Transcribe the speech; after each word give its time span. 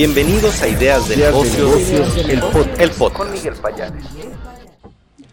Bienvenidos 0.00 0.62
a 0.62 0.68
Ideas 0.68 1.10
de 1.10 1.16
Negocios, 1.18 2.16
el, 2.26 2.40
podcast. 2.40 3.12
Con 3.12 3.30
Miguel 3.32 3.52
Payares. 3.60 4.02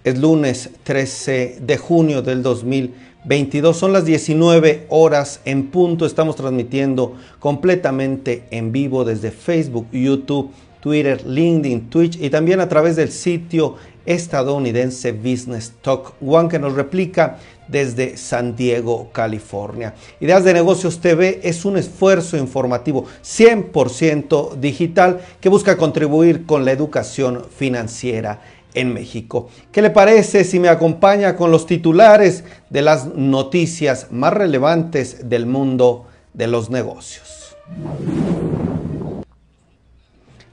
Es 0.04 0.18
lunes 0.18 0.72
13 0.84 1.60
de 1.62 1.78
junio 1.78 2.22
del 2.22 2.44
2022. 2.44 3.78
Son 3.78 3.94
las 3.94 4.04
19 4.04 4.88
horas 4.90 5.40
en 5.46 5.68
punto. 5.68 6.06
Estamos 6.06 6.36
transmitiendo 6.36 7.16
completamente 7.40 8.44
en 8.52 8.74
vivo 8.74 9.06
desde 9.06 9.32
Facebook, 9.32 9.88
YouTube, 9.94 10.52
Twitter, 10.82 11.26
LinkedIn, 11.26 11.90
Twitch 11.90 12.22
y 12.22 12.30
también 12.30 12.60
a 12.60 12.68
través 12.68 12.98
del 12.98 13.14
sitio 13.14 13.76
estadounidense 14.06 15.14
Business 15.14 15.76
Talk 15.82 16.14
One 16.22 16.50
que 16.50 16.60
nos 16.60 16.74
replica 16.74 17.40
desde 17.68 18.18
San 18.18 18.56
Diego, 18.56 19.10
California. 19.12 19.94
Ideas 20.20 20.44
de 20.44 20.54
Negocios 20.54 21.00
TV 21.00 21.40
es 21.44 21.66
un 21.66 21.78
esfuerzo 21.78 22.38
informativo 22.38 23.06
100% 23.24 24.56
digital 24.56 25.20
que 25.42 25.50
busca 25.50 25.78
contribuir 25.78 26.46
con 26.46 26.66
la 26.66 26.72
educación 26.72 27.46
financiera 27.56 28.42
en 28.74 28.94
México. 28.94 29.50
¿Qué 29.72 29.82
le 29.82 29.90
parece 29.90 30.44
si 30.44 30.60
me 30.60 30.70
acompaña 30.70 31.36
con 31.36 31.52
los 31.52 31.66
titulares 31.66 32.44
de 32.70 32.82
las 32.82 33.08
noticias 33.16 34.08
más 34.12 34.34
relevantes 34.34 35.30
del 35.30 35.46
mundo 35.46 36.06
de 36.34 36.48
los 36.48 36.70
negocios? 36.70 37.56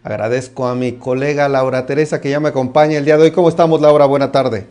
Agradezco 0.03 0.67
a 0.67 0.75
mi 0.75 0.93
colega 0.93 1.49
Laura 1.49 1.87
Teresa 1.87 2.21
que 2.21 2.31
ya 2.31 2.41
me 2.41 2.51
acompaña 2.51 2.99
el 2.99 3.05
día 3.05 3.17
de 3.17 3.25
hoy. 3.25 3.31
¿Cómo 3.31 3.49
estamos, 3.49 3.81
Laura? 3.81 4.05
Buena 4.05 4.31
tarde. 4.33 4.67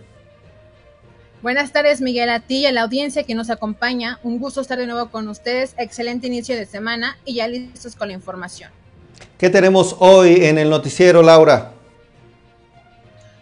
Buenas 1.44 1.74
tardes, 1.74 2.00
Miguel, 2.00 2.30
a 2.30 2.40
ti 2.40 2.60
y 2.60 2.66
a 2.68 2.72
la 2.72 2.84
audiencia 2.84 3.24
que 3.24 3.36
nos 3.36 3.50
acompaña. 3.50 4.18
Un 4.24 4.40
gusto 4.40 4.62
estar 4.62 4.78
de 4.78 4.88
nuevo 4.88 5.10
con 5.10 5.28
ustedes. 5.28 5.76
Excelente 5.78 6.28
inicio 6.28 6.56
de 6.56 6.66
semana 6.66 7.18
y 7.26 7.36
ya 7.36 7.50
listos 7.50 7.98
con 7.98 8.08
la 8.08 8.14
información. 8.14 8.72
¿Qué 9.38 9.50
tenemos 9.50 9.98
hoy 10.00 10.46
en 10.46 10.58
el 10.58 10.70
noticiero, 10.70 11.22
Laura? 11.22 11.74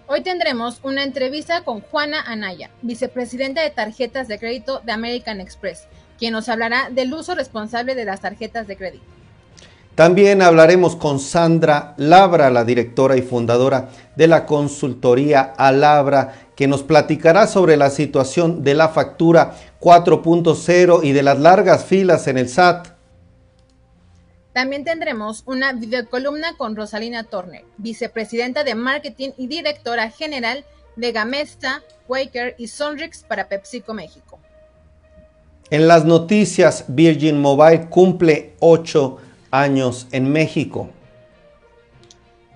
Hoy 0.08 0.22
tendremos 0.22 0.80
una 0.82 1.04
entrevista 1.04 1.64
con 1.64 1.82
Juana 1.82 2.24
Anaya, 2.24 2.72
vicepresidenta 2.82 3.62
de 3.62 3.70
tarjetas 3.70 4.28
de 4.28 4.40
crédito 4.40 4.82
de 4.84 4.94
American 4.94 5.40
Express, 5.40 5.84
quien 6.18 6.34
nos 6.34 6.50
hablará 6.50 6.90
del 6.90 7.14
uso 7.14 7.36
responsable 7.36 7.94
de 7.94 8.06
las 8.06 8.22
tarjetas 8.22 8.66
de 8.66 8.78
crédito. 8.78 9.06
También 9.94 10.42
hablaremos 10.42 10.96
con 10.96 11.20
Sandra 11.20 11.94
Labra, 11.98 12.50
la 12.50 12.64
directora 12.64 13.18
y 13.18 13.22
fundadora 13.22 13.90
de 14.16 14.28
la 14.28 14.46
consultoría 14.46 15.54
Alabra, 15.58 16.48
que 16.62 16.68
nos 16.68 16.84
platicará 16.84 17.48
sobre 17.48 17.76
la 17.76 17.90
situación 17.90 18.64
de 18.64 18.76
la 18.76 18.90
factura 18.90 19.56
4.0 19.80 21.00
y 21.02 21.12
de 21.12 21.24
las 21.24 21.40
largas 21.40 21.86
filas 21.86 22.28
en 22.28 22.38
el 22.38 22.50
SAT. 22.50 22.90
También 24.54 24.84
tendremos 24.84 25.42
una 25.48 25.74
videocolumna 25.74 26.56
con 26.58 26.76
Rosalina 26.76 27.24
Turner, 27.24 27.64
vicepresidenta 27.78 28.64
de 28.64 28.76
marketing 28.76 29.32
y 29.40 29.48
directora 29.48 30.12
general 30.12 30.64
de 30.98 31.12
Gamesta, 31.12 31.82
Quaker 32.06 32.54
y 32.60 32.68
Sonrix 32.68 33.24
para 33.24 33.50
PepsiCo 33.50 33.96
México. 33.96 34.38
En 35.72 35.88
las 35.88 36.06
noticias, 36.06 36.86
Virgin 36.90 37.42
Mobile 37.42 37.88
cumple 37.90 38.54
8 38.60 39.18
años 39.50 40.06
en 40.12 40.32
México. 40.32 40.92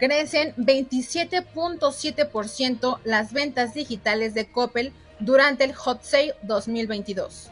Crecen 0.06 0.54
27.7% 0.56 3.00
las 3.06 3.34
ventas 3.34 3.74
digitales 3.74 4.36
de 4.36 4.46
Coppel 4.46 4.94
durante 5.20 5.64
el 5.64 5.74
Hot 5.74 6.04
Sale 6.04 6.36
2022. 6.44 7.50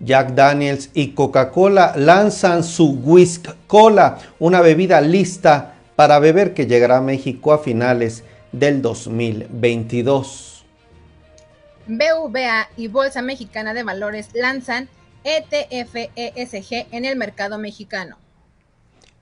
Jack 0.00 0.34
Daniels 0.34 0.90
y 0.92 1.12
Coca-Cola 1.12 1.94
lanzan 1.96 2.64
su 2.64 2.98
Whisk 3.02 3.48
Cola, 3.66 4.18
una 4.38 4.60
bebida 4.60 5.00
lista 5.00 5.76
para 5.96 6.18
beber 6.18 6.52
que 6.52 6.66
llegará 6.66 6.98
a 6.98 7.00
México 7.00 7.54
a 7.54 7.60
finales 7.60 8.24
del 8.52 8.82
2022. 8.82 10.66
BVA 11.86 12.68
y 12.76 12.88
Bolsa 12.88 13.22
Mexicana 13.22 13.72
de 13.72 13.84
Valores 13.84 14.28
lanzan 14.34 14.90
ETF 15.24 16.10
ESG 16.14 16.88
en 16.92 17.06
el 17.06 17.16
mercado 17.16 17.56
mexicano. 17.56 18.18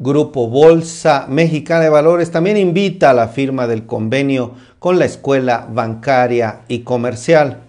Grupo 0.01 0.47
Bolsa 0.47 1.27
Mexicana 1.29 1.81
de 1.81 1.89
Valores 1.89 2.31
también 2.31 2.57
invita 2.57 3.11
a 3.11 3.15
la 3.15 3.27
firma 3.27 3.67
del 3.67 3.85
convenio 3.85 4.55
con 4.79 4.97
la 4.97 5.07
Escuela 5.07 5.67
Bancaria 5.69 6.61
y 6.69 6.85
Comercial. 6.85 7.63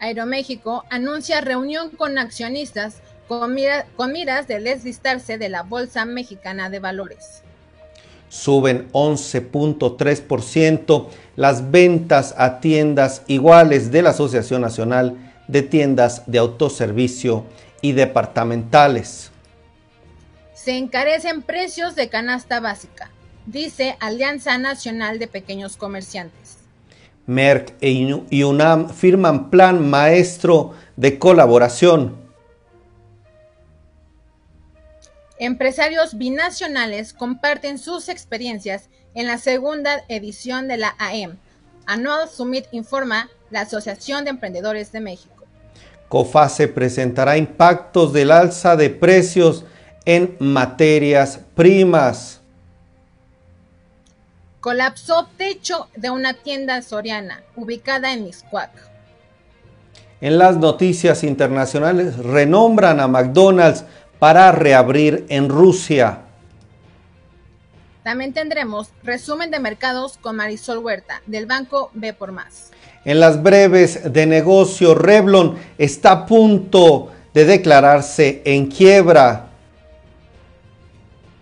Aeroméxico 0.00 0.84
anuncia 0.88 1.42
reunión 1.42 1.90
con 1.90 2.16
accionistas 2.16 3.02
con, 3.28 3.52
miras 3.52 4.48
de 4.48 4.58
deslistarse 4.58 5.36
de 5.36 5.50
la 5.50 5.64
Bolsa 5.64 6.06
Mexicana 6.06 6.70
de 6.70 6.78
Valores. 6.78 7.42
Suben 8.30 8.90
11.3% 8.92 11.08
las 11.36 11.70
ventas 11.70 12.34
a 12.38 12.60
tiendas 12.60 13.20
iguales 13.26 13.90
de 13.90 14.00
la 14.00 14.10
Asociación 14.10 14.62
Nacional 14.62 15.34
de 15.46 15.60
Tiendas 15.60 16.22
de 16.26 16.38
Autoservicio 16.38 17.44
y 17.82 17.92
Departamentales 17.92 19.30
se 20.66 20.76
encarecen 20.76 21.42
precios 21.42 21.94
de 21.94 22.08
canasta 22.08 22.58
básica, 22.58 23.08
dice 23.46 23.96
Alianza 24.00 24.58
Nacional 24.58 25.20
de 25.20 25.28
Pequeños 25.28 25.76
Comerciantes. 25.76 26.56
Merck 27.26 27.74
e 27.80 27.92
y 28.30 28.42
UNAM 28.42 28.90
firman 28.90 29.48
plan 29.48 29.88
maestro 29.88 30.74
de 30.96 31.20
colaboración. 31.20 32.16
Empresarios 35.38 36.18
binacionales 36.18 37.12
comparten 37.12 37.78
sus 37.78 38.08
experiencias 38.08 38.88
en 39.14 39.28
la 39.28 39.38
segunda 39.38 40.02
edición 40.08 40.66
de 40.66 40.78
la 40.78 40.96
AEM. 40.98 41.36
Annual 41.86 42.28
Summit 42.28 42.66
informa 42.72 43.30
la 43.50 43.60
Asociación 43.60 44.24
de 44.24 44.30
Emprendedores 44.30 44.90
de 44.90 44.98
México. 44.98 45.44
COFASE 46.08 46.66
presentará 46.66 47.36
impactos 47.36 48.12
del 48.12 48.32
alza 48.32 48.74
de 48.74 48.90
precios 48.90 49.64
en 50.06 50.36
materias 50.38 51.40
primas. 51.54 52.40
Colapsó 54.60 55.28
techo 55.36 55.88
de 55.94 56.10
una 56.10 56.34
tienda 56.34 56.80
soriana 56.80 57.42
ubicada 57.54 58.12
en 58.12 58.24
Miscuac. 58.24 58.70
En 60.20 60.38
las 60.38 60.56
noticias 60.56 61.22
internacionales 61.22 62.16
renombran 62.16 63.00
a 63.00 63.06
McDonald's 63.06 63.84
para 64.18 64.50
reabrir 64.50 65.26
en 65.28 65.50
Rusia. 65.50 66.20
También 68.02 68.32
tendremos 68.32 68.88
resumen 69.02 69.50
de 69.50 69.58
mercados 69.58 70.16
con 70.18 70.36
Marisol 70.36 70.78
Huerta 70.78 71.22
del 71.26 71.46
banco 71.46 71.90
B 71.92 72.14
por 72.14 72.32
Más. 72.32 72.70
En 73.04 73.20
las 73.20 73.42
breves 73.42 74.12
de 74.12 74.26
negocio, 74.26 74.94
Revlon 74.94 75.58
está 75.76 76.12
a 76.12 76.26
punto 76.26 77.12
de 77.34 77.44
declararse 77.44 78.42
en 78.44 78.66
quiebra. 78.66 79.50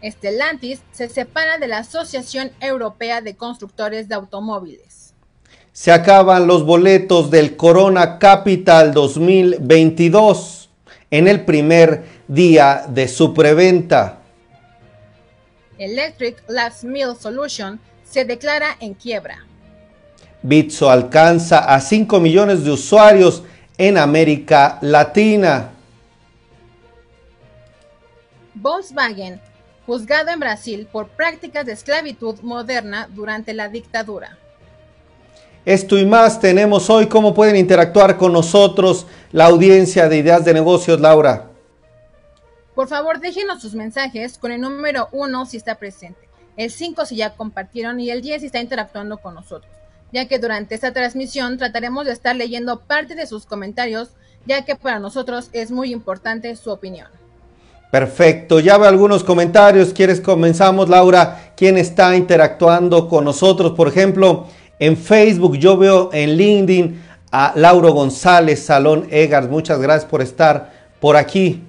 Stellantis 0.05 0.81
se 0.93 1.09
separa 1.09 1.59
de 1.59 1.67
la 1.67 1.79
Asociación 1.79 2.53
Europea 2.61 3.21
de 3.21 3.37
Constructores 3.37 4.09
de 4.09 4.15
Automóviles. 4.15 5.15
Se 5.73 5.91
acaban 5.91 6.47
los 6.47 6.65
boletos 6.65 7.31
del 7.31 7.57
Corona 7.57 8.19
Capital 8.19 8.93
2022 8.93 10.69
en 11.11 11.27
el 11.27 11.45
primer 11.45 12.05
día 12.29 12.85
de 12.89 13.09
su 13.09 13.33
preventa. 13.33 14.21
Electric 15.79 16.45
Last 16.49 16.85
Mill 16.85 17.17
Solution 17.19 17.81
se 18.05 18.25
declara 18.25 18.77
en 18.81 18.95
quiebra. 18.95 19.45
Bitso 20.43 20.91
alcanza 20.91 21.61
a 21.61 21.81
5 21.81 22.21
millones 22.21 22.65
de 22.65 22.71
usuarios 22.71 23.43
en 23.79 23.97
América 23.97 24.79
Latina. 24.83 25.71
Volkswagen 28.55 29.41
juzgado 29.87 30.31
en 30.31 30.41
Brasil 30.41 30.89
por 30.91 31.09
prácticas 31.09 31.67
de 31.67 31.73
esclavitud 31.73 32.41
moderna 32.43 33.09
durante 33.13 33.55
la 33.55 33.69
dictadura. 33.69 34.39
Esto 35.65 35.97
y 35.97 36.05
más 36.05 36.41
tenemos 36.41 36.91
hoy. 36.91 37.07
¿Cómo 37.07 37.33
pueden 37.33 37.57
interactuar 37.57 38.19
con 38.19 38.33
nosotros 38.33 39.07
la 39.33 39.47
audiencia 39.47 40.09
de 40.09 40.19
Ideas 40.19 40.45
de 40.45 40.53
Negocios, 40.53 41.01
Laura? 41.01 41.51
Por 42.75 42.89
favor, 42.89 43.21
déjenos 43.21 43.63
sus 43.63 43.75
mensajes 43.75 44.37
con 44.37 44.53
el 44.53 44.61
número 44.61 45.09
1 45.13 45.47
si 45.47 45.57
está 45.57 45.77
presente, 45.77 46.29
el 46.57 46.71
5 46.71 47.07
si 47.07 47.17
ya 47.17 47.35
compartieron 47.35 48.01
y 48.01 48.11
el 48.11 48.21
10 48.21 48.41
si 48.41 48.47
está 48.47 48.61
interactuando 48.61 49.19
con 49.19 49.35
nosotros, 49.35 49.73
ya 50.13 50.27
que 50.27 50.41
durante 50.41 50.75
esta 50.75 50.93
transmisión 50.93 51.57
trataremos 51.57 52.05
de 52.05 52.13
estar 52.13 52.35
leyendo 52.35 52.81
parte 52.81 53.15
de 53.15 53.27
sus 53.27 53.47
comentarios, 53.47 54.11
ya 54.45 54.65
que 54.65 54.75
para 54.75 54.99
nosotros 54.99 55.51
es 55.53 55.71
muy 55.71 55.93
importante 55.93 56.55
su 56.57 56.71
opinión. 56.71 57.09
Perfecto, 57.95 58.59
ya 58.59 58.77
veo 58.77 58.89
algunos 58.89 59.23
comentarios. 59.23 59.93
¿Quieres 59.93 60.21
comenzamos, 60.21 60.89
Laura? 60.89 61.53
¿Quién 61.57 61.79
está 61.79 62.17
interactuando 62.17 63.09
con 63.09 63.25
nosotros? 63.25 63.75
Por 63.75 63.87
ejemplo, 63.87 64.49
en 64.81 64.97
Facebook 64.97 65.57
yo 65.59 65.77
veo 65.77 66.11
en 66.13 66.37
LinkedIn 66.37 67.01
a 67.31 67.53
Lauro 67.55 67.93
González, 67.93 68.65
Salón 68.65 69.07
Egars. 69.13 69.49
Muchas 69.49 69.79
gracias 69.79 70.11
por 70.11 70.23
estar 70.23 70.73
por 70.99 71.17
aquí. 71.17 71.63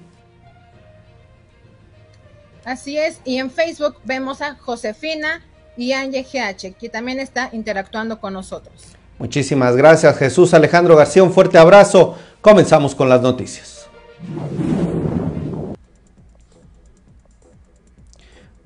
Así 2.64 2.98
es, 2.98 3.20
y 3.24 3.38
en 3.38 3.48
Facebook 3.48 3.94
vemos 4.02 4.42
a 4.42 4.56
Josefina 4.56 5.44
y 5.76 5.92
Angie 5.92 6.24
GH, 6.24 6.74
que 6.76 6.88
también 6.88 7.20
está 7.20 7.50
interactuando 7.52 8.18
con 8.18 8.32
nosotros. 8.32 8.74
Muchísimas 9.20 9.76
gracias 9.76 10.18
Jesús 10.18 10.54
Alejandro 10.54 10.96
García, 10.96 11.22
un 11.22 11.32
fuerte 11.32 11.56
abrazo. 11.56 12.18
Comenzamos 12.40 12.96
con 12.96 13.08
las 13.08 13.22
noticias. 13.22 13.86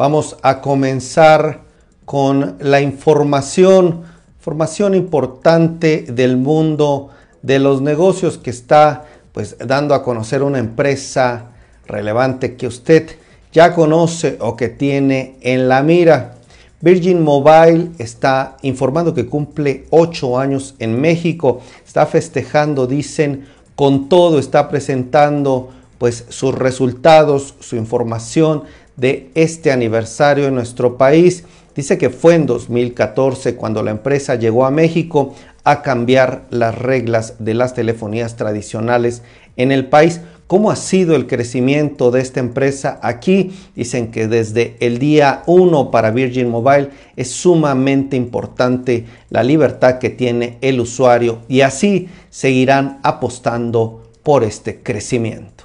Vamos 0.01 0.39
a 0.41 0.63
comenzar 0.63 1.61
con 2.07 2.57
la 2.59 2.81
información, 2.81 4.01
información 4.39 4.95
importante 4.95 6.07
del 6.09 6.39
mundo 6.39 7.11
de 7.43 7.59
los 7.59 7.83
negocios 7.83 8.39
que 8.39 8.49
está 8.49 9.05
pues 9.33 9.59
dando 9.59 9.95
a 9.95 10.03
conocer 10.03 10.43
una 10.43 10.59
empresa 10.59 11.51
relevante 11.87 12.57
que 12.57 12.67
usted 12.67 13.11
ya 13.53 13.75
conoce 13.75 14.39
o 14.41 14.57
que 14.57 14.71
tiene 14.71 15.37
en 15.43 15.69
la 15.69 15.83
mira. 15.83 16.37
Virgin 16.81 17.23
Mobile 17.23 17.91
está 17.99 18.57
informando 18.63 19.13
que 19.13 19.27
cumple 19.27 19.85
ocho 19.91 20.39
años 20.39 20.77
en 20.79 20.99
México, 20.99 21.61
está 21.87 22.07
festejando, 22.07 22.87
dicen, 22.87 23.45
con 23.77 24.09
todo, 24.09 24.39
está 24.39 24.71
presentando 24.71 25.69
pues 25.99 26.25
sus 26.31 26.55
resultados, 26.55 27.55
su 27.61 27.77
información 27.77 28.63
de 29.01 29.31
este 29.35 29.73
aniversario 29.73 30.47
en 30.47 30.55
nuestro 30.55 30.99
país. 30.99 31.45
Dice 31.75 31.97
que 31.97 32.11
fue 32.11 32.35
en 32.35 32.47
2014 32.47 33.57
cuando 33.57 33.83
la 33.83 33.91
empresa 33.91 34.35
llegó 34.35 34.67
a 34.67 34.71
México 34.71 35.35
a 35.65 35.83
cambiar 35.83 36.45
las 36.51 36.77
reglas 36.77 37.35
de 37.39 37.55
las 37.55 37.75
telefonías 37.75 38.37
tradicionales 38.37 39.23
en 39.57 39.73
el 39.73 39.87
país. 39.87 40.21
¿Cómo 40.47 40.71
ha 40.71 40.77
sido 40.77 41.15
el 41.15 41.29
crecimiento 41.29 42.11
de 42.11 42.21
esta 42.21 42.41
empresa 42.41 42.99
aquí? 43.03 43.53
Dicen 43.77 44.11
que 44.11 44.27
desde 44.27 44.77
el 44.81 44.99
día 44.99 45.43
1 45.47 45.91
para 45.91 46.11
Virgin 46.11 46.51
Mobile 46.51 46.91
es 47.17 47.31
sumamente 47.31 48.17
importante 48.17 49.07
la 49.31 49.45
libertad 49.45 49.99
que 49.99 50.11
tiene 50.11 50.59
el 50.61 50.81
usuario 50.81 51.39
y 51.49 51.61
así 51.61 52.09
seguirán 52.31 52.99
apostando 53.05 54.11
por 54.25 54.43
este 54.43 54.83
crecimiento 54.83 55.65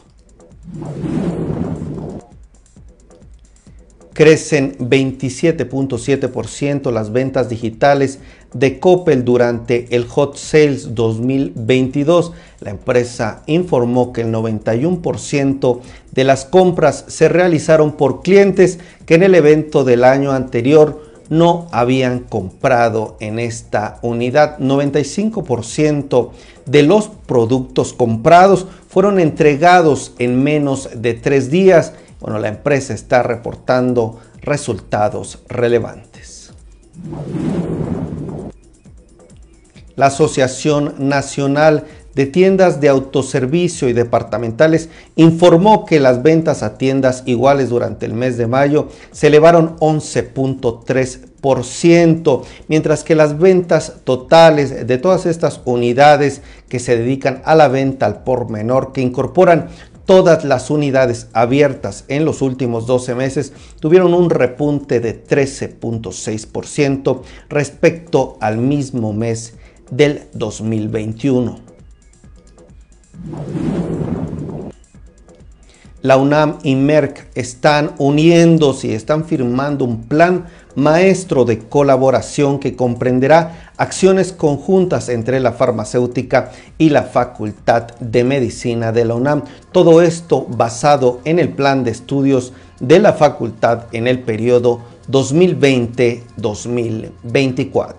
crecen 4.16 4.76
27.7% 4.80 6.90
las 6.90 7.12
ventas 7.12 7.50
digitales 7.50 8.20
de 8.54 8.80
Coppel 8.80 9.26
durante 9.26 9.94
el 9.94 10.08
Hot 10.08 10.38
Sales 10.38 10.96
2022. 10.96 12.32
La 12.62 12.72
empresa 12.72 13.44
informó 13.46 14.14
que 14.14 14.22
el 14.22 14.32
91% 14.32 15.82
de 16.14 16.24
las 16.24 16.46
compras 16.46 17.04
se 17.10 17.28
realizaron 17.28 17.98
por 17.98 18.22
clientes 18.22 18.80
que 19.06 19.16
en 19.16 19.24
el 19.24 19.36
evento 19.36 19.84
del 19.84 20.06
año 20.06 20.32
anterior 20.32 21.04
no 21.28 21.68
habían 21.74 22.20
comprado 22.20 23.18
en 23.20 23.40
esta 23.40 24.00
unidad. 24.02 24.60
95% 24.60 26.30
de 26.66 26.84
los 26.84 27.10
productos 27.10 27.92
comprados 27.92 28.66
fueron 28.88 29.20
entregados 29.20 30.14
en 30.20 30.42
menos 30.42 30.88
de 30.96 31.16
tres 31.16 31.52
días 31.52 31.92
bueno, 32.26 32.40
la 32.40 32.48
empresa 32.48 32.96
está 32.96 33.22
reportando 33.22 34.20
resultados 34.42 35.44
relevantes. 35.48 36.52
La 39.96 40.08
Asociación 40.08 40.96
Nacional 40.98 41.84
de 42.16 42.26
Tiendas 42.26 42.82
de 42.82 42.90
Autoservicio 42.90 43.90
y 43.90 43.94
Departamentales 43.94 44.90
informó 45.16 45.86
que 45.86 46.00
las 46.00 46.24
ventas 46.24 46.64
a 46.64 46.80
tiendas 46.80 47.22
iguales 47.28 47.70
durante 47.70 48.08
el 48.08 48.16
mes 48.16 48.38
de 48.38 48.48
mayo 48.48 48.88
se 49.12 49.28
elevaron 49.28 49.78
11.3%, 49.78 52.42
mientras 52.68 53.04
que 53.04 53.14
las 53.14 53.38
ventas 53.38 53.98
totales 54.04 54.88
de 54.88 54.98
todas 54.98 55.28
estas 55.28 55.62
unidades 55.64 56.42
que 56.70 56.80
se 56.80 56.98
dedican 56.98 57.44
a 57.46 57.54
la 57.54 57.68
venta 57.68 58.08
al 58.08 58.24
por 58.24 58.50
menor, 58.50 58.94
que 58.94 59.02
incorporan 59.02 59.70
Todas 60.06 60.46
las 60.46 60.70
unidades 60.70 61.28
abiertas 61.34 62.06
en 62.10 62.26
los 62.26 62.44
últimos 62.44 62.86
12 62.86 63.16
meses 63.16 63.54
tuvieron 63.80 64.14
un 64.14 64.30
repunte 64.30 65.00
de 65.00 65.24
13.6% 65.26 67.22
respecto 67.50 68.38
al 68.40 68.58
mismo 68.60 69.14
mes 69.14 69.56
del 69.90 70.24
2021. 70.34 71.60
La 76.04 76.18
UNAM 76.18 76.60
y 76.62 76.76
Merck 76.76 77.26
están 77.34 77.94
uniéndose 77.98 78.90
y 78.90 78.94
están 78.94 79.26
firmando 79.26 79.86
un 79.86 80.04
plan 80.04 80.46
maestro 80.76 81.46
de 81.46 81.58
colaboración 81.58 82.60
que 82.60 82.76
comprenderá 82.76 83.65
acciones 83.78 84.32
conjuntas 84.32 85.10
entre 85.10 85.40
la 85.40 85.52
farmacéutica 85.52 86.52
y 86.78 86.90
la 86.90 87.02
Facultad 87.04 87.88
de 88.00 88.24
Medicina 88.24 88.92
de 88.92 89.06
la 89.06 89.14
UNAM. 89.16 89.44
Todo 89.72 90.02
esto 90.02 90.46
basado 90.50 91.20
en 91.26 91.38
el 91.40 91.50
plan 91.50 91.84
de 91.84 91.90
estudios 91.92 92.54
de 92.80 93.00
la 93.00 93.14
facultad 93.14 93.86
en 93.92 94.08
el 94.08 94.20
periodo 94.20 94.82
2020-2024. 95.10 97.94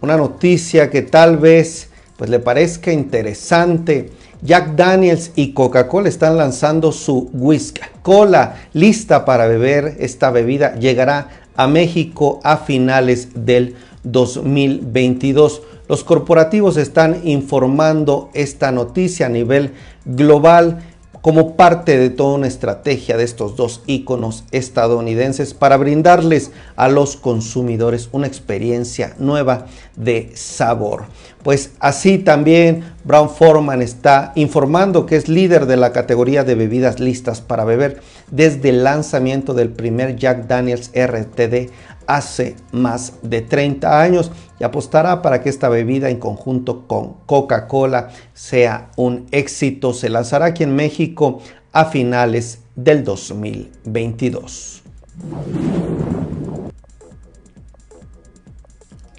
Una 0.00 0.16
noticia 0.16 0.90
que 0.90 1.02
tal 1.02 1.36
vez 1.36 1.90
pues 2.16 2.30
le 2.30 2.40
parezca 2.40 2.92
interesante 2.92 4.10
Jack 4.44 4.74
Daniels 4.74 5.30
y 5.36 5.52
Coca-Cola 5.52 6.08
están 6.08 6.36
lanzando 6.36 6.90
su 6.90 7.30
Whisky 7.32 7.80
Cola 8.02 8.56
lista 8.72 9.24
para 9.24 9.46
beber. 9.46 9.96
Esta 10.00 10.32
bebida 10.32 10.74
llegará 10.74 11.28
a 11.54 11.68
México 11.68 12.40
a 12.42 12.56
finales 12.56 13.28
del 13.46 13.76
2022. 14.02 15.62
Los 15.88 16.02
corporativos 16.02 16.76
están 16.76 17.20
informando 17.22 18.30
esta 18.34 18.72
noticia 18.72 19.26
a 19.26 19.28
nivel 19.28 19.74
global 20.04 20.91
como 21.22 21.56
parte 21.56 21.96
de 21.96 22.10
toda 22.10 22.34
una 22.34 22.48
estrategia 22.48 23.16
de 23.16 23.22
estos 23.22 23.56
dos 23.56 23.82
íconos 23.86 24.44
estadounidenses 24.50 25.54
para 25.54 25.76
brindarles 25.76 26.50
a 26.74 26.88
los 26.88 27.16
consumidores 27.16 28.08
una 28.10 28.26
experiencia 28.26 29.14
nueva 29.18 29.66
de 29.96 30.32
sabor. 30.34 31.04
Pues 31.44 31.70
así 31.78 32.18
también 32.18 32.84
Brown 33.04 33.30
Forman 33.30 33.82
está 33.82 34.32
informando 34.34 35.06
que 35.06 35.16
es 35.16 35.28
líder 35.28 35.66
de 35.66 35.76
la 35.76 35.92
categoría 35.92 36.42
de 36.42 36.56
bebidas 36.56 36.98
listas 36.98 37.40
para 37.40 37.64
beber 37.64 38.00
desde 38.32 38.70
el 38.70 38.82
lanzamiento 38.82 39.54
del 39.54 39.70
primer 39.70 40.16
Jack 40.16 40.48
Daniels 40.48 40.90
RTD 40.92 41.70
hace 42.06 42.56
más 42.72 43.14
de 43.22 43.42
30 43.42 44.00
años 44.00 44.30
y 44.58 44.64
apostará 44.64 45.22
para 45.22 45.42
que 45.42 45.48
esta 45.48 45.68
bebida 45.68 46.10
en 46.10 46.18
conjunto 46.18 46.86
con 46.86 47.14
Coca-Cola 47.26 48.10
sea 48.34 48.90
un 48.96 49.26
éxito. 49.30 49.92
Se 49.94 50.08
lanzará 50.08 50.46
aquí 50.46 50.62
en 50.62 50.74
México 50.74 51.40
a 51.72 51.86
finales 51.86 52.60
del 52.76 53.04
2022. 53.04 54.82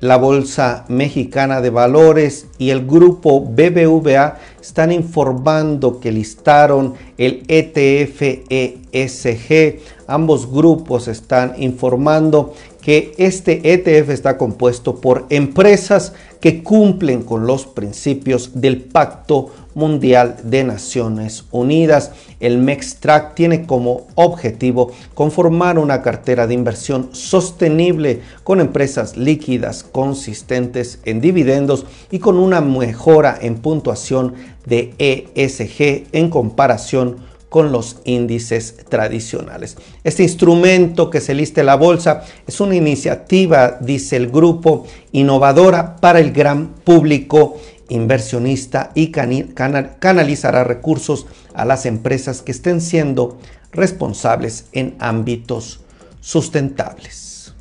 La 0.03 0.17
Bolsa 0.17 0.83
Mexicana 0.89 1.61
de 1.61 1.69
Valores 1.69 2.47
y 2.57 2.71
el 2.71 2.85
grupo 2.85 3.39
BBVA 3.39 4.37
están 4.61 4.91
informando 4.91 6.01
que 6.01 6.11
listaron 6.11 6.95
el 7.17 7.45
ETF 7.47 8.21
ESG. 8.49 9.79
Ambos 10.07 10.51
grupos 10.51 11.07
están 11.07 11.53
informando 11.55 12.53
que 12.83 13.13
este 13.17 13.73
ETF 13.73 14.09
está 14.09 14.37
compuesto 14.37 14.99
por 14.99 15.25
empresas 15.29 16.13
que 16.41 16.61
cumplen 16.61 17.23
con 17.23 17.47
los 17.47 17.65
principios 17.65 18.51
del 18.59 18.81
Pacto 18.81 19.51
Mundial 19.73 20.35
de 20.43 20.65
Naciones 20.65 21.45
Unidas. 21.51 22.11
El 22.41 22.57
MEXTRAC 22.57 23.35
tiene 23.35 23.65
como 23.65 24.07
objetivo 24.15 24.91
conformar 25.13 25.79
una 25.79 26.01
cartera 26.01 26.45
de 26.45 26.55
inversión 26.55 27.07
sostenible 27.13 28.19
con 28.43 28.59
empresas 28.59 29.15
líquidas, 29.15 29.83
consistentes 29.83 30.99
en 31.05 31.21
dividendos 31.21 31.85
y 32.11 32.19
con 32.19 32.37
una 32.37 32.59
mejora 32.59 33.37
en 33.41 33.55
puntuación 33.55 34.33
de 34.65 34.93
ESG 34.97 36.09
en 36.11 36.29
comparación 36.29 37.32
con 37.53 37.71
los 37.71 37.97
índices 38.03 38.77
tradicionales. 38.89 39.77
Este 40.03 40.23
instrumento 40.23 41.11
que 41.11 41.21
se 41.21 41.35
lista 41.35 41.59
en 41.61 41.67
la 41.67 41.75
bolsa 41.75 42.23
es 42.47 42.59
una 42.59 42.73
iniciativa, 42.73 43.77
dice 43.79 44.15
el 44.15 44.31
grupo, 44.31 44.87
innovadora 45.11 45.97
para 45.97 46.19
el 46.19 46.31
gran 46.31 46.69
público 46.69 47.57
inversionista 47.89 48.89
y 48.95 49.11
canalizará 49.11 50.63
recursos 50.63 51.27
a 51.53 51.63
las 51.63 51.85
empresas 51.85 52.41
que 52.41 52.53
estén 52.53 52.81
siendo 52.81 53.37
responsables 53.71 54.65
en 54.71 54.95
ámbitos 54.97 55.81
sustentables. 56.21 57.53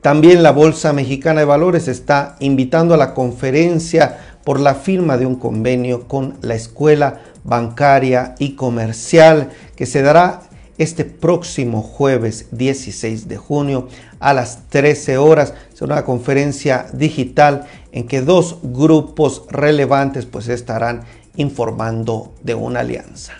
También 0.00 0.44
la 0.44 0.52
Bolsa 0.52 0.92
Mexicana 0.92 1.40
de 1.40 1.46
Valores 1.46 1.88
está 1.88 2.36
invitando 2.38 2.94
a 2.94 2.98
la 2.98 3.14
conferencia 3.14 4.23
por 4.44 4.60
la 4.60 4.74
firma 4.74 5.16
de 5.16 5.26
un 5.26 5.36
convenio 5.36 6.06
con 6.06 6.36
la 6.42 6.54
Escuela 6.54 7.22
Bancaria 7.44 8.34
y 8.38 8.54
Comercial 8.54 9.50
que 9.74 9.86
se 9.86 10.02
dará 10.02 10.42
este 10.76 11.04
próximo 11.04 11.82
jueves 11.82 12.48
16 12.50 13.28
de 13.28 13.36
junio 13.36 13.88
a 14.18 14.34
las 14.34 14.68
13 14.68 15.18
horas. 15.18 15.54
Será 15.72 15.94
una 15.94 16.04
conferencia 16.04 16.86
digital 16.92 17.66
en 17.92 18.06
que 18.06 18.20
dos 18.22 18.58
grupos 18.62 19.44
relevantes 19.50 20.26
pues 20.26 20.48
estarán 20.48 21.02
informando 21.36 22.32
de 22.42 22.54
una 22.54 22.80
alianza. 22.80 23.34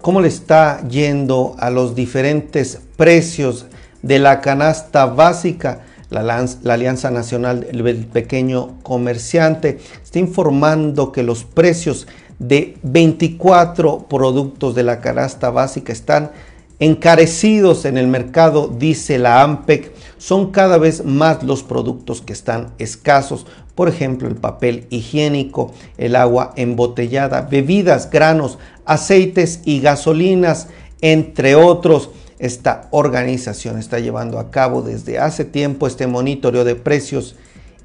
¿Cómo 0.00 0.20
le 0.20 0.28
está 0.28 0.86
yendo 0.86 1.56
a 1.58 1.70
los 1.70 1.94
diferentes 1.94 2.78
precios 2.96 3.66
de 4.04 4.18
la 4.18 4.40
canasta 4.40 5.06
básica? 5.06 5.80
La, 6.10 6.46
Alianza 6.72 7.10
Nacional 7.10 7.66
del 7.72 8.06
Pequeño 8.06 8.78
Comerciante 8.82 9.78
está 10.02 10.20
informando 10.20 11.10
que 11.10 11.24
los 11.24 11.44
precios 11.44 12.06
de 12.38 12.76
24 12.82 14.06
productos 14.08 14.74
de 14.74 14.84
la 14.84 15.00
canasta 15.00 15.50
básica 15.50 15.92
están 15.92 16.30
encarecidos 16.78 17.84
en 17.84 17.96
el 17.96 18.06
mercado, 18.06 18.68
dice 18.68 19.18
la 19.18 19.42
AMPEC. 19.42 19.92
Son 20.18 20.52
cada 20.52 20.78
vez 20.78 21.04
más 21.04 21.42
los 21.42 21.62
productos 21.62 22.20
que 22.20 22.32
están 22.32 22.72
escasos. 22.78 23.46
Por 23.74 23.88
ejemplo, 23.88 24.28
el 24.28 24.36
papel 24.36 24.86
higiénico, 24.90 25.72
el 25.98 26.14
agua 26.14 26.52
embotellada, 26.56 27.42
bebidas, 27.42 28.10
granos, 28.10 28.58
aceites 28.84 29.60
y 29.64 29.80
gasolinas, 29.80 30.68
entre 31.00 31.56
otros. 31.56 32.10
Esta 32.38 32.88
organización 32.90 33.78
está 33.78 34.00
llevando 34.00 34.38
a 34.38 34.50
cabo 34.50 34.82
desde 34.82 35.18
hace 35.18 35.44
tiempo 35.44 35.86
este 35.86 36.06
monitoreo 36.06 36.64
de 36.64 36.74
precios 36.74 37.36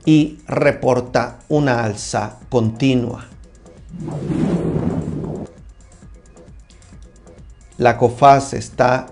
y 0.05 0.39
reporta 0.47 1.39
una 1.49 1.83
alza 1.83 2.39
continua. 2.49 3.27
La 7.77 7.97
COFAS 7.97 8.53
está 8.53 9.07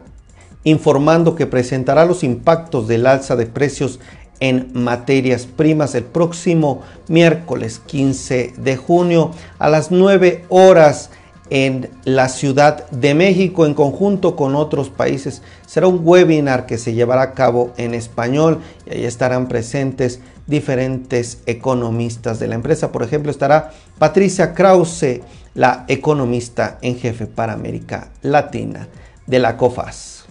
informando 0.63 1.35
que 1.35 1.45
presentará 1.45 2.03
los 2.03 2.23
impactos 2.23 2.87
del 2.87 3.05
alza 3.05 3.35
de 3.35 3.45
precios 3.45 3.99
en 4.39 4.71
materias 4.73 5.45
primas 5.45 5.95
el 5.95 6.03
próximo 6.03 6.81
miércoles 7.07 7.79
15 7.85 8.53
de 8.57 8.77
junio 8.77 9.31
a 9.57 9.69
las 9.69 9.91
9 9.91 10.45
horas 10.49 11.09
en 11.49 11.89
la 12.03 12.29
Ciudad 12.29 12.89
de 12.89 13.13
México 13.13 13.65
en 13.65 13.73
conjunto 13.73 14.35
con 14.35 14.55
otros 14.55 14.89
países. 14.89 15.41
Será 15.65 15.87
un 15.87 16.01
webinar 16.03 16.65
que 16.65 16.77
se 16.77 16.93
llevará 16.93 17.21
a 17.21 17.33
cabo 17.33 17.71
en 17.77 17.93
español 17.93 18.59
y 18.85 18.95
ahí 18.95 19.05
estarán 19.05 19.47
presentes 19.47 20.19
diferentes 20.45 21.39
economistas 21.45 22.39
de 22.39 22.47
la 22.47 22.55
empresa. 22.55 22.91
Por 22.91 23.03
ejemplo, 23.03 23.31
estará 23.31 23.71
Patricia 23.97 24.53
Krause, 24.53 25.21
la 25.53 25.85
economista 25.87 26.77
en 26.81 26.97
jefe 26.97 27.25
para 27.25 27.53
América 27.53 28.09
Latina 28.21 28.87
de 29.25 29.39
la 29.39 29.57
COFAS. 29.57 30.25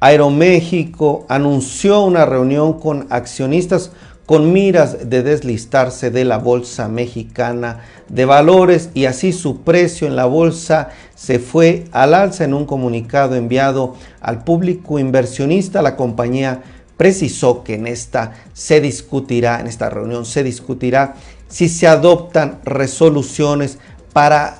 Aeroméxico 0.00 1.26
anunció 1.28 2.02
una 2.02 2.24
reunión 2.24 2.78
con 2.78 3.08
accionistas 3.10 3.90
con 4.28 4.52
miras 4.52 5.08
de 5.08 5.22
deslistarse 5.22 6.10
de 6.10 6.26
la 6.26 6.36
Bolsa 6.36 6.86
Mexicana 6.86 7.80
de 8.10 8.26
Valores 8.26 8.90
y 8.92 9.06
así 9.06 9.32
su 9.32 9.62
precio 9.62 10.06
en 10.06 10.16
la 10.16 10.26
bolsa 10.26 10.90
se 11.14 11.38
fue 11.38 11.86
al 11.92 12.12
alza 12.12 12.44
en 12.44 12.52
un 12.52 12.66
comunicado 12.66 13.36
enviado 13.36 13.94
al 14.20 14.44
público 14.44 14.98
inversionista. 14.98 15.80
La 15.80 15.96
compañía 15.96 16.60
precisó 16.98 17.64
que 17.64 17.76
en 17.76 17.86
esta 17.86 18.34
se 18.52 18.82
discutirá, 18.82 19.60
en 19.60 19.66
esta 19.66 19.88
reunión 19.88 20.26
se 20.26 20.42
discutirá 20.42 21.14
si 21.48 21.70
se 21.70 21.86
adoptan 21.86 22.58
resoluciones 22.64 23.78
para 24.12 24.58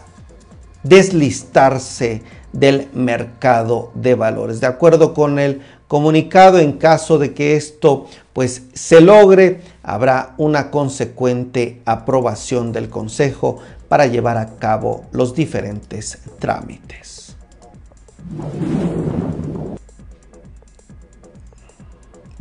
deslistarse 0.82 2.22
del 2.54 2.88
mercado 2.94 3.92
de 3.94 4.14
valores. 4.14 4.62
De 4.62 4.66
acuerdo 4.66 5.12
con 5.12 5.38
el 5.38 5.60
comunicado, 5.88 6.58
en 6.58 6.72
caso 6.72 7.18
de 7.18 7.34
que 7.34 7.56
esto 7.56 8.06
pues 8.32 8.62
se 8.74 9.00
logre, 9.00 9.62
habrá 9.82 10.34
una 10.38 10.70
consecuente 10.70 11.80
aprobación 11.84 12.72
del 12.72 12.88
Consejo 12.88 13.58
para 13.88 14.06
llevar 14.06 14.36
a 14.36 14.56
cabo 14.58 15.06
los 15.10 15.34
diferentes 15.34 16.18
trámites. 16.38 17.34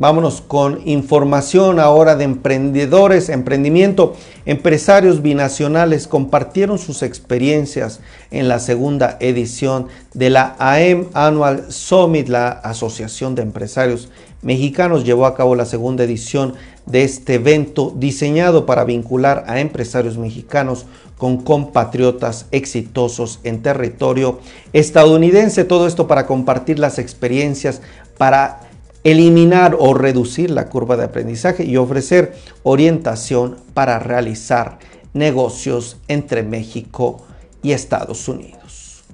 Vámonos 0.00 0.42
con 0.42 0.86
información 0.86 1.80
ahora 1.80 2.14
de 2.14 2.22
emprendedores, 2.22 3.28
emprendimiento. 3.28 4.14
Empresarios 4.46 5.22
binacionales 5.22 6.06
compartieron 6.06 6.78
sus 6.78 7.02
experiencias 7.02 7.98
en 8.30 8.46
la 8.46 8.60
segunda 8.60 9.16
edición 9.18 9.88
de 10.14 10.30
la 10.30 10.54
AEM 10.60 11.06
Annual 11.14 11.72
Summit. 11.72 12.28
La 12.28 12.48
Asociación 12.48 13.34
de 13.34 13.42
Empresarios 13.42 14.08
Mexicanos 14.40 15.04
llevó 15.04 15.26
a 15.26 15.34
cabo 15.34 15.56
la 15.56 15.64
segunda 15.64 16.04
edición 16.04 16.54
de 16.86 17.02
este 17.02 17.34
evento 17.34 17.92
diseñado 17.96 18.66
para 18.66 18.84
vincular 18.84 19.42
a 19.48 19.58
empresarios 19.58 20.16
mexicanos 20.16 20.86
con 21.16 21.38
compatriotas 21.38 22.46
exitosos 22.52 23.40
en 23.42 23.62
territorio 23.62 24.38
estadounidense. 24.72 25.64
Todo 25.64 25.88
esto 25.88 26.06
para 26.06 26.26
compartir 26.26 26.78
las 26.78 27.00
experiencias, 27.00 27.82
para 28.16 28.67
eliminar 29.10 29.76
o 29.78 29.94
reducir 29.94 30.50
la 30.50 30.68
curva 30.68 30.96
de 30.96 31.04
aprendizaje 31.04 31.64
y 31.64 31.76
ofrecer 31.76 32.34
orientación 32.62 33.56
para 33.74 33.98
realizar 33.98 34.78
negocios 35.14 35.96
entre 36.08 36.42
México 36.42 37.22
y 37.62 37.72
Estados 37.72 38.28
Unidos. 38.28 39.04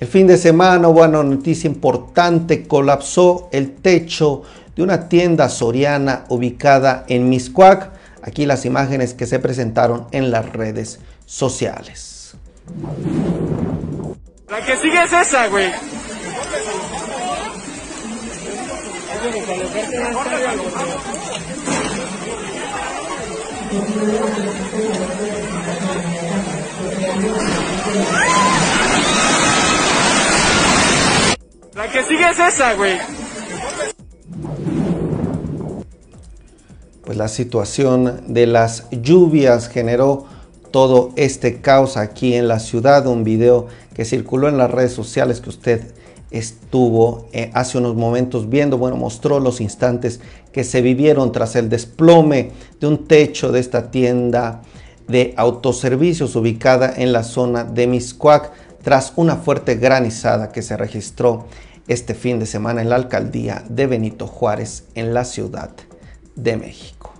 El 0.00 0.06
fin 0.06 0.26
de 0.28 0.36
semana 0.36 0.88
una 0.88 1.08
noticia 1.08 1.68
importante, 1.68 2.68
colapsó 2.68 3.48
el 3.50 3.72
techo 3.72 4.42
de 4.76 4.82
una 4.82 5.08
tienda 5.08 5.48
soriana 5.48 6.24
ubicada 6.28 7.04
en 7.08 7.28
Miscuac. 7.28 7.90
Aquí 8.22 8.46
las 8.46 8.64
imágenes 8.64 9.14
que 9.14 9.26
se 9.26 9.40
presentaron 9.40 10.06
en 10.12 10.30
las 10.30 10.52
redes 10.52 11.00
sociales. 11.26 12.36
La 14.48 14.64
que 14.64 14.76
sigue 14.76 15.02
es 15.02 15.12
esa, 15.12 15.46
güey. 15.48 15.70
La 31.74 31.92
que 31.92 32.02
sigue 32.04 32.30
es 32.30 32.38
esa, 32.38 32.72
güey. 32.72 32.98
Pues 37.04 37.18
la 37.18 37.28
situación 37.28 38.22
de 38.28 38.46
las 38.46 38.88
lluvias 38.90 39.68
generó 39.68 40.26
todo 40.70 41.12
este 41.16 41.60
caos 41.60 41.96
aquí 41.96 42.34
en 42.34 42.48
la 42.48 42.60
ciudad. 42.60 43.06
Un 43.06 43.24
video 43.24 43.68
que 43.98 44.04
circuló 44.04 44.48
en 44.48 44.58
las 44.58 44.70
redes 44.70 44.92
sociales 44.92 45.40
que 45.40 45.48
usted 45.48 45.82
estuvo 46.30 47.26
eh, 47.32 47.50
hace 47.52 47.78
unos 47.78 47.96
momentos 47.96 48.48
viendo, 48.48 48.78
bueno, 48.78 48.96
mostró 48.96 49.40
los 49.40 49.60
instantes 49.60 50.20
que 50.52 50.62
se 50.62 50.82
vivieron 50.82 51.32
tras 51.32 51.56
el 51.56 51.68
desplome 51.68 52.52
de 52.78 52.86
un 52.86 53.08
techo 53.08 53.50
de 53.50 53.58
esta 53.58 53.90
tienda 53.90 54.62
de 55.08 55.34
autoservicios 55.36 56.36
ubicada 56.36 56.94
en 56.96 57.12
la 57.12 57.24
zona 57.24 57.64
de 57.64 57.88
Miscuac 57.88 58.52
tras 58.84 59.14
una 59.16 59.34
fuerte 59.34 59.74
granizada 59.74 60.52
que 60.52 60.62
se 60.62 60.76
registró 60.76 61.48
este 61.88 62.14
fin 62.14 62.38
de 62.38 62.46
semana 62.46 62.82
en 62.82 62.90
la 62.90 62.94
alcaldía 62.94 63.64
de 63.68 63.88
Benito 63.88 64.28
Juárez 64.28 64.84
en 64.94 65.12
la 65.12 65.24
Ciudad 65.24 65.72
de 66.36 66.56
México. 66.56 67.14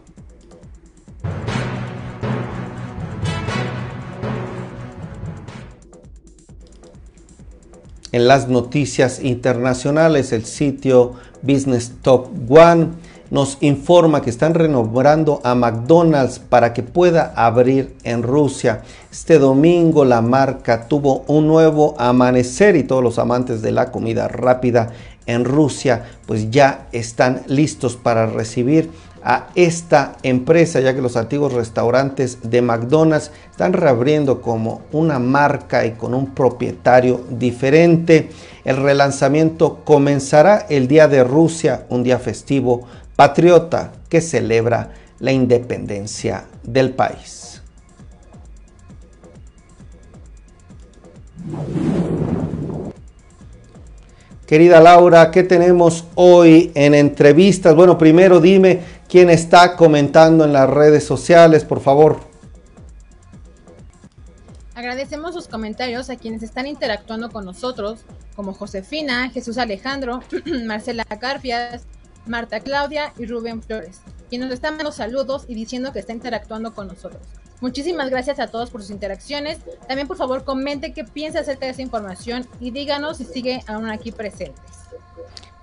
En 8.10 8.26
las 8.26 8.48
noticias 8.48 9.22
internacionales, 9.22 10.32
el 10.32 10.46
sitio 10.46 11.12
Business 11.42 11.92
Top 12.00 12.28
One 12.48 12.88
nos 13.30 13.58
informa 13.60 14.22
que 14.22 14.30
están 14.30 14.54
renombrando 14.54 15.42
a 15.44 15.54
McDonald's 15.54 16.38
para 16.38 16.72
que 16.72 16.82
pueda 16.82 17.34
abrir 17.36 17.94
en 18.04 18.22
Rusia. 18.22 18.82
Este 19.12 19.38
domingo 19.38 20.06
la 20.06 20.22
marca 20.22 20.88
tuvo 20.88 21.24
un 21.26 21.46
nuevo 21.46 21.94
amanecer 21.98 22.76
y 22.76 22.84
todos 22.84 23.02
los 23.02 23.18
amantes 23.18 23.60
de 23.60 23.72
la 23.72 23.92
comida 23.92 24.26
rápida 24.26 24.92
en 25.26 25.44
Rusia 25.44 26.04
pues 26.26 26.50
ya 26.50 26.88
están 26.92 27.42
listos 27.46 27.96
para 27.96 28.26
recibir 28.26 28.90
a 29.22 29.48
esta 29.54 30.16
empresa, 30.22 30.80
ya 30.80 30.94
que 30.94 31.02
los 31.02 31.16
antiguos 31.16 31.52
restaurantes 31.52 32.38
de 32.42 32.62
McDonald's 32.62 33.30
están 33.50 33.72
reabriendo 33.72 34.40
como 34.40 34.82
una 34.92 35.18
marca 35.18 35.84
y 35.86 35.92
con 35.92 36.14
un 36.14 36.34
propietario 36.34 37.20
diferente. 37.30 38.30
El 38.64 38.76
relanzamiento 38.76 39.82
comenzará 39.84 40.66
el 40.68 40.88
Día 40.88 41.08
de 41.08 41.24
Rusia, 41.24 41.86
un 41.88 42.02
día 42.02 42.18
festivo 42.18 42.86
patriota 43.16 43.92
que 44.08 44.20
celebra 44.20 44.92
la 45.18 45.32
independencia 45.32 46.44
del 46.62 46.90
país. 46.90 47.60
Querida 54.48 54.80
Laura, 54.80 55.30
¿qué 55.30 55.42
tenemos 55.42 56.06
hoy 56.14 56.72
en 56.74 56.94
entrevistas? 56.94 57.74
Bueno, 57.74 57.98
primero 57.98 58.40
dime 58.40 58.80
quién 59.08 59.30
está 59.30 59.76
comentando 59.76 60.44
en 60.44 60.52
las 60.52 60.68
redes 60.68 61.04
sociales, 61.04 61.64
por 61.64 61.80
favor. 61.80 62.20
Agradecemos 64.74 65.34
sus 65.34 65.48
comentarios 65.48 66.08
a 66.08 66.16
quienes 66.16 66.42
están 66.42 66.66
interactuando 66.66 67.30
con 67.30 67.44
nosotros, 67.44 68.00
como 68.36 68.54
Josefina, 68.54 69.30
Jesús 69.30 69.58
Alejandro, 69.58 70.20
Marcela 70.66 71.04
Carfias, 71.04 71.82
Marta 72.26 72.60
Claudia 72.60 73.12
y 73.18 73.26
Rubén 73.26 73.62
Flores, 73.62 74.00
quienes 74.28 74.48
nos 74.48 74.54
están 74.54 74.76
dando 74.76 74.92
saludos 74.92 75.46
y 75.48 75.54
diciendo 75.54 75.92
que 75.92 75.98
está 75.98 76.12
interactuando 76.12 76.74
con 76.74 76.86
nosotros. 76.86 77.22
Muchísimas 77.60 78.08
gracias 78.10 78.38
a 78.38 78.46
todos 78.46 78.70
por 78.70 78.82
sus 78.82 78.90
interacciones. 78.90 79.58
También 79.88 80.06
por 80.06 80.16
favor 80.16 80.44
comente 80.44 80.92
qué 80.92 81.02
piensa 81.02 81.40
acerca 81.40 81.66
de 81.66 81.72
esa 81.72 81.82
información 81.82 82.46
y 82.60 82.70
díganos 82.70 83.16
si 83.16 83.24
sigue 83.24 83.64
aún 83.66 83.90
aquí 83.90 84.12
presentes. 84.12 84.62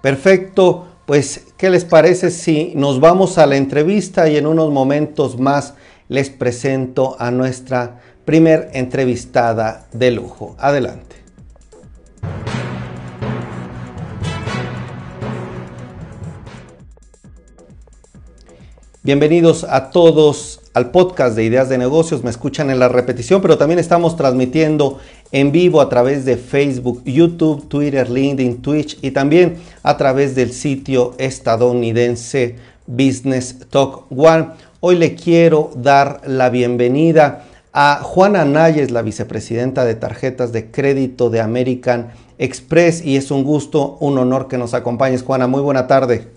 Perfecto, 0.02 0.88
pues 1.05 1.45
¿qué 1.57 1.69
les 1.69 1.85
parece 1.85 2.31
si 2.31 2.74
nos 2.75 3.00
vamos 3.00 3.38
a 3.38 3.45
la 3.45 3.57
entrevista 3.57 4.27
y 4.27 4.38
en 4.38 4.47
unos 4.47 4.71
momentos 4.71 5.39
más 5.39 5.75
les 6.07 6.29
presento 6.29 7.15
a 7.19 7.31
nuestra 7.31 8.01
primer 8.25 8.69
entrevistada 8.74 9.88
de 9.93 10.12
lujo? 10.12 10.55
Adelante. 10.57 11.15
Bienvenidos 19.03 19.63
a 19.63 19.91
todos 19.91 20.64
al 20.75 20.91
podcast 20.91 21.38
de 21.38 21.46
Ideas 21.46 21.70
de 21.70 21.77
Negocios. 21.77 22.24
Me 22.24 22.29
escuchan 22.29 22.70
en 22.70 22.79
la 22.79 22.89
repetición, 22.89 23.41
pero 23.41 23.58
también 23.58 23.79
estamos 23.79 24.17
transmitiendo 24.17 25.00
en 25.32 25.53
vivo 25.53 25.79
a 25.79 25.88
través 25.88 26.25
de 26.25 26.36
Facebook, 26.36 27.01
YouTube, 27.05 27.70
Twitter, 27.70 28.10
LinkedIn, 28.10 28.62
Twitch 28.62 29.00
y 29.01 29.12
también 29.12 29.55
a 29.84 29.96
través 29.96 30.36
del 30.36 30.51
sitio 30.51 31.15
estadounidense 31.17 32.58
Business 32.88 33.58
Talk 33.70 34.03
One. 34.12 34.50
Hoy 34.82 34.98
le 34.98 35.15
quiero 35.15 35.72
dar 35.77 36.22
la 36.27 36.50
bienvenida 36.50 37.46
a 37.72 38.01
Juana 38.03 38.44
Nayes, 38.44 38.91
la 38.91 39.01
vicepresidenta 39.01 39.86
de 39.86 39.96
tarjetas 39.96 40.51
de 40.51 40.72
crédito 40.72 41.29
de 41.29 41.39
American 41.39 42.10
Express 42.38 43.01
y 43.01 43.15
es 43.15 43.32
un 43.32 43.46
gusto, 43.46 43.96
un 44.01 44.17
honor 44.17 44.50
que 44.50 44.58
nos 44.58 44.74
acompañes. 44.74 45.24
Juana, 45.24 45.48
muy 45.48 45.62
buena 45.62 45.88
tarde. 45.88 46.35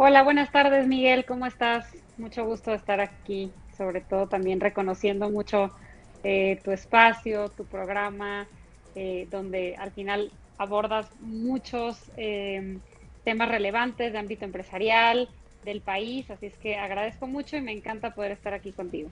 Hola, 0.00 0.22
buenas 0.22 0.52
tardes 0.52 0.86
Miguel, 0.86 1.24
¿cómo 1.26 1.44
estás? 1.44 1.84
Mucho 2.16 2.44
gusto 2.44 2.72
estar 2.72 3.00
aquí, 3.00 3.52
sobre 3.76 4.00
todo 4.00 4.28
también 4.28 4.60
reconociendo 4.60 5.28
mucho 5.28 5.72
eh, 6.22 6.60
tu 6.62 6.70
espacio, 6.70 7.48
tu 7.48 7.66
programa, 7.66 8.48
eh, 8.94 9.26
donde 9.28 9.74
al 9.76 9.90
final 9.90 10.30
abordas 10.56 11.10
muchos 11.18 12.12
eh, 12.16 12.78
temas 13.24 13.48
relevantes 13.48 14.12
de 14.12 14.18
ámbito 14.20 14.44
empresarial, 14.44 15.28
del 15.62 15.82
país, 15.82 16.30
así 16.30 16.46
es 16.46 16.56
que 16.58 16.76
agradezco 16.76 17.26
mucho 17.26 17.56
y 17.56 17.60
me 17.60 17.72
encanta 17.72 18.14
poder 18.14 18.30
estar 18.30 18.54
aquí 18.54 18.72
contigo. 18.72 19.10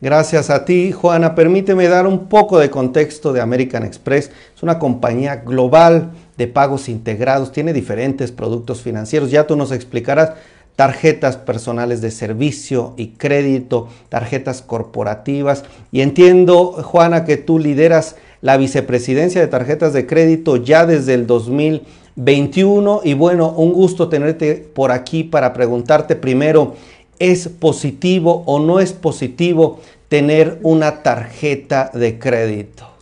Gracias 0.00 0.50
a 0.50 0.66
ti, 0.66 0.92
Juana. 0.92 1.34
Permíteme 1.34 1.88
dar 1.88 2.06
un 2.06 2.26
poco 2.26 2.58
de 2.58 2.68
contexto 2.68 3.32
de 3.32 3.40
American 3.40 3.82
Express. 3.82 4.30
Es 4.54 4.62
una 4.62 4.78
compañía 4.78 5.36
global 5.36 6.10
de 6.36 6.46
pagos 6.46 6.90
integrados, 6.90 7.50
tiene 7.50 7.72
diferentes 7.72 8.30
productos 8.30 8.82
financieros. 8.82 9.30
Ya 9.30 9.46
tú 9.46 9.56
nos 9.56 9.72
explicarás 9.72 10.32
tarjetas 10.76 11.38
personales 11.38 12.02
de 12.02 12.10
servicio 12.10 12.92
y 12.98 13.08
crédito, 13.12 13.88
tarjetas 14.10 14.60
corporativas. 14.60 15.64
Y 15.90 16.02
entiendo, 16.02 16.72
Juana, 16.72 17.24
que 17.24 17.38
tú 17.38 17.58
lideras 17.58 18.16
la 18.42 18.58
vicepresidencia 18.58 19.40
de 19.40 19.46
tarjetas 19.46 19.94
de 19.94 20.06
crédito 20.06 20.56
ya 20.56 20.84
desde 20.84 21.14
el 21.14 21.26
2021. 21.26 23.00
Y 23.02 23.14
bueno, 23.14 23.50
un 23.56 23.72
gusto 23.72 24.10
tenerte 24.10 24.56
por 24.74 24.92
aquí 24.92 25.24
para 25.24 25.54
preguntarte 25.54 26.16
primero, 26.16 26.74
¿es 27.18 27.48
positivo 27.48 28.42
o 28.44 28.58
no 28.58 28.78
es 28.78 28.92
positivo 28.92 29.80
tener 30.08 30.58
una 30.62 31.02
tarjeta 31.02 31.90
de 31.92 32.18
crédito? 32.18 32.96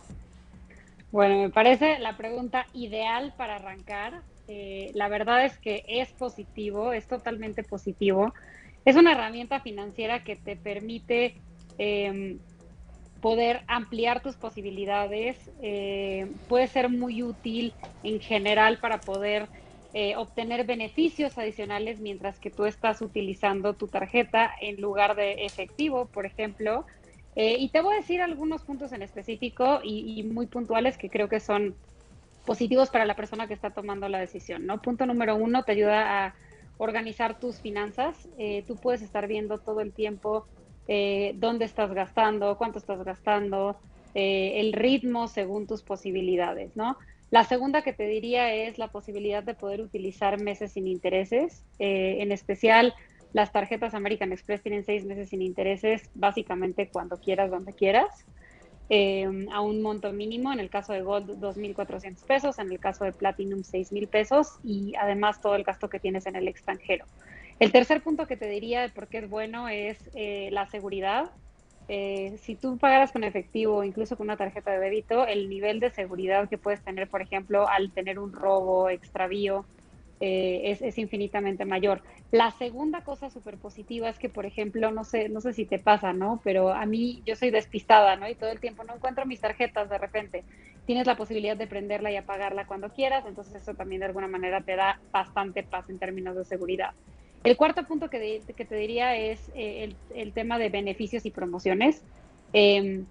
Bueno, 1.11 1.41
me 1.41 1.49
parece 1.49 1.99
la 1.99 2.17
pregunta 2.17 2.65
ideal 2.73 3.33
para 3.37 3.55
arrancar. 3.55 4.21
Eh, 4.47 4.91
la 4.93 5.07
verdad 5.07 5.45
es 5.45 5.57
que 5.57 5.83
es 5.87 6.11
positivo, 6.11 6.91
es 6.91 7.07
totalmente 7.07 7.63
positivo. 7.63 8.33
Es 8.83 8.95
una 8.95 9.13
herramienta 9.13 9.61
financiera 9.61 10.23
que 10.23 10.35
te 10.35 10.55
permite 10.55 11.35
em, 11.77 12.39
poder 13.21 13.61
ampliar 13.67 14.21
tus 14.21 14.35
posibilidades. 14.35 15.37
Eh, 15.61 16.31
puede 16.47 16.67
ser 16.67 16.89
muy 16.89 17.23
útil 17.23 17.73
en 18.03 18.19
general 18.19 18.79
para 18.79 18.99
poder 18.99 19.47
eh, 19.97 20.17
obtener 20.17 20.65
beneficios 20.65 21.37
adicionales 21.37 22.01
mientras 22.01 22.37
que 22.37 22.51
tú 22.51 22.65
estás 22.65 23.01
utilizando 23.01 23.75
tu 23.75 23.87
tarjeta 23.87 24.51
en 24.59 24.81
lugar 24.81 25.15
de 25.15 25.45
efectivo, 25.45 26.07
por 26.07 26.25
ejemplo. 26.25 26.85
Eh, 27.37 27.55
y 27.59 27.69
te 27.69 27.79
voy 27.79 27.93
a 27.93 27.99
decir 27.99 28.21
algunos 28.21 28.61
puntos 28.63 28.91
en 28.91 29.03
específico 29.03 29.79
y, 29.81 30.21
muy 30.23 30.47
puntuales 30.47 30.97
que 30.97 31.09
creo 31.09 31.29
que 31.29 31.39
son 31.39 31.75
positivos 32.45 32.89
para 32.89 33.05
la 33.05 33.15
persona 33.15 33.47
que 33.47 33.53
está 33.53 33.69
tomando 33.69 34.09
la 34.09 34.19
decisión, 34.19 34.65
¿no? 34.65 34.81
Punto 34.81 35.05
número 35.05 35.37
uno, 35.37 35.63
te 35.63 35.71
ayuda 35.71 36.25
a 36.25 36.35
organizar 36.77 37.39
tus 37.39 37.61
finanzas. 37.61 38.27
Eh, 38.37 38.65
tú 38.67 38.75
puedes 38.75 39.01
estar 39.01 39.27
viendo 39.27 39.59
todo 39.59 39.79
el 39.79 39.93
tiempo 39.93 40.45
dónde 40.87 41.63
estás 41.63 41.93
gastando, 41.93 42.57
cuánto 42.57 42.79
estás 42.79 43.01
gastando, 43.03 43.79
el 44.13 44.71
ritmo 44.73 45.27
según 45.29 45.65
tus 45.65 45.81
posibilidades, 45.81 46.75
¿no? 46.75 46.97
La 47.35 47.43
segunda 47.43 47.81
que 47.81 47.91
te 47.91 48.07
diría 48.07 48.53
es 48.53 48.77
la 48.77 48.87
posibilidad 48.87 49.43
de 49.43 49.55
poder 49.55 49.81
utilizar 49.81 50.39
meses 50.39 50.71
sin 50.71 50.87
intereses, 50.87 51.65
en 51.79 52.31
especial 52.31 52.93
las 53.33 53.51
tarjetas 53.51 53.93
American 53.93 54.31
Express 54.31 54.63
tienen 54.63 54.85
seis 54.85 55.03
meses 55.03 55.27
sin 55.27 55.41
intereses, 55.41 56.09
básicamente 56.13 56.87
cuando 56.87 57.17
quieras, 57.17 57.51
donde 57.51 57.73
quieras, 57.73 58.25
eh, 58.87 59.27
a 59.51 59.59
un 59.59 59.81
monto 59.81 60.13
mínimo. 60.13 60.53
En 60.53 60.61
el 60.61 60.69
caso 60.69 60.93
de 60.93 61.01
Gold, 61.01 61.31
2.400 61.41 62.25
pesos, 62.25 62.57
en 62.57 62.71
el 62.71 62.79
caso 62.79 63.03
de 63.03 63.11
Platinum, 63.11 63.63
6.000 63.63 64.07
pesos 64.07 64.53
y 64.63 64.93
además 64.95 65.41
todo 65.41 65.55
el 65.55 65.65
gasto 65.65 65.89
que 65.89 65.99
tienes 65.99 66.27
en 66.27 66.37
el 66.37 66.47
extranjero. 66.47 67.03
El 67.59 67.73
tercer 67.73 68.01
punto 68.01 68.27
que 68.27 68.37
te 68.37 68.47
diría 68.47 68.81
de 68.81 68.89
por 68.91 69.09
qué 69.09 69.17
es 69.17 69.29
bueno 69.29 69.67
es 69.67 70.09
eh, 70.13 70.47
la 70.53 70.67
seguridad. 70.67 71.31
Eh, 71.87 72.37
si 72.41 72.55
tú 72.55 72.77
pagaras 72.79 73.11
con 73.11 73.23
efectivo 73.23 73.77
o 73.77 73.83
incluso 73.83 74.17
con 74.17 74.25
una 74.25 74.37
tarjeta 74.37 74.71
de 74.71 74.79
débito, 74.79 75.27
el 75.27 75.49
nivel 75.49 75.79
de 75.79 75.91
seguridad 75.91 76.49
que 76.49 76.57
puedes 76.57 76.83
tener, 76.83 77.07
por 77.09 77.21
ejemplo, 77.21 77.67
al 77.69 77.91
tener 77.93 78.17
un 78.17 78.33
robo, 78.33 78.89
extravío, 78.89 79.67
eh, 80.19 80.77
es, 80.81 80.97
infinitamente 80.97 81.65
mayor. 81.65 82.01
La 82.31 82.49
segunda 82.51 83.01
cosa 83.01 83.29
súper 83.29 83.57
positiva 83.57 84.09
es 84.09 84.17
que, 84.17 84.29
por 84.29 84.45
ejemplo, 84.45 84.89
no 84.91 85.03
sé, 85.03 85.29
no 85.29 85.41
sé 85.41 85.53
si 85.53 85.65
te 85.65 85.77
pasa, 85.77 86.13
¿no? 86.13 86.41
Pero 86.43 86.69
a 86.73 86.85
mí 86.85 87.21
yo 87.25 87.35
soy 87.35 87.51
despistada, 87.51 88.15
¿no? 88.15 88.27
Y 88.29 88.35
todo 88.35 88.49
el 88.49 88.59
tiempo 88.59 88.83
no 88.83 88.95
encuentro 88.95 89.25
mis 89.25 89.41
tarjetas 89.41 89.89
de 89.89 89.97
repente. 89.97 90.45
Tienes 90.85 91.05
la 91.05 91.17
posibilidad 91.17 91.57
de 91.57 91.67
prenderla 91.67 92.11
y 92.11 92.15
apagarla 92.15 92.65
cuando 92.65 92.89
quieras, 92.91 93.25
entonces 93.25 93.55
eso 93.55 93.73
también 93.75 93.99
de 93.99 94.07
alguna 94.07 94.27
manera 94.27 94.61
te 94.61 94.75
da 94.75 94.99
bastante 95.11 95.63
paz 95.63 95.89
en 95.89 95.99
términos 95.99 96.35
de 96.35 96.45
seguridad. 96.45 96.93
El 97.45 97.57
cuarto 97.57 97.83
punto 97.85 98.09
que, 98.09 98.41
que 98.55 98.65
te 98.65 98.75
diría 98.75 99.15
es 99.15 99.51
eh, 99.53 99.93
el, 100.15 100.33
tema 100.33 100.57
de 100.57 100.69
beneficios 100.69 101.25
y 101.25 101.31
promociones. 101.31 102.03
Eh, 102.53 103.03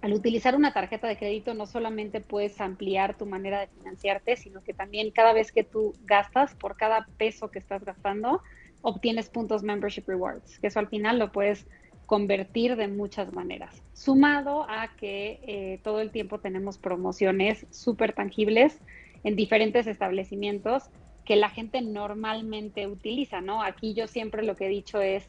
al 0.00 0.12
utilizar 0.14 0.56
una 0.56 0.72
tarjeta 0.72 1.06
de 1.06 1.16
crédito 1.16 1.54
no 1.54 1.66
solamente 1.66 2.20
puedes 2.20 2.60
ampliar 2.60 3.16
tu 3.16 3.24
manera 3.24 3.60
de 3.60 3.66
financiarte, 3.68 4.36
sino 4.36 4.62
que 4.62 4.74
también 4.74 5.10
cada 5.12 5.32
vez 5.32 5.52
que 5.52 5.62
tú 5.62 5.94
gastas, 6.04 6.54
por 6.54 6.76
cada 6.76 7.06
peso 7.18 7.50
que 7.50 7.60
estás 7.60 7.84
gastando, 7.84 8.42
obtienes 8.80 9.28
puntos 9.28 9.62
membership 9.62 10.04
rewards, 10.06 10.58
que 10.58 10.66
eso 10.66 10.80
al 10.80 10.88
final 10.88 11.20
lo 11.20 11.30
puedes 11.30 11.66
convertir 12.06 12.76
de 12.76 12.88
muchas 12.88 13.32
maneras. 13.32 13.80
Sumado 13.92 14.66
a 14.68 14.96
que 14.96 15.38
eh, 15.42 15.80
todo 15.84 16.00
el 16.00 16.10
tiempo 16.10 16.40
tenemos 16.40 16.78
promociones 16.78 17.66
súper 17.70 18.12
tangibles 18.12 18.78
en 19.22 19.36
diferentes 19.36 19.86
establecimientos 19.86 20.90
que 21.24 21.36
la 21.36 21.50
gente 21.50 21.80
normalmente 21.82 22.86
utiliza, 22.86 23.40
¿no? 23.40 23.62
Aquí 23.62 23.94
yo 23.94 24.06
siempre 24.06 24.42
lo 24.42 24.56
que 24.56 24.66
he 24.66 24.68
dicho 24.68 25.00
es, 25.00 25.24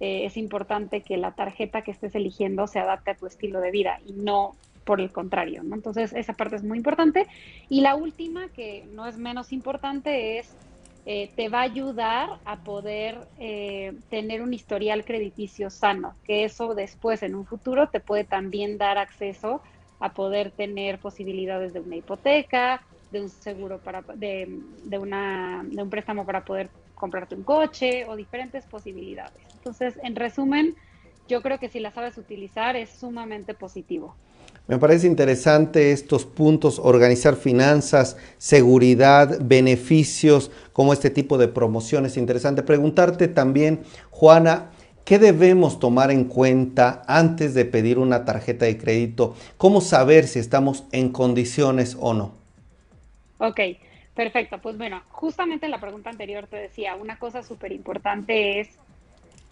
eh, 0.00 0.24
es 0.24 0.36
importante 0.36 1.02
que 1.02 1.16
la 1.16 1.32
tarjeta 1.32 1.82
que 1.82 1.90
estés 1.90 2.14
eligiendo 2.14 2.66
se 2.66 2.78
adapte 2.78 3.12
a 3.12 3.16
tu 3.16 3.26
estilo 3.26 3.60
de 3.60 3.70
vida 3.70 4.00
y 4.06 4.12
no 4.12 4.52
por 4.84 5.00
el 5.00 5.12
contrario, 5.12 5.62
¿no? 5.62 5.74
Entonces, 5.74 6.12
esa 6.12 6.34
parte 6.34 6.56
es 6.56 6.62
muy 6.62 6.78
importante. 6.78 7.26
Y 7.68 7.80
la 7.80 7.94
última, 7.94 8.48
que 8.48 8.84
no 8.92 9.06
es 9.06 9.16
menos 9.16 9.52
importante, 9.52 10.38
es 10.38 10.54
eh, 11.06 11.30
te 11.36 11.50
va 11.50 11.60
a 11.60 11.62
ayudar 11.64 12.38
a 12.46 12.56
poder 12.64 13.18
eh, 13.38 13.92
tener 14.08 14.40
un 14.40 14.54
historial 14.54 15.04
crediticio 15.04 15.68
sano, 15.68 16.14
que 16.24 16.44
eso 16.44 16.74
después 16.74 17.22
en 17.22 17.34
un 17.34 17.44
futuro 17.44 17.88
te 17.88 18.00
puede 18.00 18.24
también 18.24 18.78
dar 18.78 18.96
acceso 18.96 19.60
a 20.00 20.14
poder 20.14 20.50
tener 20.50 20.98
posibilidades 20.98 21.74
de 21.74 21.80
una 21.80 21.96
hipoteca, 21.96 22.82
de 23.14 23.22
un 23.22 23.30
seguro 23.30 23.78
para 23.78 24.02
de, 24.16 24.60
de, 24.84 24.98
una, 24.98 25.64
de 25.64 25.82
un 25.82 25.88
préstamo 25.88 26.26
para 26.26 26.44
poder 26.44 26.68
comprarte 26.96 27.36
un 27.36 27.44
coche 27.44 28.04
o 28.06 28.16
diferentes 28.16 28.66
posibilidades. 28.66 29.32
Entonces, 29.54 29.94
en 30.02 30.16
resumen, 30.16 30.74
yo 31.28 31.40
creo 31.40 31.58
que 31.58 31.68
si 31.68 31.78
la 31.78 31.92
sabes 31.92 32.18
utilizar 32.18 32.76
es 32.76 32.90
sumamente 32.90 33.54
positivo. 33.54 34.16
Me 34.66 34.78
parece 34.78 35.06
interesante 35.06 35.92
estos 35.92 36.24
puntos, 36.24 36.80
organizar 36.82 37.36
finanzas, 37.36 38.16
seguridad, 38.38 39.38
beneficios, 39.40 40.50
como 40.72 40.92
este 40.92 41.10
tipo 41.10 41.38
de 41.38 41.48
promociones. 41.48 42.16
Interesante 42.16 42.62
preguntarte 42.62 43.28
también, 43.28 43.82
Juana, 44.10 44.70
¿qué 45.04 45.18
debemos 45.18 45.78
tomar 45.78 46.10
en 46.10 46.24
cuenta 46.24 47.02
antes 47.06 47.54
de 47.54 47.64
pedir 47.64 47.98
una 47.98 48.24
tarjeta 48.24 48.64
de 48.64 48.76
crédito? 48.76 49.34
¿Cómo 49.56 49.80
saber 49.80 50.26
si 50.26 50.40
estamos 50.40 50.84
en 50.90 51.10
condiciones 51.10 51.96
o 52.00 52.12
no? 52.12 52.43
Ok, 53.38 53.60
perfecto. 54.14 54.60
Pues 54.60 54.76
bueno, 54.78 55.02
justamente 55.08 55.66
en 55.66 55.72
la 55.72 55.80
pregunta 55.80 56.10
anterior 56.10 56.46
te 56.48 56.56
decía, 56.56 56.94
una 56.96 57.18
cosa 57.18 57.42
súper 57.42 57.72
importante 57.72 58.60
es 58.60 58.80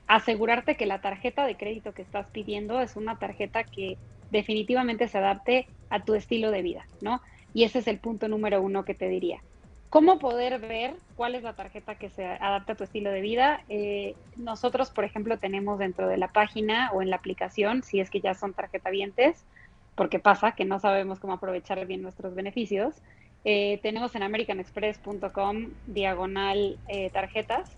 asegurarte 0.07 0.77
que 0.77 0.87
la 0.87 1.01
tarjeta 1.01 1.47
de 1.47 1.57
crédito 1.57 1.95
que 1.95 2.03
estás 2.03 2.29
pidiendo 2.31 2.81
es 2.81 2.97
una 2.97 3.19
tarjeta 3.19 3.65
que 3.65 3.99
definitivamente 4.31 5.09
se 5.09 5.19
adapte 5.19 5.69
a 5.91 6.05
tu 6.05 6.15
estilo 6.15 6.51
de 6.51 6.63
vida, 6.63 6.89
¿no? 7.01 7.21
Y 7.53 7.65
ese 7.65 7.81
es 7.81 7.89
el 7.89 8.01
punto 8.01 8.29
número 8.29 8.63
uno 8.63 8.85
que 8.85 8.95
te 8.95 9.09
diría. 9.09 9.43
¿Cómo 9.89 10.19
poder 10.19 10.59
ver 10.61 10.97
cuál 11.15 11.35
es 11.35 11.43
la 11.43 11.55
tarjeta 11.55 11.97
que 11.97 12.09
se 12.11 12.25
adapta 12.27 12.73
a 12.73 12.77
tu 12.77 12.85
estilo 12.85 13.11
de 13.11 13.21
vida? 13.21 13.65
Eh, 13.69 14.17
nosotros, 14.37 14.91
por 14.91 15.05
ejemplo, 15.05 15.39
tenemos 15.39 15.79
dentro 15.79 16.09
de 16.09 16.17
la 16.17 16.29
página 16.33 16.91
o 16.93 17.03
en 17.03 17.11
la 17.11 17.17
aplicación, 17.17 17.83
si 17.83 18.01
es 18.01 18.11
que 18.11 18.23
ya 18.23 18.35
son 18.35 18.55
tarjetavientes, 18.55 19.47
porque 19.95 20.19
pasa 20.19 20.53
que 20.53 20.65
no 20.65 20.79
sabemos 20.81 21.21
cómo 21.21 21.35
aprovechar 21.35 21.85
bien 21.87 22.01
nuestros 22.03 22.35
beneficios, 22.35 23.03
eh, 23.45 23.81
tenemos 23.83 24.15
en 24.15 24.23
americanexpress.com 24.23 25.71
diagonal 25.87 26.79
eh, 26.89 27.11
tarjetas. 27.11 27.71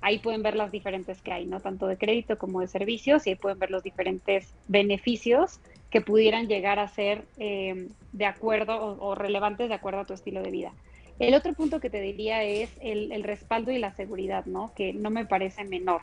Ahí 0.00 0.18
pueden 0.18 0.42
ver 0.42 0.56
las 0.56 0.72
diferentes 0.72 1.22
que 1.22 1.32
hay, 1.32 1.46
¿no? 1.46 1.60
Tanto 1.60 1.86
de 1.86 1.96
crédito 1.96 2.36
como 2.36 2.60
de 2.60 2.66
servicios, 2.66 3.26
y 3.26 3.30
ahí 3.30 3.36
pueden 3.36 3.58
ver 3.60 3.70
los 3.70 3.84
diferentes 3.84 4.52
beneficios 4.66 5.60
que 5.90 6.00
pudieran 6.00 6.48
llegar 6.48 6.80
a 6.80 6.88
ser 6.88 7.24
eh, 7.38 7.88
de 8.12 8.26
acuerdo 8.26 8.96
o, 8.98 9.14
relevantes 9.14 9.68
de 9.68 9.74
acuerdo 9.74 10.00
a 10.00 10.04
tu 10.04 10.14
estilo 10.14 10.42
de 10.42 10.50
vida. 10.50 10.72
El 11.20 11.34
otro 11.34 11.52
punto 11.52 11.78
que 11.78 11.90
te 11.90 12.00
diría 12.00 12.42
es 12.42 12.70
el, 12.80 13.22
respaldo 13.22 13.70
y 13.70 13.78
la 13.78 13.92
seguridad, 13.92 14.44
¿no? 14.46 14.72
Que 14.74 14.92
no 14.92 15.10
me 15.10 15.24
parece 15.24 15.62
menor. 15.62 16.00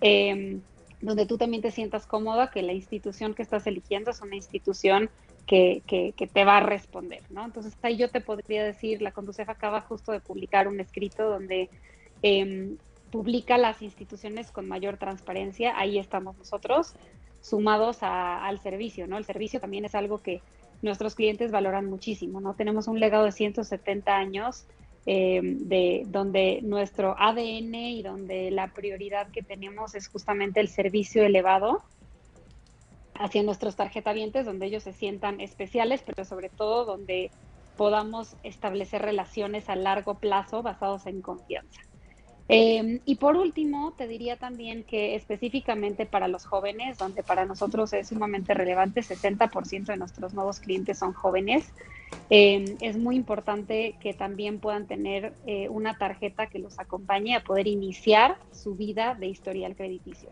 Em, 0.00 0.60
donde 1.00 1.26
tú 1.26 1.36
también 1.36 1.62
te 1.62 1.72
sientas 1.72 2.06
cómoda 2.06 2.50
que 2.50 2.62
la 2.62 2.72
institución 2.72 3.34
que 3.34 3.42
estás 3.42 3.66
eligiendo 3.66 4.12
es 4.12 4.20
una 4.20 4.36
institución 4.36 5.10
que, 5.46 5.82
que, 5.86 6.26
te 6.26 6.44
va 6.44 6.58
a 6.58 6.60
responder, 6.60 7.22
¿no? 7.30 7.44
Entonces 7.44 7.76
ahí 7.82 7.96
yo 7.96 8.10
te 8.10 8.20
podría 8.20 8.64
decir, 8.64 9.02
la 9.02 9.12
Conducef 9.12 9.48
acaba 9.48 9.80
justo 9.80 10.12
de 10.12 10.20
publicar 10.20 10.68
un 10.68 10.80
escrito 10.80 11.28
donde 11.28 11.68
eh, 12.22 12.76
publica 13.10 13.58
las 13.58 13.82
instituciones 13.82 14.50
con 14.50 14.66
mayor 14.68 14.96
transparencia, 14.96 15.78
ahí 15.78 15.98
estamos 15.98 16.38
nosotros, 16.38 16.94
sumados 17.40 17.98
al 18.00 18.58
servicio, 18.60 19.06
¿no? 19.06 19.18
El 19.18 19.24
servicio 19.24 19.60
también 19.60 19.84
es 19.84 19.94
algo 19.94 20.18
que 20.22 20.40
nuestros 20.80 21.14
clientes 21.14 21.50
valoran 21.50 21.86
muchísimo, 21.86 22.40
¿no? 22.40 22.54
Tenemos 22.54 22.88
un 22.88 23.00
legado 23.00 23.24
de 23.24 23.32
170 23.32 24.16
años 24.16 24.64
eh, 25.04 25.40
de 25.42 26.04
donde 26.06 26.60
nuestro 26.62 27.16
ADN 27.18 27.74
y 27.74 28.02
donde 28.02 28.50
la 28.50 28.68
prioridad 28.68 29.28
que 29.30 29.42
tenemos 29.42 29.94
es 29.94 30.08
justamente 30.08 30.60
el 30.60 30.68
servicio 30.68 31.24
elevado 31.24 31.82
hacia 33.14 33.42
nuestros 33.42 33.76
tarjetavientes, 33.76 34.46
donde 34.46 34.66
ellos 34.66 34.82
se 34.82 34.92
sientan 34.92 35.40
especiales, 35.40 36.02
pero 36.04 36.24
sobre 36.24 36.50
todo 36.50 36.84
donde 36.84 37.30
podamos 37.76 38.36
establecer 38.42 39.02
relaciones 39.02 39.68
a 39.68 39.76
largo 39.76 40.18
plazo 40.18 40.62
basados 40.62 41.06
en 41.06 41.22
confianza. 41.22 41.80
Em, 42.48 43.00
y 43.06 43.14
por 43.16 43.36
último, 43.36 43.94
te 43.96 44.06
diría 44.06 44.36
también 44.36 44.84
que 44.84 45.14
específicamente 45.14 46.06
para 46.06 46.28
los 46.28 46.44
jóvenes, 46.44 46.98
donde 46.98 47.22
para 47.22 47.46
nosotros 47.46 47.92
es 47.92 48.08
sumamente 48.08 48.52
relevante, 48.52 49.02
60% 49.02 49.92
de 49.92 49.96
nuestros 49.96 50.34
nuevos 50.34 50.60
clientes 50.60 50.98
son 50.98 51.12
jóvenes, 51.14 51.72
em, 52.28 52.76
es 52.80 52.98
muy 52.98 53.16
importante 53.16 53.96
que 54.00 54.12
también 54.14 54.60
puedan 54.60 54.86
tener 54.86 55.34
eh, 55.46 55.68
una 55.68 55.96
tarjeta 55.96 56.46
que 56.46 56.58
los 56.58 56.78
acompañe 56.78 57.36
a 57.36 57.40
poder 57.42 57.68
iniciar 57.68 58.36
su 58.50 58.74
vida 58.74 59.14
de 59.18 59.28
historial 59.28 59.74
crediticio. 59.76 60.30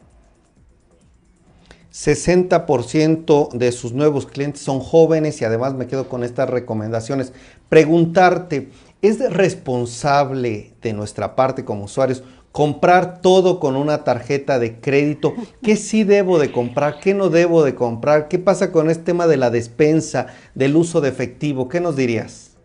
60% 1.92 3.50
de 3.52 3.72
sus 3.72 3.92
nuevos 3.92 4.26
clientes 4.26 4.62
son 4.62 4.80
jóvenes 4.80 5.40
y 5.40 5.44
además 5.44 5.74
me 5.74 5.86
quedo 5.86 6.08
con 6.08 6.24
estas 6.24 6.48
recomendaciones. 6.48 7.32
Preguntarte, 7.68 8.68
¿Es 9.02 9.18
responsable 9.32 10.72
de 10.82 10.92
nuestra 10.92 11.34
parte 11.34 11.64
como 11.64 11.84
usuarios 11.84 12.22
comprar 12.52 13.22
todo 13.22 13.58
con 13.58 13.76
una 13.76 14.04
tarjeta 14.04 14.58
de 14.58 14.78
crédito? 14.78 15.34
¿Qué 15.62 15.76
sí 15.76 16.04
debo 16.04 16.38
de 16.38 16.52
comprar? 16.52 17.00
¿Qué 17.00 17.14
no 17.14 17.30
debo 17.30 17.64
de 17.64 17.74
comprar? 17.74 18.28
¿Qué 18.28 18.38
pasa 18.38 18.72
con 18.72 18.90
este 18.90 19.04
tema 19.04 19.26
de 19.26 19.38
la 19.38 19.48
despensa, 19.48 20.26
del 20.54 20.76
uso 20.76 21.00
de 21.00 21.08
efectivo? 21.08 21.68
¿Qué 21.68 21.80
nos 21.80 21.96
dirías? 21.96 22.58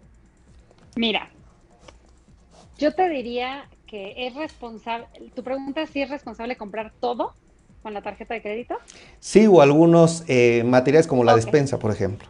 Mira, 0.97 1.29
yo 2.77 2.93
te 2.93 3.07
diría 3.09 3.69
que 3.87 4.27
es 4.27 4.35
responsable, 4.35 5.07
tu 5.35 5.43
pregunta 5.43 5.83
es 5.83 5.89
si 5.89 6.01
es 6.01 6.09
responsable 6.09 6.57
comprar 6.57 6.91
todo 6.99 7.33
con 7.85 7.93
la 7.93 8.01
tarjeta 8.01 8.33
de 8.33 8.41
crédito. 8.41 8.79
Sí, 9.19 9.45
o 9.45 9.61
algunos 9.61 10.23
eh, 10.27 10.63
materiales 10.65 11.05
como 11.05 11.23
la 11.23 11.35
despensa, 11.35 11.77
por 11.77 11.91
ejemplo. 11.91 12.27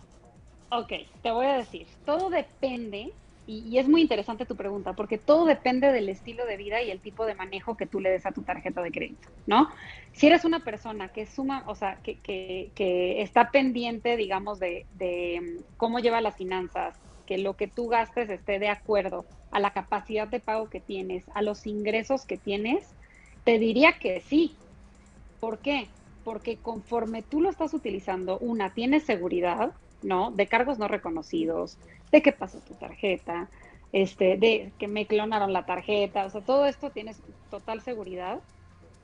Ok, 0.70 0.92
te 1.24 1.32
voy 1.32 1.46
a 1.46 1.58
decir, 1.60 1.88
todo 2.06 2.30
depende 2.30 3.14
y, 3.48 3.78
es 3.78 3.88
muy 3.88 4.02
interesante 4.02 4.46
tu 4.46 4.58
pregunta, 4.58 4.92
porque 4.92 5.18
todo 5.18 5.46
depende 5.46 5.94
del 5.94 6.10
estilo 6.10 6.46
de 6.46 6.58
vida 6.58 6.82
y 6.82 6.92
el 6.92 7.00
tipo 7.00 7.26
de 7.26 7.36
manejo 7.36 7.78
que 7.78 7.86
tú 7.86 8.02
le 8.02 8.10
des 8.10 8.26
a 8.26 8.34
tu 8.34 8.42
tarjeta 8.42 8.82
de 8.82 8.92
crédito, 8.92 9.30
¿no? 9.48 9.70
Si 10.12 10.28
eres 10.28 10.44
una 10.44 10.60
persona 10.60 11.08
que 11.08 11.26
suma, 11.26 11.64
o 11.68 11.76
sea, 11.76 12.00
que, 12.04 12.18
que, 12.20 13.22
está 13.22 13.52
pendiente, 13.52 14.18
digamos, 14.18 14.60
de, 14.60 14.86
de, 14.98 15.62
cómo 15.78 16.00
lleva 16.00 16.20
las 16.20 16.36
finanzas, 16.36 16.96
que 17.26 17.38
lo 17.38 17.54
que 17.54 17.70
tú 17.70 17.88
gastes 17.88 18.30
esté 18.30 18.60
de 18.60 18.68
acuerdo 18.68 19.24
a 19.52 19.62
la 19.62 19.72
capacidad 19.72 20.28
de 20.28 20.42
pago 20.42 20.70
que 20.70 20.82
tienes, 20.82 21.24
a 21.34 21.42
los 21.42 21.66
ingresos 21.66 22.26
que 22.26 22.36
tienes, 22.36 22.84
te 23.46 23.58
diría 23.58 23.94
que 23.94 24.20
sí. 24.20 24.58
¿Por 25.46 25.60
qué? 25.60 25.90
Porque 26.24 26.58
conforme 26.58 27.22
tú 27.22 27.40
lo 27.40 27.52
estás 27.52 27.76
utilizando, 27.76 28.40
una, 28.40 28.74
tienes 28.74 29.04
seguridad, 29.04 29.74
¿no? 30.02 30.32
De 30.32 30.48
cargos 30.48 30.80
no 30.80 30.88
reconocidos, 30.88 31.78
de 32.12 32.24
qué 32.24 32.32
pasó 32.32 32.58
tu 32.62 32.74
tarjeta, 32.74 33.48
este, 33.92 34.38
de 34.38 34.72
que 34.80 34.88
me 34.88 35.06
clonaron 35.06 35.54
la 35.54 35.68
tarjeta, 35.68 36.26
o 36.26 36.32
sea, 36.32 36.42
todo 36.42 36.66
esto 36.66 36.90
tienes 36.90 37.22
total 37.52 37.82
seguridad, 37.82 38.40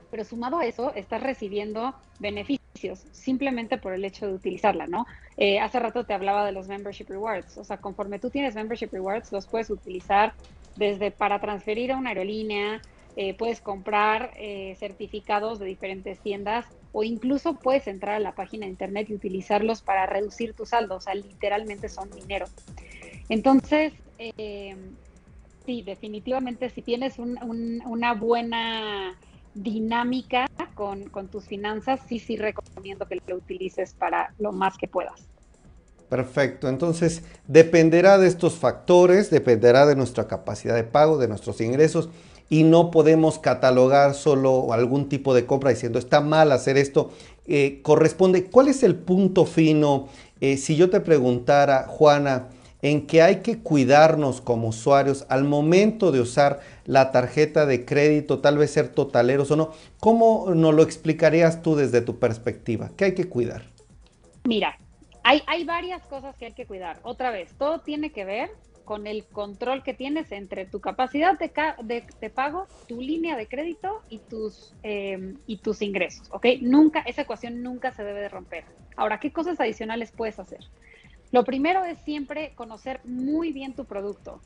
pero 0.09 0.23
sumado 0.23 0.57
a 0.57 0.65
eso, 0.65 0.91
estás 0.95 1.21
recibiendo 1.21 1.93
beneficios 2.17 3.05
simplemente 3.11 3.77
por 3.77 3.93
el 3.93 4.03
hecho 4.03 4.25
de 4.25 4.33
utilizarla, 4.33 4.87
¿no? 4.87 5.05
Eh, 5.37 5.59
hace 5.59 5.79
rato 5.79 6.07
te 6.07 6.15
hablaba 6.15 6.43
de 6.43 6.53
los 6.53 6.67
membership 6.67 7.05
rewards, 7.07 7.55
o 7.59 7.63
sea, 7.63 7.77
conforme 7.77 8.17
tú 8.17 8.31
tienes 8.31 8.55
membership 8.55 8.89
rewards, 8.91 9.31
los 9.31 9.45
puedes 9.45 9.69
utilizar 9.69 10.33
desde 10.73 11.11
para 11.11 11.39
transferir 11.39 11.91
a 11.91 11.97
una 11.97 12.09
aerolínea, 12.09 12.81
eh, 13.17 13.33
puedes 13.33 13.59
comprar 13.59 14.31
eh, 14.37 14.75
certificados 14.79 15.59
de 15.59 15.65
diferentes 15.65 16.19
tiendas 16.19 16.65
o 16.93 17.03
incluso 17.03 17.55
puedes 17.55 17.87
entrar 17.87 18.15
a 18.15 18.19
la 18.19 18.35
página 18.35 18.65
de 18.65 18.71
internet 18.71 19.09
y 19.09 19.15
utilizarlos 19.15 19.81
para 19.81 20.05
reducir 20.05 20.53
tu 20.53 20.65
saldo, 20.65 20.95
o 20.95 21.01
sea, 21.01 21.13
literalmente 21.15 21.89
son 21.89 22.09
dinero. 22.11 22.45
Entonces, 23.27 23.93
eh, 24.17 24.75
sí, 25.65 25.81
definitivamente 25.81 26.69
si 26.69 26.81
tienes 26.81 27.15
una 27.19 28.13
buena 28.13 29.17
dinámica 29.53 30.47
con, 30.73 31.09
con, 31.09 31.27
tus 31.27 31.45
finanzas, 31.45 31.99
sí, 32.07 32.19
sí 32.19 32.37
recomiendo 32.37 33.05
que 33.07 33.21
lo 33.27 33.35
utilices 33.35 33.93
para 33.93 34.33
lo 34.39 34.53
más 34.53 34.77
que 34.77 34.87
puedas. 34.87 35.27
Perfecto, 36.07 36.67
entonces 36.67 37.23
dependerá 37.47 38.17
de 38.17 38.27
estos 38.27 38.55
factores, 38.55 39.29
dependerá 39.29 39.85
de 39.85 39.95
nuestra 39.95 40.27
capacidad 40.27 40.75
de 40.75 40.83
pago, 40.83 41.17
de 41.17 41.29
nuestros 41.29 41.61
ingresos 41.61 42.09
y 42.51 42.65
no 42.65 42.91
podemos 42.91 43.39
catalogar 43.39 44.13
solo 44.13 44.73
algún 44.73 45.07
tipo 45.07 45.33
de 45.33 45.45
compra 45.45 45.69
diciendo 45.69 45.97
está 45.97 46.19
mal 46.19 46.51
hacer 46.51 46.77
esto. 46.77 47.09
Eh, 47.47 47.79
corresponde, 47.81 48.43
¿cuál 48.43 48.67
es 48.67 48.83
el 48.83 48.95
punto 48.95 49.45
fino? 49.45 50.09
Eh, 50.41 50.57
si 50.57 50.75
yo 50.75 50.89
te 50.89 50.99
preguntara, 50.99 51.85
Juana, 51.87 52.49
en 52.81 53.07
que 53.07 53.21
hay 53.21 53.37
que 53.37 53.59
cuidarnos 53.59 54.41
como 54.41 54.67
usuarios 54.67 55.25
al 55.29 55.45
momento 55.45 56.11
de 56.11 56.19
usar 56.19 56.59
la 56.85 57.13
tarjeta 57.13 57.65
de 57.65 57.85
crédito, 57.85 58.39
tal 58.39 58.57
vez 58.57 58.71
ser 58.71 58.89
totaleros 58.89 59.49
o 59.51 59.55
no, 59.55 59.71
¿cómo 60.01 60.53
nos 60.53 60.75
lo 60.75 60.83
explicarías 60.83 61.61
tú 61.61 61.77
desde 61.77 62.01
tu 62.01 62.19
perspectiva? 62.19 62.91
¿Qué 62.97 63.05
hay 63.05 63.15
que 63.15 63.29
cuidar? 63.29 63.63
Mira, 64.43 64.77
hay, 65.23 65.41
hay 65.47 65.63
varias 65.63 66.01
cosas 66.07 66.35
que 66.35 66.47
hay 66.47 66.53
que 66.53 66.65
cuidar. 66.65 66.99
Otra 67.03 67.31
vez, 67.31 67.53
todo 67.57 67.79
tiene 67.79 68.11
que 68.11 68.25
ver 68.25 68.49
con 68.91 69.07
el 69.07 69.23
control 69.23 69.83
que 69.83 69.93
tienes 69.93 70.33
entre 70.33 70.65
tu 70.65 70.81
capacidad 70.81 71.39
de, 71.39 72.29
pago, 72.29 72.67
tu 72.89 72.99
línea 72.99 73.37
de 73.37 73.47
crédito 73.47 74.01
y 74.09 74.17
tus, 74.17 74.75
em, 74.83 75.37
y 75.47 75.59
tus 75.59 75.81
ingresos, 75.81 76.27
¿ok? 76.29 76.45
Nunca, 76.59 76.99
esa 76.99 77.21
ecuación 77.21 77.63
nunca 77.63 77.93
se 77.93 78.03
debe 78.03 78.19
de 78.19 78.27
romper. 78.27 78.65
Ahora, 78.97 79.17
¿qué 79.21 79.31
cosas 79.31 79.61
adicionales 79.61 80.11
puedes 80.11 80.39
hacer? 80.39 80.59
Lo 81.31 81.45
primero 81.45 81.85
es 81.85 81.99
siempre 81.99 82.51
conocer 82.53 82.99
muy 83.05 83.53
bien 83.53 83.75
tu 83.75 83.85
producto. 83.85 84.41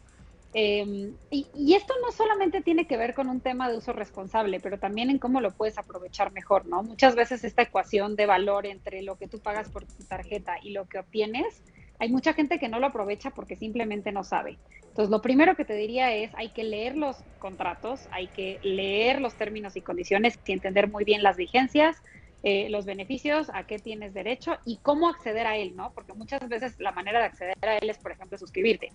Em, 0.54 1.16
y, 1.32 1.74
esto 1.74 1.96
no 2.06 2.12
solamente 2.12 2.62
tiene 2.62 2.86
que 2.86 2.98
ver 2.98 3.16
con 3.16 3.30
un 3.30 3.42
tema 3.42 3.68
de 3.68 3.78
uso 3.78 3.94
responsable, 3.94 4.60
pero 4.60 4.78
también 4.78 5.10
en 5.10 5.18
cómo 5.18 5.42
lo 5.42 5.50
puedes 5.50 5.80
aprovechar 5.80 6.32
mejor, 6.34 6.68
¿no? 6.68 6.84
Muchas 6.84 7.16
veces 7.16 7.44
esta 7.44 7.64
ecuación 7.64 8.16
de 8.16 8.28
valor 8.28 8.68
entre 8.68 9.02
lo 9.02 9.18
que 9.18 9.28
tú 9.28 9.40
pagas 9.40 9.70
por 9.70 9.86
tu 9.86 10.04
tarjeta 10.04 10.58
y 10.62 10.70
lo 10.70 10.86
que 10.86 11.00
obtienes, 11.00 11.64
hay 12.00 12.10
mucha 12.10 12.34
gente 12.34 12.60
que 12.60 12.70
no 12.70 12.80
lo 12.80 12.88
aprovecha 12.88 13.32
porque 13.32 13.56
simplemente 13.56 14.12
no 14.12 14.24
sabe. 14.24 14.58
Entonces, 14.82 15.10
lo 15.10 15.22
primero 15.22 15.56
que 15.56 15.66
te 15.66 15.76
diría 15.76 16.14
es, 16.14 16.32
hay 16.36 16.50
que 16.50 16.64
leer 16.64 16.96
los 16.96 17.18
contratos, 17.38 18.08
hay 18.12 18.28
que 18.30 18.60
leer 18.64 19.22
los 19.22 19.36
términos 19.36 19.76
y 19.76 19.82
condiciones 19.82 20.40
y 20.46 20.52
entender 20.52 20.90
muy 20.90 21.04
bien 21.04 21.24
las 21.24 21.38
vigencias, 21.38 21.98
eh, 22.44 22.70
los 22.70 22.86
beneficios, 22.86 23.50
a 23.54 23.66
qué 23.66 23.80
tienes 23.80 24.14
derecho 24.14 24.58
y 24.66 24.78
cómo 24.78 25.10
acceder 25.10 25.48
a 25.48 25.58
él, 25.58 25.76
¿no? 25.76 25.92
Porque 25.94 26.14
muchas 26.14 26.48
veces 26.48 26.80
la 26.80 26.92
manera 26.92 27.20
de 27.20 27.26
acceder 27.26 27.56
a 27.62 27.78
él 27.78 27.90
es, 27.90 27.98
por 27.98 28.12
ejemplo, 28.12 28.38
suscribirte. 28.38 28.92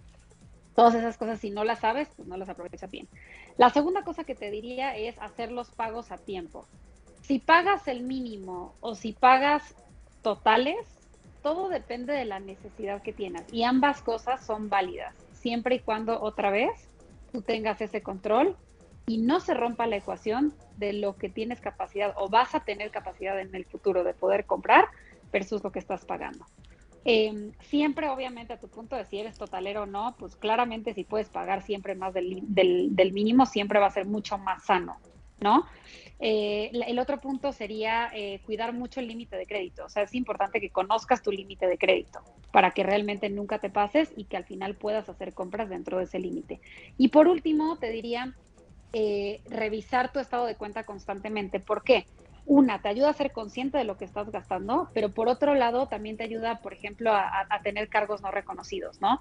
Todas 0.75 0.95
esas 0.95 1.19
cosas, 1.19 1.41
si 1.41 1.51
no 1.51 1.65
las 1.65 1.81
sabes, 1.81 2.09
pues 2.17 2.29
no 2.29 2.37
las 2.37 2.49
aprovechas 2.49 2.91
bien. 2.91 3.09
La 3.59 3.71
segunda 3.71 4.05
cosa 4.05 4.25
que 4.25 4.35
te 4.35 4.51
diría 4.51 4.97
es 4.97 5.19
hacer 5.19 5.51
los 5.51 5.71
pagos 5.71 6.13
a 6.13 6.19
tiempo. 6.19 6.67
Si 7.23 7.41
pagas 7.41 7.89
el 7.89 8.05
mínimo 8.05 8.77
o 8.81 8.95
si 8.95 9.13
pagas 9.13 9.75
totales, 10.23 11.00
todo 11.43 11.69
depende 11.69 12.13
de 12.13 12.25
la 12.25 12.41
necesidad 12.41 13.03
que 13.03 13.13
tienes 13.13 13.43
y 13.53 13.63
ambas 13.63 14.03
cosas 14.03 14.45
son 14.45 14.69
válidas, 14.69 15.15
siempre 15.33 15.77
y 15.77 15.81
cuando 15.81 16.21
otra 16.21 16.51
vez 16.51 16.71
tú 17.33 17.43
tengas 17.43 17.81
ese 17.81 18.03
control 18.03 18.57
y 19.07 19.19
no 19.19 19.41
se 19.41 19.55
rompa 19.55 19.87
la 19.87 19.97
ecuación 19.97 20.55
de 20.77 20.93
lo 20.93 21.17
que 21.17 21.29
tienes 21.29 21.61
capacidad 21.61 22.15
o 22.17 22.29
vas 22.29 22.55
a 22.55 22.61
tener 22.61 22.91
capacidad 22.91 23.39
en 23.41 23.55
el 23.55 23.65
futuro 23.65 24.05
de 24.05 24.15
poder 24.15 24.47
comprar 24.47 24.89
versus 25.33 25.63
lo 25.63 25.73
que 25.73 25.79
estás 25.79 26.05
pagando. 26.05 26.47
Em, 27.05 27.53
siempre, 27.61 28.09
obviamente, 28.09 28.53
a 28.53 28.61
tu 28.61 28.69
punto 28.69 28.95
de 28.95 29.07
si 29.07 29.19
eres 29.19 29.39
totalero 29.39 29.83
o 29.83 29.87
no, 29.87 30.15
pues 30.19 30.37
claramente 30.37 30.93
si 30.93 31.05
puedes 31.05 31.31
pagar 31.31 31.63
siempre 31.63 31.95
más 31.95 32.13
del, 32.13 33.11
mínimo, 33.13 33.47
siempre 33.47 33.79
va 33.81 33.87
a 33.87 33.91
ser 33.91 34.07
mucho 34.07 34.37
más 34.37 34.65
sano, 34.65 34.99
¿no? 35.41 35.67
Eh, 36.23 36.71
el 36.73 36.99
otro 36.99 37.19
punto 37.19 37.51
sería 37.53 38.11
eh, 38.15 38.41
cuidar 38.45 38.75
mucho 38.75 39.01
el 39.01 39.09
límite 39.09 39.37
de 39.37 39.47
crédito. 39.47 39.87
O 39.87 39.89
sea, 39.89 40.03
es 40.03 40.15
importante 40.15 40.61
que 40.61 40.69
conozcas 40.69 41.23
tu 41.23 41.33
límite 41.33 41.67
de 41.67 41.79
crédito 41.79 42.21
para 42.53 42.73
que 42.73 42.83
realmente 42.83 43.31
nunca 43.31 43.59
te 43.59 43.71
pases 43.71 44.13
y 44.17 44.25
que 44.25 44.37
al 44.37 44.45
final 44.45 44.75
puedas 44.75 45.09
hacer 45.09 45.33
compras 45.33 45.71
dentro 45.71 45.99
de 45.99 46.05
ese 46.05 46.19
límite. 46.19 46.61
Y 46.99 47.09
por 47.09 47.27
último, 47.27 47.77
te 47.77 47.91
diría 47.91 48.35
eh, 48.93 49.41
revisar 49.49 50.13
tu 50.13 50.19
estado 50.19 50.45
de 50.45 50.57
cuenta 50.57 50.85
constantemente. 50.85 51.59
¿Por 51.59 51.83
qué? 51.83 52.05
una, 52.51 52.83
te 52.83 52.89
ayuda 52.89 53.11
a 53.11 53.13
ser 53.13 53.31
consciente 53.31 53.79
de 53.79 53.85
lo 53.85 53.97
que 53.97 54.05
estás 54.05 54.29
gastando, 54.33 54.89
pero 54.93 55.11
por 55.11 55.29
otro 55.29 55.55
lado 55.55 55.87
también 55.87 56.17
te 56.17 56.25
ayuda, 56.25 56.61
por 56.61 56.73
ejemplo, 56.73 57.13
a, 57.15 57.47
tener 57.63 57.89
cargos 57.89 58.23
no 58.23 58.33
reconocidos, 58.33 59.01
¿no? 59.01 59.21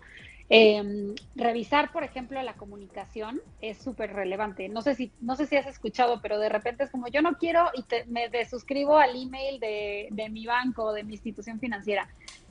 Em, 0.51 1.13
revisar, 1.35 1.91
por 1.91 2.03
ejemplo, 2.03 2.41
la 2.41 2.55
comunicación 2.55 3.39
es 3.61 3.77
súper 3.77 4.13
relevante. 4.13 4.67
No 4.67 4.81
sé 4.81 4.95
si 4.95 5.11
no 5.21 5.35
sé 5.35 5.45
si 5.45 5.55
has 5.55 5.67
escuchado, 5.67 6.21
pero 6.21 6.39
de 6.39 6.49
repente 6.49 6.83
es 6.83 6.89
como 6.89 7.07
yo 7.07 7.21
no 7.21 7.37
quiero 7.37 7.69
y 7.75 7.85
me 8.07 8.29
desuscribo 8.29 8.97
al 8.97 9.15
email 9.15 9.59
de, 9.59 10.07
de 10.09 10.29
mi 10.29 10.47
banco 10.47 10.85
o 10.85 10.93
de 10.93 11.03
mi 11.03 11.13
institución 11.13 11.59
financiera. 11.59 12.09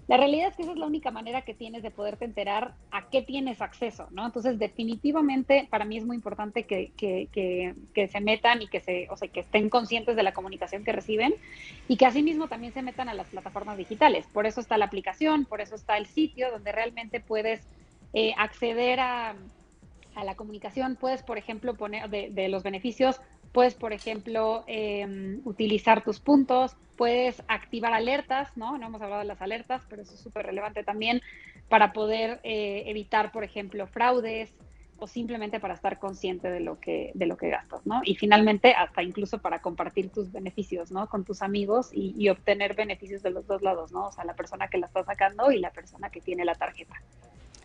La 0.08 0.16
realidad 0.16 0.48
es 0.48 0.56
que 0.56 0.62
esa 0.62 0.72
es 0.72 0.78
la 0.78 0.86
única 0.86 1.10
manera 1.10 1.42
que 1.42 1.52
tienes 1.52 1.82
de 1.82 1.90
poderte 1.90 2.24
enterar 2.24 2.72
a 2.90 3.10
qué 3.10 3.20
tienes 3.20 3.60
acceso, 3.60 4.08
¿no? 4.10 4.24
Entonces, 4.24 4.58
definitivamente, 4.58 5.68
para 5.68 5.84
mí 5.84 5.98
es 5.98 6.06
muy 6.06 6.16
importante 6.16 6.62
que, 6.64 7.28
se 7.94 8.20
metan 8.22 8.62
y 8.62 8.68
que, 8.68 8.80
se, 8.80 9.06
o 9.10 9.16
sea, 9.18 9.28
que 9.28 9.40
estén 9.40 9.68
conscientes 9.68 10.16
de 10.16 10.22
la 10.22 10.32
comunicación 10.32 10.82
que 10.82 10.92
reciben 10.92 11.34
y 11.88 11.98
que 11.98 12.06
asimismo 12.06 12.48
también 12.48 12.72
se 12.72 12.80
metan 12.80 13.10
a 13.10 13.14
las 13.14 13.28
plataformas 13.28 13.76
digitales. 13.76 14.26
Por 14.32 14.46
eso 14.46 14.62
está 14.62 14.78
la 14.78 14.86
aplicación, 14.86 15.44
por 15.44 15.60
eso 15.60 15.74
está 15.74 15.98
el 15.98 16.06
sitio 16.06 16.50
donde 16.50 16.72
realmente 16.72 17.20
puedes 17.20 17.60
eh, 18.12 18.34
acceder 18.36 19.00
a, 19.00 19.36
la 20.24 20.34
comunicación. 20.34 20.96
Puedes, 20.96 21.22
por 21.22 21.38
ejemplo, 21.38 21.74
poner 21.74 22.10
de, 22.10 22.30
de 22.30 22.48
los 22.48 22.64
beneficios, 22.64 23.20
Puedes, 23.52 23.74
por 23.74 23.92
ejemplo, 23.92 24.64
em, 24.66 25.40
utilizar 25.44 26.04
tus 26.04 26.20
puntos, 26.20 26.76
puedes 26.96 27.42
activar 27.48 27.92
alertas, 27.94 28.54
¿no? 28.56 28.76
No 28.76 28.86
hemos 28.86 29.00
hablado 29.00 29.22
de 29.22 29.28
las 29.28 29.40
alertas, 29.40 29.82
pero 29.88 30.02
eso 30.02 30.14
es 30.14 30.20
súper 30.20 30.46
relevante 30.46 30.84
también 30.84 31.22
para 31.68 31.92
poder 31.92 32.40
eh, 32.42 32.84
evitar, 32.86 33.32
por 33.32 33.44
ejemplo, 33.44 33.86
fraudes 33.86 34.54
o 34.98 35.06
simplemente 35.06 35.60
para 35.60 35.74
estar 35.74 35.98
consciente 35.98 36.50
de 36.50 36.60
lo 36.60 36.80
que 36.80 37.12
de 37.14 37.26
lo 37.26 37.36
que 37.36 37.48
gastas, 37.48 37.86
¿no? 37.86 38.00
Y 38.04 38.16
finalmente 38.16 38.74
hasta 38.74 39.02
incluso 39.02 39.38
para 39.38 39.62
compartir 39.62 40.10
tus 40.10 40.30
beneficios, 40.32 40.90
¿no? 40.90 41.08
Con 41.08 41.24
tus 41.24 41.40
amigos 41.40 41.90
y, 41.92 42.14
y 42.18 42.28
obtener 42.28 42.74
beneficios 42.74 43.22
de 43.22 43.30
los 43.30 43.46
dos 43.46 43.62
lados, 43.62 43.92
¿no? 43.92 44.08
O 44.08 44.12
sea, 44.12 44.24
la 44.24 44.34
persona 44.34 44.68
que 44.68 44.78
la 44.78 44.86
está 44.86 45.04
sacando 45.04 45.52
y 45.52 45.58
la 45.60 45.70
persona 45.70 46.10
que 46.10 46.20
tiene 46.20 46.44
la 46.44 46.54
tarjeta. 46.54 46.96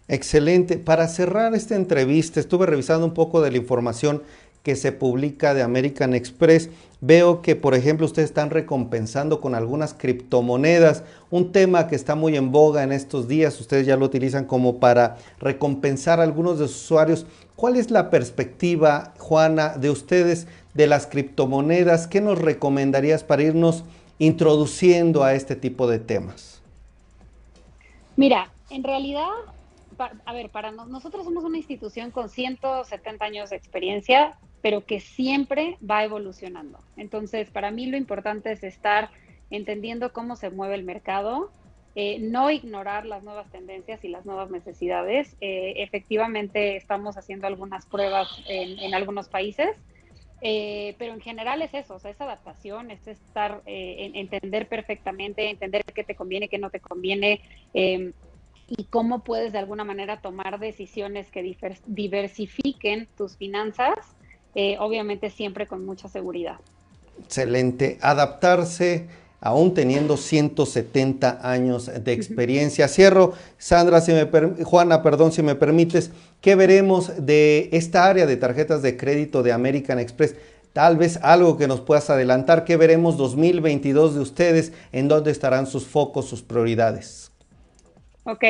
Excelente. 0.07 0.77
Para 0.77 1.07
cerrar 1.07 1.55
esta 1.55 1.75
entrevista, 1.75 2.39
estuve 2.39 2.65
revisando 2.65 3.05
un 3.05 3.13
poco 3.13 3.41
de 3.41 3.51
la 3.51 3.57
información 3.57 4.21
que 4.63 4.75
se 4.77 4.91
publica 4.93 5.53
de 5.53 5.61
American 5.61 6.13
Express. 6.13 6.69
Veo 7.01 7.41
que, 7.41 7.57
por 7.57 7.75
ejemplo, 7.75 8.05
ustedes 8.05 8.29
están 8.29 8.49
recompensando 8.49 9.41
con 9.41 9.55
algunas 9.55 9.93
criptomonedas, 9.93 11.03
un 11.29 11.51
tema 11.51 11.87
que 11.87 11.95
está 11.95 12.15
muy 12.15 12.37
en 12.37 12.53
boga 12.53 12.83
en 12.83 12.93
estos 12.93 13.27
días. 13.27 13.59
Ustedes 13.59 13.85
ya 13.85 13.97
lo 13.97 14.05
utilizan 14.05 14.45
como 14.45 14.79
para 14.79 15.17
recompensar 15.39 16.21
a 16.21 16.23
algunos 16.23 16.59
de 16.59 16.67
sus 16.67 16.83
usuarios. 16.83 17.25
¿Cuál 17.57 17.75
es 17.75 17.91
la 17.91 18.09
perspectiva, 18.09 19.13
Juana, 19.19 19.77
de 19.77 19.89
ustedes 19.89 20.47
de 20.73 20.87
las 20.87 21.07
criptomonedas? 21.07 22.07
¿Qué 22.07 22.21
nos 22.21 22.39
recomendarías 22.39 23.23
para 23.25 23.43
irnos 23.43 23.83
introduciendo 24.17 25.25
a 25.25 25.33
este 25.33 25.57
tipo 25.57 25.87
de 25.87 25.99
temas? 25.99 26.61
Mira, 28.15 28.49
en 28.69 28.83
realidad 28.83 29.27
a 29.97 30.33
ver, 30.33 30.49
para 30.49 30.71
nosotros 30.71 31.25
somos 31.25 31.43
una 31.43 31.57
institución 31.57 32.11
con 32.11 32.29
170 32.29 33.25
años 33.25 33.49
de 33.49 33.55
experiencia, 33.55 34.37
pero 34.61 34.85
que 34.85 34.99
siempre 34.99 35.77
va 35.89 36.03
evolucionando. 36.03 36.79
Entonces, 36.95 37.49
para 37.49 37.71
mí 37.71 37.87
lo 37.87 37.97
importante 37.97 38.51
es 38.51 38.63
estar 38.63 39.11
entendiendo 39.49 40.13
cómo 40.13 40.35
se 40.35 40.49
mueve 40.49 40.75
el 40.75 40.83
mercado, 40.83 41.51
eh, 41.95 42.17
no 42.19 42.49
ignorar 42.49 43.05
las 43.05 43.23
nuevas 43.23 43.51
tendencias 43.51 44.03
y 44.03 44.07
las 44.07 44.25
nuevas 44.25 44.49
necesidades. 44.49 45.35
Eh, 45.41 45.75
efectivamente, 45.77 46.75
estamos 46.75 47.17
haciendo 47.17 47.45
algunas 47.45 47.85
pruebas 47.85 48.29
en, 48.47 48.93
algunos 48.95 49.29
países, 49.29 49.75
eh, 50.41 50.95
pero 50.97 51.13
en 51.13 51.21
general 51.21 51.61
es 51.61 51.73
eso, 51.73 51.97
es 51.97 52.19
adaptación, 52.19 52.89
es 52.89 53.07
estar, 53.07 53.61
entender 53.65 54.67
perfectamente, 54.67 55.49
entender 55.49 55.83
qué 55.93 56.03
te 56.03 56.15
conviene, 56.15 56.49
qué 56.49 56.57
no 56.57 56.69
te 56.69 56.79
conviene 56.79 57.41
y 58.67 58.85
cómo 58.85 59.23
puedes 59.23 59.53
de 59.53 59.59
alguna 59.59 59.83
manera 59.83 60.21
tomar 60.21 60.59
decisiones 60.59 61.29
que 61.31 61.55
diversifiquen 61.87 63.07
tus 63.17 63.35
finanzas, 63.37 63.95
eh, 64.55 64.77
obviamente 64.79 65.29
siempre 65.29 65.67
con 65.67 65.85
mucha 65.85 66.07
seguridad. 66.07 66.57
Excelente. 67.19 67.97
Adaptarse 68.01 69.07
aún 69.43 69.73
teniendo 69.73 70.15
170 70.15 71.39
años 71.43 71.91
de 72.01 72.13
experiencia. 72.13 72.87
Cierro, 72.87 73.33
Sandra, 73.57 73.99
si 73.99 74.13
me 74.13 74.25
Juana, 74.63 75.03
perdón, 75.03 75.33
si 75.33 75.43
me 75.43 75.55
permites, 75.55 76.11
¿qué 76.39 76.55
veremos 76.55 77.11
de 77.25 77.67
esta 77.73 78.05
área 78.05 78.25
de 78.25 78.37
tarjetas 78.37 78.81
de 78.81 78.95
crédito 78.95 79.43
de 79.43 79.51
American 79.51 79.99
Express? 79.99 80.35
Tal 80.71 80.95
vez 80.95 81.19
algo 81.21 81.57
que 81.57 81.67
nos 81.67 81.81
puedas 81.81 82.09
adelantar, 82.09 82.63
¿qué 82.63 82.77
veremos 82.77 83.17
2022 83.17 84.15
de 84.15 84.21
ustedes? 84.21 84.71
¿En 84.93 85.09
dónde 85.09 85.31
estarán 85.31 85.67
sus 85.67 85.85
focos, 85.85 86.25
sus 86.25 86.41
prioridades? 86.41 87.32
Ok, 88.25 88.43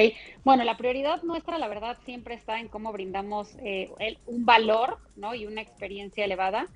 bueno, 0.43 0.63
la 0.63 0.77
prioridad 0.77 1.23
nuestra, 1.23 1.57
la 1.57 1.67
verdad, 1.67 1.97
siempre 2.05 2.35
está 2.35 2.59
en 2.59 2.67
cómo 2.67 2.91
brindamos 2.91 3.55
eh, 3.63 3.89
un 4.27 4.45
valor 4.45 4.99
¿no? 5.15 5.33
y 5.33 5.47
una 5.47 5.61
experiencia 5.61 6.25
elevada, 6.25 6.67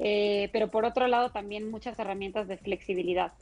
eh, 0.00 0.48
pero 0.52 0.68
por 0.68 0.84
otro 0.84 1.06
lado 1.06 1.30
también 1.30 1.70
muchas 1.70 1.98
herramientas 1.98 2.48
de 2.48 2.56
flexibilidad. 2.56 3.32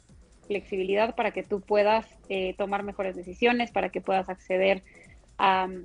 Flexibilidad 0.47 1.15
para 1.15 1.31
que 1.31 1.43
tú 1.43 1.63
puedas 1.63 2.07
eh, 2.29 2.55
tomar 2.59 2.83
mejores 2.83 3.17
decisiones, 3.17 3.71
para 3.71 3.89
que 3.89 4.03
puedas 4.03 4.29
acceder 4.29 4.83
a 5.39 5.69
mm, 5.69 5.85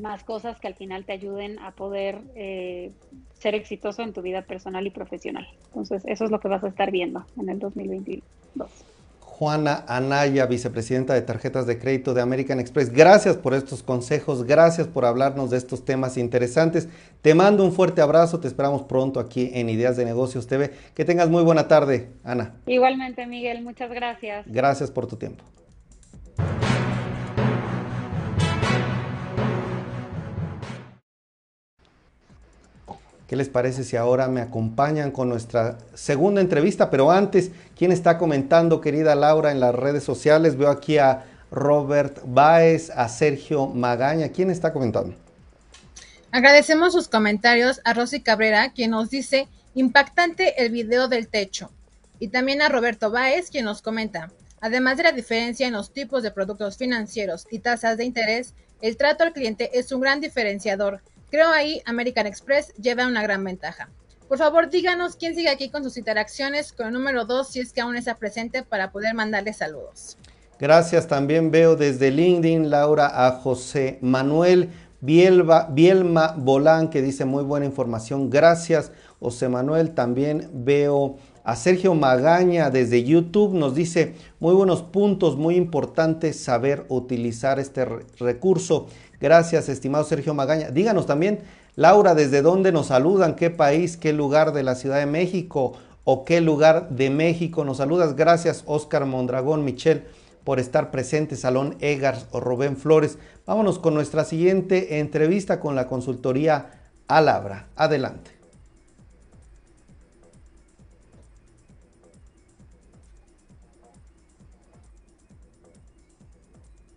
más 0.00 0.24
cosas 0.24 0.58
que 0.58 0.66
al 0.66 0.74
final 0.74 1.04
te 1.04 1.12
ayuden 1.12 1.58
a 1.58 1.72
poder 1.72 2.20
ser 3.38 3.54
exitoso 3.54 4.02
en 4.02 4.12
tu 4.12 4.22
vida 4.22 4.42
personal 4.42 4.86
y 4.86 4.90
profesional. 4.90 5.46
Entonces, 5.66 6.02
eso 6.06 6.24
es 6.24 6.30
lo 6.30 6.40
que 6.40 6.48
vas 6.48 6.64
a 6.64 6.68
estar 6.68 6.90
viendo 6.90 7.24
en 7.38 7.48
el 7.48 7.58
2022. 7.60 8.93
Juana 9.38 9.84
Anaya, 9.88 10.46
vicepresidenta 10.46 11.12
de 11.12 11.22
tarjetas 11.22 11.66
de 11.66 11.76
crédito 11.76 12.14
de 12.14 12.22
American 12.22 12.60
Express. 12.60 12.92
Gracias 12.92 13.36
por 13.36 13.52
estos 13.52 13.82
consejos, 13.82 14.44
gracias 14.44 14.86
por 14.86 15.04
hablarnos 15.04 15.50
de 15.50 15.56
estos 15.56 15.84
temas 15.84 16.16
interesantes. 16.16 16.88
Te 17.20 17.34
mando 17.34 17.64
un 17.64 17.72
fuerte 17.72 18.00
abrazo, 18.00 18.38
te 18.38 18.46
esperamos 18.46 18.82
pronto 18.82 19.18
aquí 19.18 19.50
en 19.52 19.68
Ideas 19.68 19.96
de 19.96 20.04
Negocios 20.04 20.46
TV. 20.46 20.70
Que 20.94 21.04
tengas 21.04 21.28
muy 21.30 21.42
buena 21.42 21.66
tarde, 21.66 22.10
Ana. 22.22 22.54
Igualmente, 22.66 23.26
Miguel, 23.26 23.64
muchas 23.64 23.90
gracias. 23.90 24.46
Gracias 24.46 24.92
por 24.92 25.08
tu 25.08 25.16
tiempo. 25.16 25.42
¿Qué 33.26 33.36
les 33.36 33.48
parece 33.48 33.84
si 33.84 33.96
ahora 33.96 34.28
me 34.28 34.42
acompañan 34.42 35.10
con 35.10 35.30
nuestra 35.30 35.78
segunda 35.94 36.42
entrevista? 36.42 36.90
Pero 36.90 37.10
antes, 37.10 37.52
¿quién 37.76 37.90
está 37.90 38.18
comentando, 38.18 38.82
querida 38.82 39.14
Laura, 39.14 39.50
en 39.50 39.60
las 39.60 39.74
redes 39.74 40.04
sociales? 40.04 40.58
Veo 40.58 40.68
aquí 40.68 40.98
a 40.98 41.24
Robert 41.50 42.18
Baez, 42.26 42.90
a 42.90 43.08
Sergio 43.08 43.66
Magaña. 43.66 44.28
¿Quién 44.28 44.50
está 44.50 44.74
comentando? 44.74 45.14
Agradecemos 46.32 46.92
sus 46.92 47.08
comentarios 47.08 47.80
a 47.84 47.94
Rosy 47.94 48.20
Cabrera, 48.20 48.72
quien 48.72 48.90
nos 48.90 49.08
dice 49.08 49.48
impactante 49.74 50.62
el 50.62 50.70
video 50.70 51.08
del 51.08 51.28
techo. 51.28 51.70
Y 52.18 52.28
también 52.28 52.60
a 52.60 52.68
Roberto 52.68 53.10
Baez, 53.10 53.50
quien 53.50 53.64
nos 53.64 53.80
comenta, 53.80 54.30
además 54.60 54.98
de 54.98 55.04
la 55.04 55.12
diferencia 55.12 55.66
en 55.66 55.72
los 55.72 55.92
tipos 55.92 56.22
de 56.22 56.30
productos 56.30 56.76
financieros 56.76 57.46
y 57.50 57.60
tasas 57.60 57.96
de 57.96 58.04
interés, 58.04 58.54
el 58.82 58.96
trato 58.96 59.24
al 59.24 59.32
cliente 59.32 59.78
es 59.78 59.92
un 59.92 60.00
gran 60.00 60.20
diferenciador 60.20 61.00
Creo 61.34 61.48
ahí 61.48 61.82
American 61.84 62.28
Express 62.28 62.72
lleva 62.74 63.08
una 63.08 63.20
gran 63.20 63.42
ventaja. 63.42 63.88
Por 64.28 64.38
favor, 64.38 64.70
díganos 64.70 65.16
quién 65.16 65.34
sigue 65.34 65.48
aquí 65.48 65.68
con 65.68 65.82
sus 65.82 65.96
interacciones 65.96 66.72
con 66.72 66.86
el 66.86 66.92
número 66.92 67.24
2 67.24 67.48
si 67.48 67.58
es 67.58 67.72
que 67.72 67.80
aún 67.80 67.96
está 67.96 68.14
presente 68.14 68.62
para 68.62 68.92
poder 68.92 69.14
mandarle 69.14 69.52
saludos. 69.52 70.16
Gracias. 70.60 71.08
También 71.08 71.50
veo 71.50 71.74
desde 71.74 72.12
LinkedIn, 72.12 72.70
Laura, 72.70 73.26
a 73.26 73.32
José 73.32 73.98
Manuel 74.00 74.70
Bielba, 75.00 75.68
Bielma 75.72 76.34
Bolán, 76.38 76.88
que 76.88 77.02
dice 77.02 77.24
muy 77.24 77.42
buena 77.42 77.66
información. 77.66 78.30
Gracias, 78.30 78.92
José 79.18 79.48
Manuel. 79.48 79.90
También 79.90 80.48
veo 80.54 81.16
a 81.42 81.56
Sergio 81.56 81.94
Magaña 81.94 82.70
desde 82.70 83.04
YouTube. 83.04 83.52
Nos 83.52 83.74
dice 83.74 84.14
muy 84.40 84.54
buenos 84.54 84.82
puntos, 84.82 85.36
muy 85.36 85.56
importante 85.56 86.32
saber 86.32 86.86
utilizar 86.88 87.58
este 87.58 87.84
recurso. 87.84 88.86
Gracias, 89.20 89.68
estimado 89.68 90.04
Sergio 90.04 90.34
Magaña. 90.34 90.70
Díganos 90.70 91.06
también, 91.06 91.40
Laura, 91.76 92.14
¿desde 92.14 92.42
dónde 92.42 92.72
nos 92.72 92.86
saludan? 92.88 93.34
¿Qué 93.34 93.50
país, 93.50 93.96
qué 93.96 94.12
lugar 94.12 94.52
de 94.52 94.62
la 94.62 94.74
Ciudad 94.74 94.98
de 94.98 95.06
México 95.06 95.72
o 96.04 96.24
qué 96.24 96.40
lugar 96.40 96.90
de 96.90 97.10
México 97.10 97.64
nos 97.64 97.78
saludas? 97.78 98.16
Gracias, 98.16 98.62
Oscar 98.66 99.06
Mondragón, 99.06 99.64
Michelle, 99.64 100.04
por 100.44 100.60
estar 100.60 100.90
presente, 100.90 101.36
Salón 101.36 101.76
Egars 101.80 102.26
o 102.30 102.40
Rubén 102.40 102.76
Flores. 102.76 103.18
Vámonos 103.46 103.78
con 103.78 103.94
nuestra 103.94 104.24
siguiente 104.24 104.98
entrevista 104.98 105.58
con 105.58 105.74
la 105.74 105.86
consultoría 105.86 106.70
Alabra. 107.08 107.68
Adelante. 107.76 108.33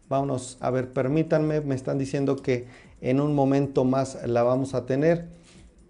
Vámonos, 0.09 0.57
a 0.61 0.71
ver, 0.71 0.89
permítanme, 0.89 1.61
me 1.61 1.75
están 1.75 1.97
diciendo 1.97 2.37
que 2.37 2.65
en 3.01 3.19
un 3.19 3.35
momento 3.35 3.83
más 3.83 4.17
la 4.25 4.43
vamos 4.43 4.73
a 4.73 4.85
tener. 4.85 5.25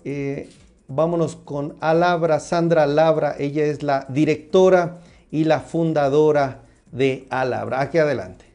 Eh, 0.05 0.49
vámonos 0.87 1.35
con 1.35 1.75
Alabra, 1.79 2.39
Sandra 2.39 2.87
Labra, 2.87 3.35
ella 3.37 3.65
es 3.65 3.83
la 3.83 4.05
directora 4.09 4.97
y 5.31 5.43
la 5.43 5.59
fundadora 5.59 6.61
de 6.91 7.27
Alabra. 7.29 7.81
Aquí 7.81 7.99
adelante. 7.99 8.46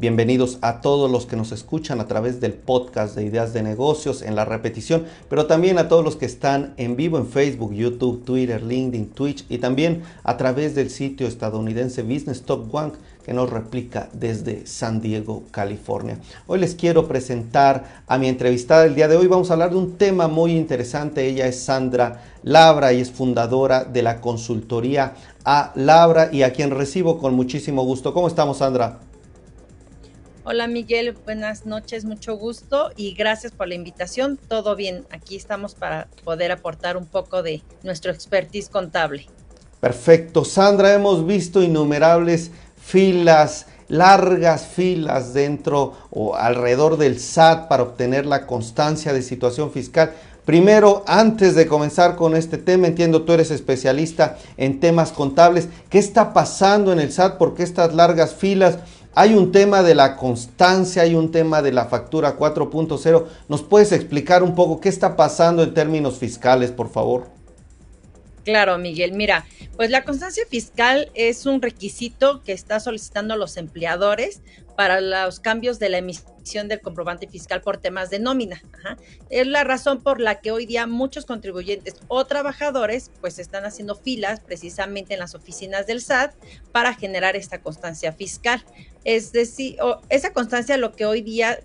Bienvenidos 0.00 0.58
a 0.60 0.80
todos 0.80 1.10
los 1.10 1.26
que 1.26 1.34
nos 1.34 1.50
escuchan 1.50 1.98
a 1.98 2.06
través 2.06 2.40
del 2.40 2.52
podcast 2.52 3.16
de 3.16 3.24
Ideas 3.24 3.52
de 3.52 3.64
Negocios 3.64 4.22
en 4.22 4.36
la 4.36 4.44
repetición, 4.44 5.06
pero 5.28 5.46
también 5.46 5.76
a 5.76 5.88
todos 5.88 6.04
los 6.04 6.14
que 6.14 6.24
están 6.24 6.72
en 6.76 6.94
vivo 6.94 7.18
en 7.18 7.26
Facebook, 7.26 7.74
YouTube, 7.74 8.24
Twitter, 8.24 8.62
LinkedIn, 8.62 9.10
Twitch 9.10 9.44
y 9.48 9.58
también 9.58 10.04
a 10.22 10.36
través 10.36 10.76
del 10.76 10.90
sitio 10.90 11.26
estadounidense 11.26 12.04
Business 12.04 12.42
Top 12.42 12.72
One 12.72 12.92
que 13.24 13.32
nos 13.32 13.50
replica 13.50 14.08
desde 14.12 14.68
San 14.68 15.00
Diego, 15.00 15.42
California. 15.50 16.20
Hoy 16.46 16.60
les 16.60 16.76
quiero 16.76 17.08
presentar 17.08 18.04
a 18.06 18.18
mi 18.18 18.28
entrevistada 18.28 18.84
del 18.84 18.94
día 18.94 19.08
de 19.08 19.16
hoy. 19.16 19.26
Vamos 19.26 19.50
a 19.50 19.54
hablar 19.54 19.70
de 19.70 19.78
un 19.78 19.96
tema 19.96 20.28
muy 20.28 20.52
interesante. 20.52 21.26
Ella 21.26 21.48
es 21.48 21.58
Sandra 21.58 22.22
Labra 22.44 22.92
y 22.92 23.00
es 23.00 23.10
fundadora 23.10 23.82
de 23.82 24.02
la 24.02 24.20
consultoría 24.20 25.14
a 25.44 25.72
Labra 25.74 26.28
y 26.32 26.44
a 26.44 26.52
quien 26.52 26.70
recibo 26.70 27.18
con 27.18 27.34
muchísimo 27.34 27.82
gusto. 27.82 28.14
¿Cómo 28.14 28.28
estamos, 28.28 28.58
Sandra? 28.58 29.00
Hola 30.50 30.66
Miguel, 30.66 31.14
buenas 31.26 31.66
noches, 31.66 32.06
mucho 32.06 32.34
gusto 32.38 32.90
y 32.96 33.12
gracias 33.12 33.52
por 33.52 33.68
la 33.68 33.74
invitación. 33.74 34.38
Todo 34.48 34.76
bien, 34.76 35.04
aquí 35.10 35.36
estamos 35.36 35.74
para 35.74 36.08
poder 36.24 36.52
aportar 36.52 36.96
un 36.96 37.04
poco 37.04 37.42
de 37.42 37.62
nuestro 37.82 38.12
expertise 38.12 38.70
contable. 38.70 39.26
Perfecto, 39.78 40.46
Sandra, 40.46 40.94
hemos 40.94 41.26
visto 41.26 41.62
innumerables 41.62 42.50
filas, 42.80 43.66
largas 43.88 44.64
filas 44.64 45.34
dentro 45.34 45.92
o 46.08 46.34
alrededor 46.34 46.96
del 46.96 47.20
SAT 47.20 47.68
para 47.68 47.82
obtener 47.82 48.24
la 48.24 48.46
constancia 48.46 49.12
de 49.12 49.20
situación 49.20 49.70
fiscal. 49.70 50.14
Primero, 50.46 51.04
antes 51.06 51.54
de 51.56 51.66
comenzar 51.66 52.16
con 52.16 52.34
este 52.34 52.56
tema, 52.56 52.86
entiendo 52.86 53.24
tú 53.24 53.34
eres 53.34 53.50
especialista 53.50 54.38
en 54.56 54.80
temas 54.80 55.12
contables. 55.12 55.68
¿Qué 55.90 55.98
está 55.98 56.32
pasando 56.32 56.90
en 56.90 57.00
el 57.00 57.12
SAT? 57.12 57.36
¿Por 57.36 57.54
qué 57.54 57.62
estas 57.62 57.92
largas 57.92 58.34
filas? 58.34 58.78
Hay 59.14 59.34
un 59.34 59.50
tema 59.50 59.82
de 59.82 59.94
la 59.94 60.16
constancia, 60.16 61.02
hay 61.02 61.14
un 61.14 61.32
tema 61.32 61.62
de 61.62 61.72
la 61.72 61.86
factura 61.86 62.38
4.0. 62.38 63.26
¿Nos 63.48 63.62
puedes 63.62 63.92
explicar 63.92 64.42
un 64.42 64.54
poco 64.54 64.80
qué 64.80 64.88
está 64.88 65.16
pasando 65.16 65.62
en 65.62 65.74
términos 65.74 66.18
fiscales, 66.18 66.70
por 66.70 66.90
favor? 66.90 67.26
Claro, 68.44 68.78
Miguel. 68.78 69.12
Mira, 69.12 69.44
pues 69.76 69.90
la 69.90 70.04
constancia 70.04 70.44
fiscal 70.48 71.10
es 71.14 71.44
un 71.44 71.60
requisito 71.60 72.42
que 72.44 72.52
está 72.52 72.80
solicitando 72.80 73.36
los 73.36 73.56
empleadores 73.58 74.40
para 74.74 75.00
los 75.00 75.40
cambios 75.40 75.78
de 75.78 75.88
la 75.88 75.98
emisión 75.98 76.68
del 76.68 76.80
comprobante 76.80 77.26
fiscal 77.26 77.60
por 77.60 77.76
temas 77.76 78.10
de 78.10 78.20
nómina. 78.20 78.62
Es 79.28 79.46
la 79.46 79.64
razón 79.64 80.02
por 80.02 80.20
la 80.20 80.40
que 80.40 80.50
hoy 80.50 80.66
día 80.66 80.86
muchos 80.86 81.26
contribuyentes 81.26 81.96
o 82.06 82.24
trabajadores 82.24 83.10
pues 83.20 83.38
están 83.38 83.66
haciendo 83.66 83.96
filas 83.96 84.40
precisamente 84.40 85.14
en 85.14 85.20
las 85.20 85.34
oficinas 85.34 85.86
del 85.86 86.00
SAT 86.00 86.32
para 86.72 86.94
generar 86.94 87.36
esta 87.36 87.60
constancia 87.60 88.12
fiscal. 88.12 88.64
Es 89.08 89.32
decir, 89.32 89.78
esa 90.10 90.34
constancia 90.34 90.76
lo 90.76 90.92
que 90.92 91.06
hoy 91.06 91.22
día 91.22 91.60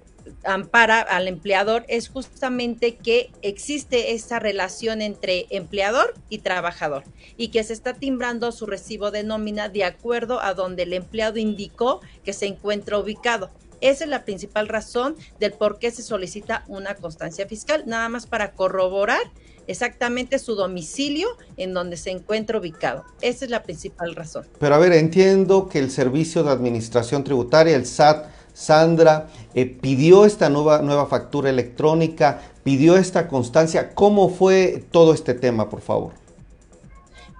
ampara 0.45 1.01
al 1.01 1.27
empleador 1.27 1.83
es 1.89 2.07
justamente 2.07 2.95
que 2.95 3.31
existe 3.41 4.13
esa 4.13 4.39
relación 4.39 5.01
entre 5.01 5.47
empleador 5.49 6.13
y 6.29 6.37
trabajador 6.37 7.03
y 7.35 7.49
que 7.49 7.65
se 7.65 7.73
está 7.73 7.95
timbrando 7.95 8.53
su 8.53 8.65
recibo 8.65 9.11
de 9.11 9.23
nómina 9.23 9.67
de 9.67 9.83
acuerdo 9.83 10.39
a 10.39 10.53
donde 10.53 10.83
el 10.83 10.93
empleado 10.93 11.37
indicó 11.37 11.99
que 12.23 12.31
se 12.31 12.45
encuentra 12.45 12.97
ubicado. 12.97 13.51
Esa 13.81 14.05
es 14.05 14.09
la 14.09 14.23
principal 14.23 14.69
razón 14.69 15.17
del 15.41 15.51
por 15.51 15.79
qué 15.79 15.91
se 15.91 16.01
solicita 16.01 16.63
una 16.69 16.95
constancia 16.95 17.45
fiscal, 17.45 17.83
nada 17.85 18.07
más 18.07 18.25
para 18.25 18.53
corroborar 18.53 19.19
exactamente 19.67 20.39
su 20.39 20.55
domicilio 20.55 21.27
en 21.57 21.73
donde 21.73 21.97
se 21.97 22.11
encuentra 22.11 22.57
ubicado. 22.57 23.03
Esa 23.21 23.45
es 23.45 23.51
la 23.51 23.63
principal 23.63 24.15
razón. 24.15 24.45
Pero 24.59 24.75
a 24.75 24.77
ver, 24.77 24.93
entiendo 24.93 25.67
que 25.67 25.79
el 25.79 25.91
Servicio 25.91 26.43
de 26.43 26.51
Administración 26.51 27.23
Tributaria, 27.23 27.75
el 27.75 27.85
SAT, 27.85 28.27
Sandra 28.53 29.27
eh, 29.55 29.65
pidió 29.65 30.25
esta 30.25 30.49
nueva, 30.49 30.81
nueva 30.81 31.07
factura 31.07 31.49
electrónica, 31.49 32.41
pidió 32.63 32.97
esta 32.97 33.27
constancia. 33.27 33.93
¿Cómo 33.93 34.29
fue 34.29 34.85
todo 34.91 35.13
este 35.13 35.33
tema, 35.33 35.69
por 35.69 35.81
favor? 35.81 36.22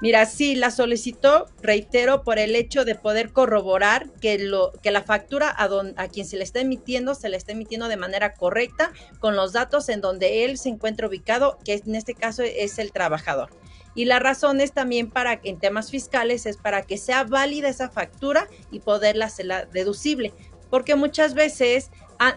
Mira, 0.03 0.25
sí, 0.25 0.55
la 0.55 0.69
solicitó, 0.69 1.45
reitero, 1.61 2.23
por 2.23 2.37
el 2.37 2.57
hecho 2.57 2.83
de 2.83 2.93
poder 2.93 3.31
corroborar 3.31 4.09
que, 4.19 4.37
lo, 4.37 4.73
que 4.83 4.91
la 4.91 5.01
factura 5.01 5.49
a, 5.49 5.69
a 5.95 6.07
quien 6.09 6.27
se 6.27 6.35
le 6.35 6.43
está 6.43 6.59
emitiendo 6.59 7.15
se 7.15 7.29
le 7.29 7.37
está 7.37 7.53
emitiendo 7.53 7.87
de 7.87 7.95
manera 7.95 8.33
correcta 8.33 8.91
con 9.21 9.37
los 9.37 9.53
datos 9.53 9.87
en 9.87 10.01
donde 10.01 10.43
él 10.43 10.57
se 10.57 10.67
encuentra 10.67 11.07
ubicado, 11.07 11.57
que 11.63 11.75
en 11.75 11.95
este 11.95 12.15
caso 12.15 12.43
es 12.43 12.79
el 12.79 12.91
trabajador. 12.91 13.51
Y 13.95 14.03
la 14.03 14.19
razón 14.19 14.59
es 14.59 14.73
también 14.73 15.09
para, 15.09 15.39
en 15.41 15.57
temas 15.57 15.89
fiscales, 15.89 16.47
es 16.47 16.57
para 16.57 16.81
que 16.81 16.97
sea 16.97 17.23
válida 17.23 17.69
esa 17.69 17.89
factura 17.89 18.49
y 18.71 18.81
poderla 18.81 19.27
hacer 19.27 19.69
deducible 19.71 20.33
porque 20.73 20.95
muchas 20.95 21.35
veces 21.35 21.91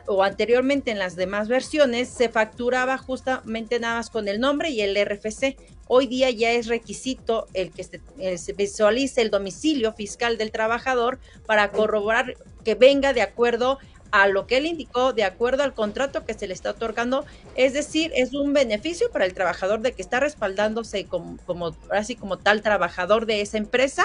o 0.07 0.23
anteriormente 0.23 0.91
en 0.91 0.99
las 0.99 1.17
demás 1.17 1.49
versiones 1.49 2.09
se 2.09 2.29
facturaba 2.29 2.99
justamente 2.99 3.81
nada 3.81 3.97
más 3.97 4.11
con 4.11 4.29
el 4.29 4.41
nombre 4.41 4.69
y 4.69 4.83
el 4.83 4.95
RFC. 4.95 5.57
Hoy 5.89 6.07
día 6.07 6.31
ya 6.31 6.51
es 6.53 6.67
requisito 6.67 7.47
el 7.55 7.71
que 7.71 7.85
se, 7.85 8.01
eh, 8.19 8.37
visualice 8.57 9.23
el 9.23 9.31
domicilio 9.31 9.93
fiscal 9.93 10.37
del 10.37 10.51
trabajador 10.51 11.19
para 11.47 11.71
corroborar 11.71 12.35
que 12.65 12.75
venga 12.75 13.13
de 13.13 13.23
acuerdo 13.23 13.79
a 14.11 14.29
lo 14.29 14.47
que 14.47 14.57
él 14.57 14.67
indicó, 14.67 15.13
de 15.13 15.25
acuerdo 15.25 15.63
al 15.63 15.75
contrato 15.75 16.25
que 16.25 16.35
se 16.35 16.47
le 16.47 16.55
está 16.55 16.71
otorgando. 16.71 17.25
Es 17.55 17.73
decir, 17.73 18.13
es 18.15 18.35
un 18.35 18.53
beneficio 18.53 19.11
para 19.11 19.27
el 19.27 19.35
trabajador 19.35 19.81
de 19.81 19.93
que 19.93 20.03
está 20.03 20.21
respaldándose 20.21 21.05
como, 21.05 21.37
como 21.47 21.77
así 21.91 22.17
como 22.17 22.39
tal 22.39 22.63
trabajador 22.63 23.27
de 23.27 23.41
esa 23.41 23.59
empresa 23.59 24.05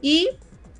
y 0.00 0.30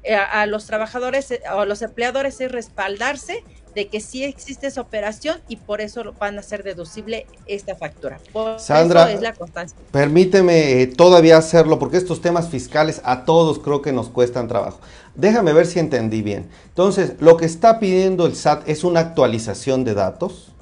eh, 0.04 0.14
a, 0.14 0.46
los 0.46 0.66
trabajadores 0.66 1.30
eh, 1.30 1.42
o 1.52 1.60
a 1.60 1.66
los 1.66 1.82
empleadores 1.82 2.40
es 2.40 2.52
respaldarse 2.52 3.42
de 3.74 3.88
que 3.88 4.00
sí 4.00 4.24
existe 4.24 4.66
esa 4.66 4.80
operación 4.80 5.40
y 5.48 5.56
por 5.56 5.80
eso 5.80 6.14
van 6.18 6.38
a 6.38 6.42
ser 6.42 6.62
deducible 6.62 7.26
esta 7.46 7.76
factura. 7.76 8.18
Por 8.32 8.58
Sandra, 8.58 9.08
eso 9.08 9.16
es 9.16 9.22
la 9.22 9.34
constancia. 9.34 9.76
Permíteme 9.90 10.82
eh, 10.82 10.86
todavía 10.86 11.36
hacerlo 11.36 11.78
porque 11.78 11.96
estos 11.96 12.20
temas 12.20 12.48
fiscales 12.48 13.00
a 13.04 13.24
todos 13.24 13.58
creo 13.58 13.82
que 13.82 13.92
nos 13.92 14.08
cuestan 14.08 14.48
trabajo. 14.48 14.80
Déjame 15.14 15.52
ver 15.52 15.66
si 15.66 15.78
entendí 15.78 16.22
bien. 16.22 16.48
Entonces, 16.68 17.14
lo 17.20 17.36
que 17.36 17.44
está 17.44 17.78
pidiendo 17.80 18.26
el 18.26 18.36
SAT 18.36 18.68
es 18.68 18.84
una 18.84 19.00
actualización 19.00 19.84
de 19.84 19.94
datos. 19.94 20.52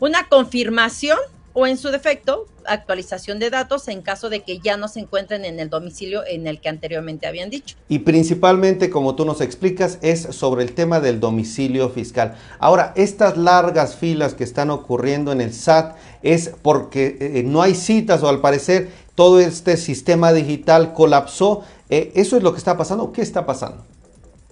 Una 0.00 0.28
confirmación 0.28 1.18
o 1.54 1.68
en 1.68 1.78
su 1.78 1.90
defecto, 1.90 2.46
actualización 2.66 3.38
de 3.38 3.48
datos 3.48 3.86
en 3.88 4.02
caso 4.02 4.28
de 4.28 4.40
que 4.40 4.58
ya 4.58 4.76
no 4.76 4.88
se 4.88 5.00
encuentren 5.00 5.44
en 5.44 5.60
el 5.60 5.70
domicilio 5.70 6.22
en 6.26 6.46
el 6.48 6.60
que 6.60 6.68
anteriormente 6.68 7.26
habían 7.26 7.48
dicho. 7.48 7.76
Y 7.88 8.00
principalmente, 8.00 8.90
como 8.90 9.14
tú 9.14 9.24
nos 9.24 9.40
explicas, 9.40 9.98
es 10.02 10.22
sobre 10.22 10.64
el 10.64 10.72
tema 10.72 10.98
del 10.98 11.20
domicilio 11.20 11.88
fiscal. 11.90 12.36
Ahora, 12.58 12.92
estas 12.96 13.36
largas 13.36 13.94
filas 13.94 14.34
que 14.34 14.44
están 14.44 14.70
ocurriendo 14.70 15.30
en 15.30 15.40
el 15.40 15.54
SAT 15.54 15.96
es 16.22 16.50
porque 16.60 17.16
eh, 17.20 17.42
no 17.44 17.62
hay 17.62 17.76
citas 17.76 18.22
o 18.22 18.28
al 18.28 18.40
parecer 18.40 18.88
todo 19.14 19.38
este 19.38 19.76
sistema 19.76 20.32
digital 20.32 20.92
colapsó. 20.92 21.62
Eh, 21.88 22.10
¿Eso 22.16 22.36
es 22.36 22.42
lo 22.42 22.52
que 22.52 22.58
está 22.58 22.76
pasando? 22.76 23.12
¿Qué 23.12 23.22
está 23.22 23.46
pasando? 23.46 23.84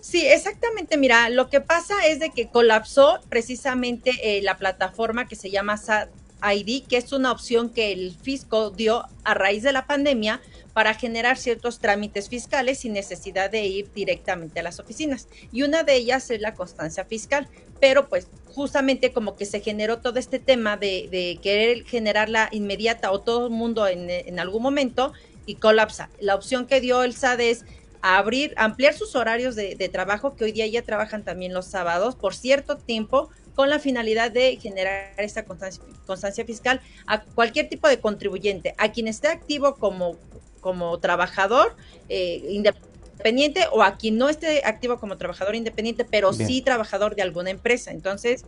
Sí, 0.00 0.24
exactamente. 0.26 0.96
Mira, 0.96 1.28
lo 1.30 1.48
que 1.48 1.61
pasa 1.61 1.94
es 2.07 2.20
de 2.20 2.30
que 2.30 2.48
colapsó 2.48 3.18
precisamente 3.28 4.12
eh, 4.22 4.42
la 4.42 4.57
plataforma 4.57 5.26
que 5.26 5.34
se 5.34 5.50
llama 5.50 5.76
SAT 5.76 6.09
ID, 6.43 6.86
que 6.86 6.97
es 6.97 7.12
una 7.12 7.32
opción 7.32 7.70
que 7.70 7.93
el 7.93 8.14
fisco 8.14 8.70
dio 8.70 9.05
a 9.24 9.34
raíz 9.34 9.62
de 9.62 9.72
la 9.72 9.86
pandemia 9.86 10.40
para 10.72 10.95
generar 10.95 11.36
ciertos 11.36 11.78
trámites 11.78 12.28
fiscales 12.28 12.80
sin 12.80 12.95
necesidad 12.95 13.51
de 13.51 13.64
ir 13.64 13.93
directamente 13.93 14.61
a 14.61 14.62
las 14.62 14.80
oficinas. 14.80 15.28
Y 15.53 15.62
una 15.62 15.82
de 15.82 15.97
ellas 15.97 16.30
es 16.30 16.40
la 16.40 16.55
constancia 16.55 17.05
fiscal. 17.05 17.49
Pero 17.80 18.09
pues 18.09 18.28
justamente 18.47 19.12
como 19.12 19.36
que 19.36 19.45
se 19.45 19.61
generó 19.61 19.99
todo 19.99 20.18
este 20.18 20.38
tema 20.38 20.76
de, 20.76 21.38
querer 21.43 21.84
generarla 21.84 22.49
inmediata 22.53 23.11
o 23.11 23.20
todo 23.20 23.47
el 23.47 23.53
mundo 23.53 23.86
en, 23.86 24.38
algún 24.38 24.62
momento 24.62 25.12
y 25.47 25.57
colapsa. 25.57 26.09
La 26.20 26.34
opción 26.34 26.66
que 26.66 26.80
dio 26.80 27.03
el 27.03 27.14
SAD 27.14 27.40
es 27.40 27.64
abrir, 28.01 28.55
ampliar 28.57 28.95
sus 28.95 29.16
horarios 29.16 29.57
de, 29.57 29.74
de, 29.74 29.88
trabajo, 29.88 30.36
que 30.36 30.45
hoy 30.45 30.53
día 30.53 30.66
ya 30.66 30.82
trabajan 30.82 31.24
también 31.24 31.53
los 31.53 31.66
sábados 31.66 32.14
por 32.14 32.34
cierto 32.34 32.76
tiempo, 32.76 33.30
con 33.55 33.68
la 33.68 33.78
finalidad 33.78 34.30
de 34.30 34.57
generar 34.57 35.12
esta 35.18 35.44
constancia, 35.44 36.44
fiscal 36.44 36.80
a 37.07 37.22
cualquier 37.22 37.68
tipo 37.68 37.88
de 37.88 38.00
contribuyente, 38.00 38.74
a 38.78 38.92
quien 38.92 39.09
esté 39.09 39.28
activo 39.28 39.76
como, 39.76 40.16
como 40.61 40.98
trabajador 40.98 41.76
eh, 42.09 42.42
independiente 42.48 43.66
o 43.72 43.82
a 43.82 43.96
quien 43.96 44.18
no 44.18 44.28
esté 44.28 44.62
activo 44.64 44.98
como 44.98 45.16
trabajador 45.16 45.55
independiente, 45.55 46.05
pero 46.05 46.32
sí 46.32 46.62
trabajador 46.62 47.14
de 47.14 47.22
alguna 47.22 47.50
empresa. 47.50 47.90
Entonces, 47.90 48.44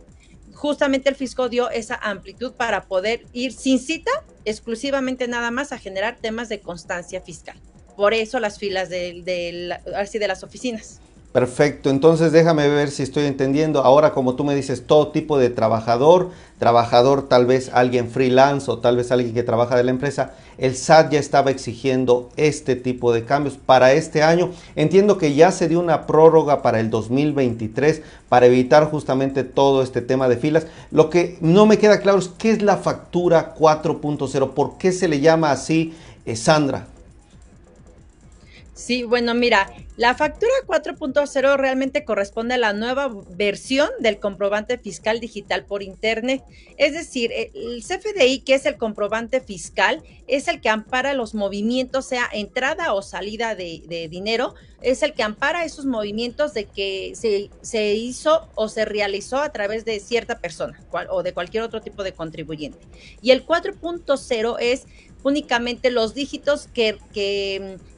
justamente 0.53 1.09
el 1.09 1.15
fisco 1.15 1.49
dio 1.49 1.69
esa 1.69 1.95
amplitud 1.95 2.53
para 2.53 2.85
poder 2.85 3.25
ir 3.33 3.53
sin 3.53 3.79
cita, 3.79 4.11
exclusivamente 4.45 5.27
nada 5.27 5.51
más 5.51 5.71
a 5.71 5.77
generar 5.77 6.17
temas 6.19 6.49
de 6.49 6.59
constancia 6.61 7.21
fiscal. 7.21 7.59
Por 7.95 8.13
eso 8.13 8.39
las 8.39 8.57
filas 8.57 8.89
de, 8.89 9.21
de, 9.23 10.19
de 10.19 10.27
las 10.27 10.43
oficinas. 10.43 11.01
Perfecto, 11.35 11.89
entonces 11.89 12.31
déjame 12.31 12.69
ver 12.69 12.89
si 12.89 13.03
estoy 13.03 13.25
entendiendo. 13.25 13.81
Ahora, 13.81 14.13
como 14.13 14.35
tú 14.35 14.45
me 14.45 14.55
dices, 14.55 14.87
todo 14.87 15.09
tipo 15.09 15.37
de 15.37 15.49
trabajador, 15.49 16.29
trabajador 16.59 17.27
tal 17.27 17.45
vez 17.45 17.69
alguien 17.73 18.09
freelance 18.09 18.71
o 18.71 18.77
tal 18.79 18.95
vez 18.95 19.11
alguien 19.11 19.33
que 19.33 19.43
trabaja 19.43 19.75
de 19.75 19.83
la 19.83 19.91
empresa, 19.91 20.31
el 20.57 20.77
SAT 20.77 21.11
ya 21.11 21.19
estaba 21.19 21.51
exigiendo 21.51 22.29
este 22.37 22.77
tipo 22.77 23.11
de 23.11 23.25
cambios 23.25 23.57
para 23.57 23.91
este 23.91 24.23
año. 24.23 24.51
Entiendo 24.77 25.17
que 25.17 25.35
ya 25.35 25.51
se 25.51 25.67
dio 25.67 25.81
una 25.81 26.07
prórroga 26.07 26.61
para 26.61 26.79
el 26.79 26.89
2023 26.89 28.01
para 28.29 28.45
evitar 28.45 28.89
justamente 28.89 29.43
todo 29.43 29.83
este 29.83 29.99
tema 29.99 30.29
de 30.29 30.37
filas. 30.37 30.67
Lo 30.89 31.09
que 31.09 31.37
no 31.41 31.65
me 31.65 31.77
queda 31.77 31.99
claro 31.99 32.19
es 32.19 32.29
qué 32.29 32.51
es 32.51 32.61
la 32.61 32.77
factura 32.77 33.55
4.0, 33.59 34.53
por 34.53 34.77
qué 34.77 34.93
se 34.93 35.09
le 35.09 35.19
llama 35.19 35.51
así, 35.51 35.93
eh, 36.25 36.37
Sandra. 36.37 36.87
Sí, 38.73 39.03
bueno, 39.03 39.33
mira, 39.33 39.67
la 39.97 40.13
factura 40.13 40.51
4.0 40.67 41.55
realmente 41.55 42.03
corresponde 42.03 42.55
a 42.55 42.57
la 42.57 42.73
nueva 42.73 43.09
versión 43.29 43.89
del 43.99 44.19
comprobante 44.19 44.77
fiscal 44.77 45.21
digital 45.21 45.63
por 45.63 45.83
Internet. 45.83 46.43
Es 46.77 46.91
decir, 46.93 47.31
el 47.31 47.81
CFDI, 47.81 48.39
que 48.39 48.55
es 48.55 48.65
el 48.65 48.75
comprobante 48.75 49.39
fiscal, 49.39 50.03
es 50.27 50.49
el 50.49 50.59
que 50.59 50.67
ampara 50.67 51.13
los 51.13 51.33
movimientos, 51.33 52.05
sea 52.07 52.27
entrada 52.33 52.93
o 52.93 53.01
salida 53.01 53.55
de, 53.55 54.07
dinero, 54.11 54.55
es 54.81 55.01
el 55.01 55.13
que 55.13 55.23
ampara 55.23 55.63
esos 55.63 55.85
movimientos 55.85 56.53
de 56.53 56.65
que 56.65 57.13
se, 57.15 57.49
se, 57.61 57.93
hizo 57.93 58.49
o 58.55 58.67
se 58.67 58.83
realizó 58.83 59.37
a 59.37 59.53
través 59.53 59.85
de 59.85 60.01
cierta 60.01 60.39
persona 60.39 60.77
o 61.09 61.23
de 61.23 61.33
cualquier 61.33 61.63
otro 61.63 61.81
tipo 61.81 62.03
de 62.03 62.11
contribuyente. 62.11 62.79
Y 63.21 63.31
el 63.31 63.45
4.0 63.45 64.57
es 64.59 64.87
únicamente 65.23 65.89
los 65.89 66.13
dígitos 66.13 66.67
que 66.67 66.97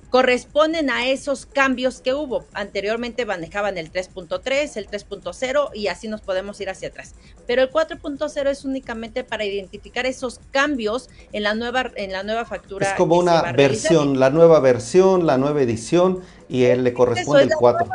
corresponden 0.10 0.90
a 0.90 1.08
esos 1.08 1.46
cambios 1.46 2.02
que 2.02 2.14
hubo. 2.14 2.46
Anteriormente 2.54 3.26
manejaban 3.26 3.78
el 3.78 3.92
3.3, 3.92 4.78
el 4.78 4.88
3.0 4.88 5.70
y 5.74 5.88
así 5.88 6.08
nos 6.08 6.22
podemos 6.22 6.60
ir 6.62 6.70
hacia 6.70 6.90
atrás. 6.90 7.16
Pero 7.46 7.62
el 7.62 7.72
4.0 7.72 8.48
es 8.50 8.66
únicamente 8.66 9.24
para 9.24 9.44
identificar 9.46 10.06
esos 10.06 10.40
cambios 10.52 11.10
en 11.34 11.44
la 11.44 11.56
nueva, 11.56 11.92
en 11.96 12.12
la 12.12 12.24
nueva 12.24 12.46
factura. 12.46 12.88
Es 12.88 12.94
como 12.94 13.18
una 13.18 13.52
versión, 13.52 14.20
la 14.20 14.30
nueva 14.30 14.60
versión, 14.60 15.26
la 15.26 15.38
nueva 15.38 15.62
edición 15.62 16.22
y 16.48 16.64
él 16.64 16.84
le 16.84 16.94
corresponde 16.94 17.44
el 17.44 17.54
4. 17.54 17.88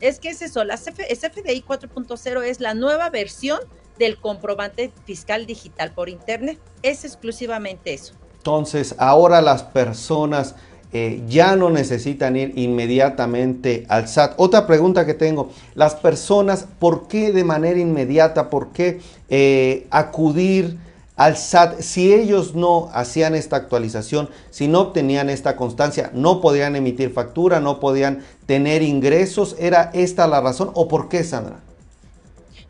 Es 0.00 0.20
que 0.20 0.28
es 0.28 0.42
eso, 0.42 0.62
la 0.62 0.76
CFDI 0.76 1.64
4.0 1.66 2.42
es 2.42 2.60
la 2.60 2.74
nueva 2.74 3.08
versión 3.10 3.58
del 3.98 4.20
comprobante 4.20 4.92
fiscal 5.06 5.46
digital 5.46 5.92
por 5.92 6.10
Internet. 6.10 6.60
Es 6.82 7.04
exclusivamente 7.04 7.94
eso. 7.94 8.12
Entonces, 8.36 8.94
ahora 8.98 9.40
las 9.40 9.64
personas 9.64 10.54
eh, 10.98 11.22
ya 11.28 11.56
no 11.56 11.68
necesitan 11.68 12.36
ir 12.36 12.54
inmediatamente 12.56 13.84
al 13.90 14.08
SAT. 14.08 14.32
Otra 14.38 14.66
pregunta 14.66 15.04
que 15.04 15.12
tengo, 15.12 15.50
las 15.74 15.94
personas, 15.94 16.66
¿por 16.78 17.06
qué 17.06 17.32
de 17.32 17.44
manera 17.44 17.78
inmediata, 17.78 18.48
por 18.48 18.72
qué 18.72 19.02
eh, 19.28 19.86
acudir 19.90 20.78
al 21.14 21.36
SAT 21.36 21.80
si 21.80 22.14
ellos 22.14 22.54
no 22.54 22.88
hacían 22.94 23.34
esta 23.34 23.56
actualización, 23.56 24.30
si 24.48 24.68
no 24.68 24.80
obtenían 24.80 25.28
esta 25.28 25.54
constancia, 25.54 26.10
no 26.14 26.40
podían 26.40 26.76
emitir 26.76 27.12
factura, 27.12 27.60
no 27.60 27.78
podían 27.78 28.24
tener 28.46 28.80
ingresos? 28.80 29.54
¿Era 29.58 29.90
esta 29.92 30.26
la 30.26 30.40
razón 30.40 30.70
o 30.72 30.88
por 30.88 31.10
qué, 31.10 31.24
Sandra? 31.24 31.60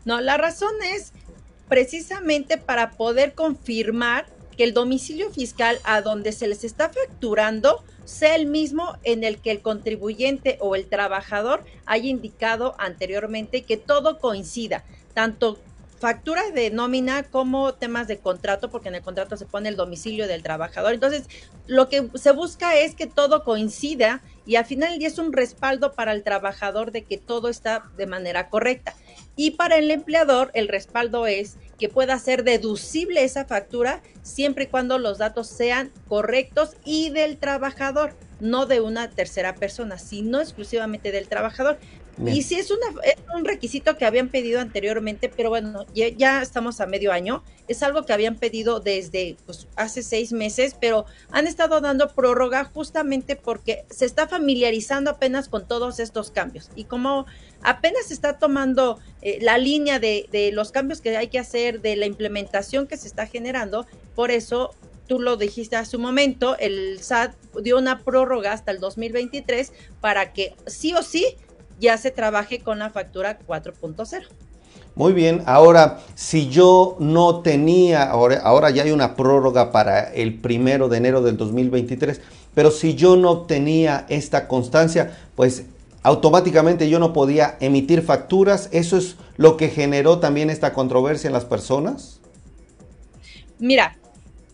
No, 0.03 0.19
la 0.19 0.35
razón 0.35 0.73
es 0.93 1.13
precisamente 1.69 2.57
para 2.57 2.91
poder 2.91 3.35
confirmar 3.35 4.25
que 4.57 4.65
el 4.65 4.73
domicilio 4.73 5.29
fiscal 5.31 5.79
a 5.85 6.01
donde 6.01 6.33
se 6.33 6.47
les 6.47 6.65
está 6.65 6.89
facturando 6.89 7.83
sea 8.07 8.35
el 8.35 8.45
mismo 8.45 8.97
en 9.03 9.25
el 9.25 9.39
que 9.39 9.51
el 9.51 9.61
contribuyente 9.61 10.57
o 10.61 10.75
el 10.75 10.87
trabajador 10.87 11.65
haya 11.85 12.07
indicado 12.07 12.73
anteriormente 12.79 13.63
que 13.63 13.75
todo 13.75 14.17
coincida, 14.17 14.85
tanto 15.13 15.59
factura 15.99 16.51
de 16.51 16.69
nómina 16.69 17.23
como 17.23 17.73
temas 17.73 18.07
de 18.07 18.17
contrato, 18.17 18.69
porque 18.69 18.89
en 18.89 18.95
el 18.95 19.01
contrato 19.01 19.35
se 19.37 19.45
pone 19.45 19.69
el 19.69 19.75
domicilio 19.75 20.27
del 20.27 20.43
trabajador. 20.43 20.93
Entonces, 20.93 21.23
lo 21.65 21.89
que 21.89 22.09
se 22.15 22.31
busca 22.31 22.75
es 22.75 22.95
que 22.95 23.07
todo 23.07 23.43
coincida 23.43 24.21
y 24.45 24.55
al 24.55 24.65
final 24.65 24.97
día 24.97 25.07
es 25.07 25.17
un 25.17 25.33
respaldo 25.33 25.93
para 25.93 26.13
el 26.13 26.23
trabajador 26.23 26.91
de 26.91 27.03
que 27.03 27.17
todo 27.17 27.49
está 27.49 27.83
de 27.97 28.05
manera 28.05 28.49
correcta. 28.49 28.95
Y 29.35 29.51
para 29.51 29.77
el 29.77 29.91
empleador, 29.91 30.51
el 30.53 30.67
respaldo 30.67 31.27
es 31.27 31.57
que 31.77 31.89
pueda 31.89 32.17
ser 32.17 32.43
deducible 32.43 33.23
esa 33.23 33.45
factura 33.45 34.01
siempre 34.23 34.65
y 34.65 34.67
cuando 34.67 34.97
los 34.97 35.17
datos 35.17 35.47
sean 35.47 35.91
correctos 36.07 36.75
y 36.85 37.09
del 37.09 37.37
trabajador, 37.37 38.15
no 38.39 38.65
de 38.65 38.81
una 38.81 39.09
tercera 39.09 39.55
persona, 39.55 39.97
sino 39.97 40.39
exclusivamente 40.39 41.11
del 41.11 41.27
trabajador. 41.27 41.77
Y 42.25 42.41
sí 42.41 42.55
es, 42.55 42.71
una, 42.71 42.87
un 43.35 43.45
requisito 43.45 43.95
que 43.95 44.05
habían 44.05 44.29
pedido 44.29 44.59
anteriormente, 44.59 45.29
pero 45.29 45.49
bueno, 45.49 45.85
ya, 45.93 46.41
estamos 46.41 46.81
a 46.81 46.87
medio 46.87 47.11
año. 47.11 47.43
Es 47.67 47.83
algo 47.83 48.05
que 48.05 48.13
habían 48.13 48.35
pedido 48.35 48.79
desde 48.79 49.37
pues, 49.45 49.67
hace 49.75 50.01
seis 50.01 50.31
meses, 50.31 50.75
pero 50.79 51.05
han 51.31 51.45
estado 51.45 51.79
dando 51.79 52.09
prórroga 52.09 52.65
justamente 52.65 53.35
porque 53.35 53.85
se 53.89 54.05
está 54.05 54.27
familiarizando 54.27 55.11
apenas 55.11 55.47
con 55.47 55.67
todos 55.67 55.99
estos 55.99 56.31
cambios. 56.31 56.71
Y 56.75 56.85
como 56.85 57.27
apenas 57.61 58.07
se 58.07 58.15
está 58.15 58.39
tomando 58.39 58.99
eh, 59.21 59.37
la 59.41 59.57
línea 59.57 59.99
de, 59.99 60.27
de 60.31 60.51
los 60.51 60.71
cambios 60.71 61.01
que 61.01 61.15
hay 61.15 61.27
que 61.27 61.39
hacer, 61.39 61.81
de 61.81 61.95
la 61.95 62.07
implementación 62.07 62.87
que 62.87 62.97
se 62.97 63.07
está 63.07 63.27
generando, 63.27 63.85
por 64.15 64.31
eso 64.31 64.73
tú 65.07 65.19
lo 65.19 65.37
dijiste 65.37 65.75
hace 65.75 65.95
un 65.97 66.03
momento, 66.03 66.57
el 66.57 66.99
SAT 67.01 67.33
dio 67.61 67.77
una 67.77 68.03
prórroga 68.03 68.53
hasta 68.53 68.71
el 68.71 68.79
2023 68.79 69.71
para 70.01 70.33
que 70.33 70.55
sí 70.67 70.93
o 70.93 71.01
sí 71.01 71.37
ya 71.79 71.97
se 71.97 72.11
trabaje 72.11 72.59
con 72.59 72.79
la 72.79 72.89
factura 72.89 73.39
4.0. 73.39 74.27
Muy 74.95 75.13
bien, 75.13 75.43
ahora 75.45 75.99
si 76.15 76.49
yo 76.49 76.95
no 76.99 77.41
tenía, 77.41 78.03
ahora, 78.03 78.37
ahora 78.37 78.71
ya 78.71 78.83
hay 78.83 78.91
una 78.91 79.15
prórroga 79.15 79.71
para 79.71 80.11
el 80.11 80.39
primero 80.39 80.89
de 80.89 80.97
enero 80.97 81.21
del 81.21 81.37
2023, 81.37 82.19
pero 82.55 82.71
si 82.71 82.95
yo 82.95 83.15
no 83.15 83.41
tenía 83.41 84.07
esta 84.09 84.47
constancia, 84.47 85.15
pues 85.35 85.65
automáticamente 86.01 86.89
yo 86.89 86.97
no 86.97 87.13
podía 87.13 87.57
emitir 87.59 88.01
facturas. 88.01 88.69
¿Eso 88.71 88.97
es 88.97 89.17
lo 89.35 89.57
que 89.57 89.69
generó 89.69 90.19
también 90.19 90.49
esta 90.49 90.73
controversia 90.73 91.27
en 91.27 91.33
las 91.33 91.45
personas? 91.45 92.19
Mira, 93.59 93.97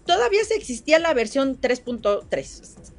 todavía 0.06 0.44
se 0.46 0.56
existía 0.56 1.00
la 1.00 1.14
versión 1.14 1.62
3.3. 1.62 2.93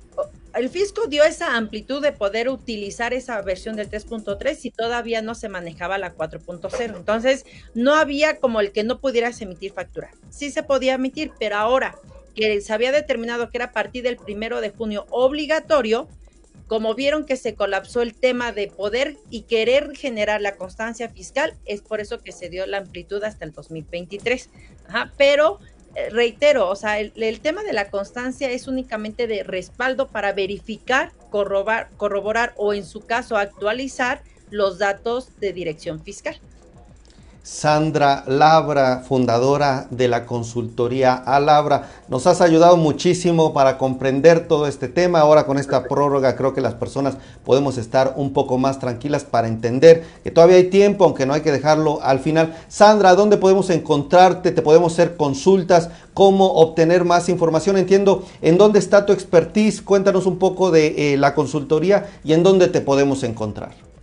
El 0.54 0.68
fisco 0.68 1.06
dio 1.08 1.24
esa 1.24 1.56
amplitud 1.56 2.00
de 2.00 2.12
poder 2.12 2.48
utilizar 2.48 3.12
esa 3.12 3.42
versión 3.42 3.74
del 3.74 3.90
3.3 3.90 4.58
y 4.62 4.70
todavía 4.70 5.20
no 5.20 5.34
se 5.34 5.48
manejaba 5.48 5.98
la 5.98 6.14
4.0. 6.14 6.96
Entonces, 6.96 7.44
no 7.74 7.94
había 7.94 8.38
como 8.38 8.60
el 8.60 8.70
que 8.70 8.84
no 8.84 9.00
pudieras 9.00 9.40
emitir 9.40 9.72
factura. 9.72 10.12
Sí 10.30 10.52
se 10.52 10.62
podía 10.62 10.94
emitir, 10.94 11.32
pero 11.38 11.56
ahora 11.56 11.96
que 12.36 12.60
se 12.60 12.72
había 12.72 12.92
determinado 12.92 13.50
que 13.50 13.58
era 13.58 13.66
a 13.66 13.72
partir 13.72 14.04
del 14.04 14.16
primero 14.16 14.60
de 14.60 14.70
junio 14.70 15.06
obligatorio, 15.10 16.08
como 16.66 16.94
vieron 16.94 17.26
que 17.26 17.36
se 17.36 17.54
colapsó 17.54 18.02
el 18.02 18.14
tema 18.14 18.52
de 18.52 18.68
poder 18.68 19.16
y 19.30 19.42
querer 19.42 19.94
generar 19.96 20.40
la 20.40 20.56
constancia 20.56 21.08
fiscal, 21.08 21.54
es 21.66 21.82
por 21.82 22.00
eso 22.00 22.20
que 22.20 22.32
se 22.32 22.48
dio 22.48 22.66
la 22.66 22.78
amplitud 22.78 23.22
hasta 23.22 23.44
el 23.44 23.52
2023. 23.52 24.50
Ajá, 24.88 25.12
pero 25.16 25.58
reitero, 26.10 26.68
o 26.68 26.76
sea, 26.76 26.98
el, 26.98 27.12
el, 27.16 27.40
tema 27.40 27.62
de 27.62 27.72
la 27.72 27.90
constancia 27.90 28.50
es 28.50 28.68
únicamente 28.68 29.26
de 29.26 29.42
respaldo 29.42 30.08
para 30.08 30.32
verificar, 30.32 31.12
corroborar 31.30 32.54
o 32.56 32.74
en 32.74 32.84
su 32.84 33.00
caso 33.00 33.36
actualizar 33.36 34.22
los 34.50 34.78
datos 34.78 35.38
de 35.40 35.52
dirección 35.52 36.02
fiscal. 36.02 36.38
Sandra 37.44 38.24
Labra, 38.26 39.02
fundadora 39.06 39.86
de 39.90 40.08
la 40.08 40.24
consultoría 40.24 41.12
Alabra. 41.12 41.90
Nos 42.08 42.26
has 42.26 42.40
ayudado 42.40 42.78
muchísimo 42.78 43.52
para 43.52 43.76
comprender 43.76 44.48
todo 44.48 44.66
este 44.66 44.88
tema. 44.88 45.20
Ahora 45.20 45.44
con 45.44 45.58
esta 45.58 45.82
prórroga 45.84 46.36
creo 46.36 46.54
que 46.54 46.62
las 46.62 46.72
personas 46.72 47.18
podemos 47.44 47.76
estar 47.76 48.14
un 48.16 48.32
poco 48.32 48.56
más 48.56 48.78
tranquilas 48.78 49.24
para 49.24 49.46
entender 49.46 50.04
que 50.24 50.30
todavía 50.30 50.56
hay 50.56 50.70
tiempo, 50.70 51.04
aunque 51.04 51.26
no 51.26 51.34
hay 51.34 51.42
que 51.42 51.52
dejarlo 51.52 52.00
al 52.02 52.20
final. 52.20 52.56
Sandra, 52.68 53.14
¿dónde 53.14 53.36
podemos 53.36 53.68
encontrarte? 53.68 54.50
¿Te 54.50 54.62
podemos 54.62 54.94
hacer 54.94 55.18
consultas? 55.18 55.90
¿Cómo 56.14 56.46
obtener 56.46 57.04
más 57.04 57.28
información? 57.28 57.76
Entiendo, 57.76 58.24
¿en 58.40 58.56
dónde 58.56 58.78
está 58.78 59.04
tu 59.04 59.12
expertise? 59.12 59.82
Cuéntanos 59.82 60.24
un 60.24 60.38
poco 60.38 60.70
de 60.70 61.12
eh, 61.12 61.18
la 61.18 61.34
consultoría 61.34 62.06
y 62.24 62.32
en 62.32 62.42
dónde 62.42 62.68
te 62.68 62.80
podemos 62.80 63.22
encontrar. 63.22 63.93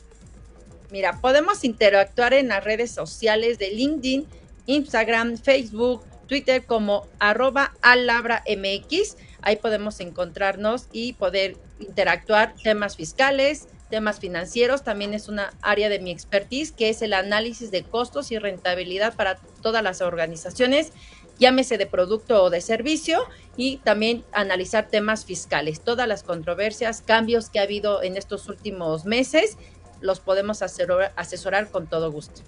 Mira, 0.92 1.22
podemos 1.22 1.64
interactuar 1.64 2.34
en 2.34 2.50
las 2.50 2.66
redes 2.66 2.92
sociales 2.92 3.58
de 3.58 3.72
LinkedIn, 3.72 4.28
Instagram, 4.66 5.38
Facebook, 5.38 6.04
Twitter 6.28 6.66
como 6.66 7.08
arroba 7.18 7.74
alabramx. 7.82 9.16
Ahí 9.42 9.56
podemos 9.56 10.02
encontrarnos 10.02 10.88
y 10.92 11.14
poder 11.14 11.56
interactuar 11.80 12.56
temas 12.62 12.98
fiscales, 12.98 13.70
temas 13.89 14.20
financieros. 14.20 14.84
También 14.84 15.14
es 15.14 15.30
una 15.30 15.54
área 15.62 15.88
de 15.88 16.00
mi 16.00 16.12
expertise 16.12 16.74
que 16.74 16.89
es 16.89 17.02
el 17.02 17.14
análisis 17.14 17.72
de 17.72 17.84
costos 17.84 18.30
y 18.32 18.38
rentabilidad 18.38 19.16
para 19.16 19.36
todas 19.62 19.82
las 19.84 20.02
organizaciones, 20.02 20.92
llámese 21.39 21.78
de 21.78 21.86
producto 21.86 22.44
o 22.44 22.50
de 22.50 22.60
servicio, 22.60 23.26
y 23.58 23.78
también 23.78 24.24
analizar 24.32 24.88
temas 24.88 25.26
fiscales, 25.26 25.82
todas 25.82 26.08
las 26.08 26.24
controversias, 26.24 27.02
cambios 27.02 27.50
que 27.50 27.60
ha 27.60 27.64
habido 27.64 28.02
en 28.02 28.16
estos 28.16 28.48
últimos 28.48 29.06
meses 29.06 29.58
los 30.02 30.20
podemos 30.20 30.62
asesorar, 30.62 31.14
asesorar 31.16 31.70
con 31.70 31.88
todo 31.88 32.12
gusto. 32.12 32.41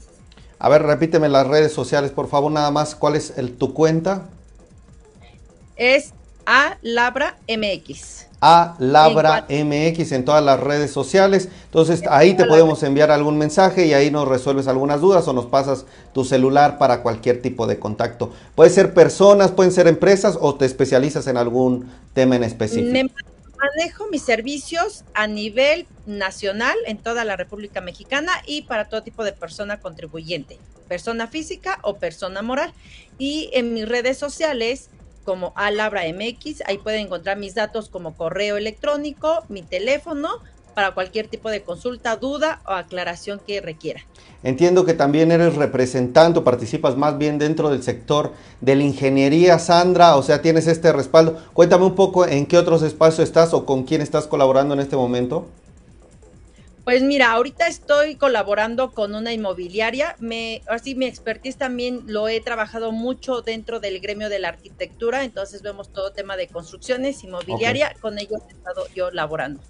A 0.59 0.69
ver, 0.69 0.83
repíteme 0.83 1.29
las 1.29 1.47
redes 1.47 1.73
sociales, 1.73 2.11
por 2.11 2.27
favor, 2.27 2.51
nada 2.51 2.71
más. 2.71 2.95
¿Cuál 2.95 3.15
es 3.15 3.33
el, 3.37 3.57
tu 3.57 3.73
cuenta? 3.73 4.23
Es 5.75 6.13
a 6.45 6.77
Labra 6.81 7.37
MX. 7.47 8.27
A 8.41 8.75
Labra 8.79 9.45
MX 9.49 10.11
en 10.11 10.25
todas 10.25 10.43
las 10.43 10.59
redes 10.59 10.91
sociales. 10.91 11.47
Entonces 11.65 12.03
ahí 12.09 12.33
te 12.35 12.45
podemos 12.45 12.83
enviar 12.83 13.11
algún 13.11 13.37
mensaje 13.37 13.85
y 13.85 13.93
ahí 13.93 14.11
nos 14.11 14.27
resuelves 14.27 14.67
algunas 14.67 14.99
dudas 15.01 15.27
o 15.27 15.33
nos 15.33 15.45
pasas 15.45 15.85
tu 16.13 16.25
celular 16.25 16.77
para 16.77 17.01
cualquier 17.01 17.41
tipo 17.41 17.67
de 17.67 17.79
contacto. 17.79 18.31
Puede 18.55 18.69
ser 18.69 18.93
personas, 18.93 19.51
pueden 19.51 19.71
ser 19.71 19.87
empresas 19.87 20.37
o 20.39 20.55
te 20.55 20.65
especializas 20.65 21.27
en 21.27 21.37
algún 21.37 21.89
tema 22.13 22.35
en 22.35 22.43
específico. 22.43 22.91
Me 22.91 23.09
manejo 23.63 24.07
mis 24.09 24.23
servicios 24.23 25.03
a 25.13 25.27
nivel 25.27 25.87
nacional 26.05 26.75
en 26.85 26.97
toda 26.97 27.23
la 27.23 27.37
República 27.37 27.81
Mexicana 27.81 28.31
y 28.45 28.63
para 28.63 28.89
todo 28.89 29.03
tipo 29.03 29.23
de 29.23 29.33
persona 29.33 29.79
contribuyente, 29.79 30.59
persona 30.87 31.27
física 31.27 31.79
o 31.81 31.97
persona 31.97 32.41
moral. 32.41 32.73
Y 33.17 33.49
en 33.53 33.73
mis 33.73 33.87
redes 33.87 34.17
sociales 34.17 34.89
como 35.23 35.53
Alabra 35.55 36.03
MX, 36.03 36.63
ahí 36.65 36.77
pueden 36.77 37.05
encontrar 37.05 37.37
mis 37.37 37.55
datos 37.55 37.87
como 37.89 38.17
correo 38.17 38.57
electrónico, 38.57 39.45
mi 39.47 39.61
teléfono, 39.61 40.41
para 40.73 40.91
cualquier 40.91 41.27
tipo 41.27 41.49
de 41.49 41.61
consulta, 41.63 42.15
duda 42.15 42.61
o 42.65 42.71
aclaración 42.71 43.39
que 43.45 43.61
requiera. 43.61 44.01
Entiendo 44.43 44.85
que 44.85 44.93
también 44.93 45.31
eres 45.31 45.55
representante 45.55 46.39
o 46.39 46.43
participas 46.43 46.97
más 46.97 47.17
bien 47.17 47.39
dentro 47.39 47.69
del 47.69 47.83
sector 47.83 48.33
de 48.61 48.75
la 48.75 48.83
ingeniería, 48.83 49.59
Sandra, 49.59 50.15
o 50.15 50.23
sea, 50.23 50.41
tienes 50.41 50.67
este 50.67 50.91
respaldo. 50.91 51.37
Cuéntame 51.53 51.85
un 51.85 51.95
poco 51.95 52.25
en 52.27 52.45
qué 52.45 52.57
otros 52.57 52.81
espacios 52.83 53.27
estás 53.27 53.53
o 53.53 53.65
con 53.65 53.83
quién 53.83 54.01
estás 54.01 54.27
colaborando 54.27 54.73
en 54.73 54.81
este 54.81 54.95
momento. 54.95 55.47
Pues 56.83 57.01
mira, 57.01 57.31
ahorita 57.31 57.67
estoy 57.67 58.15
colaborando 58.15 58.91
con 58.91 59.15
una 59.15 59.31
inmobiliaria. 59.31 60.17
Me, 60.19 60.61
así 60.67 60.95
mi 60.95 61.05
expertise 61.05 61.55
también 61.55 62.01
lo 62.07 62.27
he 62.27 62.41
trabajado 62.41 62.91
mucho 62.91 63.41
dentro 63.41 63.79
del 63.79 64.01
gremio 64.01 64.27
de 64.27 64.39
la 64.39 64.49
arquitectura. 64.49 65.23
Entonces 65.23 65.61
vemos 65.61 65.93
todo 65.93 66.11
tema 66.11 66.35
de 66.35 66.47
construcciones, 66.49 67.23
inmobiliaria. 67.23 67.87
Okay. 67.87 68.01
Con 68.01 68.19
ellos 68.19 68.41
he 68.49 68.51
estado 68.51 68.85
yo 68.93 69.11
laborando. 69.11 69.61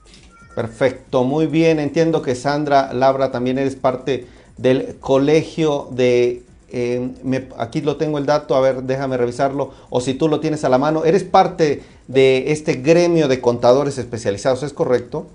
Perfecto, 0.56 1.24
muy 1.24 1.47
bien. 1.47 1.80
Entiendo 1.80 2.22
que 2.22 2.36
Sandra 2.36 2.93
Labra 2.93 3.32
también 3.32 3.58
eres 3.58 3.76
parte 3.76 4.28
del 4.58 4.97
colegio 4.99 5.88
de... 5.91 6.43
Eh, 6.76 7.12
me, 7.24 7.49
aquí 7.58 7.82
lo 7.82 7.97
tengo 7.97 8.18
el 8.18 8.26
dato, 8.26 8.56
a 8.56 8.62
ver, 8.62 8.84
déjame 8.84 9.18
revisarlo. 9.18 9.74
O 9.89 10.01
si 10.01 10.14
tú 10.16 10.28
lo 10.28 10.39
tienes 10.39 10.64
a 10.64 10.70
la 10.70 10.78
mano, 10.78 11.06
eres 11.06 11.24
parte 11.24 11.84
de 12.08 12.51
este 12.51 12.74
gremio 12.74 13.28
de 13.28 13.41
contadores 13.41 13.97
especializados, 13.97 14.64
¿es 14.64 14.74
correcto? 14.74 15.28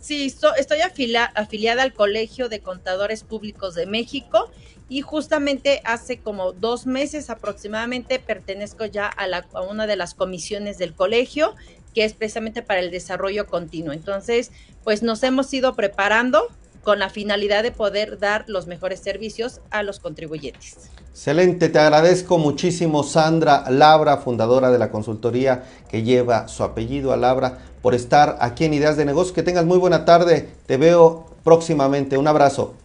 Sí, 0.00 0.34
estoy 0.56 0.80
afilia, 0.80 1.24
afiliada 1.24 1.82
al 1.82 1.92
Colegio 1.92 2.48
de 2.48 2.60
Contadores 2.60 3.24
Públicos 3.24 3.74
de 3.74 3.86
México 3.86 4.50
y 4.88 5.02
justamente 5.02 5.82
hace 5.84 6.18
como 6.18 6.52
dos 6.52 6.86
meses 6.86 7.30
aproximadamente 7.30 8.18
pertenezco 8.18 8.86
ya 8.86 9.06
a, 9.06 9.26
la, 9.26 9.46
a 9.52 9.60
una 9.60 9.86
de 9.86 9.96
las 9.96 10.14
comisiones 10.14 10.78
del 10.78 10.94
colegio 10.94 11.54
que 11.98 12.04
es 12.04 12.12
precisamente 12.12 12.62
para 12.62 12.78
el 12.78 12.92
desarrollo 12.92 13.48
continuo. 13.48 13.92
Entonces, 13.92 14.52
pues 14.84 15.02
nos 15.02 15.20
hemos 15.24 15.52
ido 15.52 15.74
preparando 15.74 16.46
con 16.84 17.00
la 17.00 17.10
finalidad 17.10 17.64
de 17.64 17.72
poder 17.72 18.20
dar 18.20 18.44
los 18.46 18.68
mejores 18.68 19.00
servicios 19.00 19.60
a 19.70 19.82
los 19.82 19.98
contribuyentes. 19.98 20.90
Excelente, 21.10 21.68
te 21.68 21.78
agradezco 21.80 22.38
muchísimo 22.38 23.02
Sandra 23.02 23.68
Labra, 23.68 24.18
fundadora 24.18 24.70
de 24.70 24.78
la 24.78 24.92
consultoría 24.92 25.64
que 25.88 26.04
lleva 26.04 26.46
su 26.46 26.62
apellido 26.62 27.12
a 27.12 27.16
Labra, 27.16 27.58
por 27.82 27.96
estar 27.96 28.36
aquí 28.40 28.64
en 28.64 28.74
Ideas 28.74 28.96
de 28.96 29.04
Negocios. 29.04 29.34
Que 29.34 29.42
tengas 29.42 29.64
muy 29.64 29.78
buena 29.78 30.04
tarde, 30.04 30.48
te 30.66 30.76
veo 30.76 31.26
próximamente. 31.42 32.16
Un 32.16 32.28
abrazo. 32.28 32.76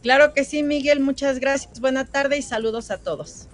Claro 0.00 0.32
que 0.32 0.44
sí, 0.44 0.62
Miguel, 0.62 1.00
muchas 1.00 1.40
gracias. 1.40 1.78
Buena 1.78 2.06
tarde 2.06 2.38
y 2.38 2.42
saludos 2.42 2.90
a 2.90 2.96
todos. 2.96 3.49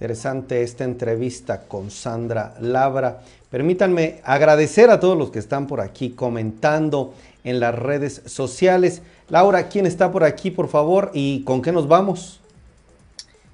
Interesante 0.00 0.62
esta 0.62 0.84
entrevista 0.84 1.60
con 1.68 1.90
Sandra 1.90 2.54
Labra. 2.58 3.20
Permítanme 3.50 4.22
agradecer 4.24 4.88
a 4.88 4.98
todos 4.98 5.14
los 5.14 5.30
que 5.30 5.38
están 5.38 5.66
por 5.66 5.82
aquí 5.82 6.12
comentando 6.12 7.12
en 7.44 7.60
las 7.60 7.74
redes 7.74 8.22
sociales. 8.24 9.02
Laura, 9.28 9.68
¿quién 9.68 9.84
está 9.84 10.10
por 10.10 10.24
aquí, 10.24 10.50
por 10.50 10.68
favor? 10.68 11.10
¿Y 11.12 11.44
con 11.44 11.60
qué 11.60 11.70
nos 11.70 11.86
vamos? 11.86 12.40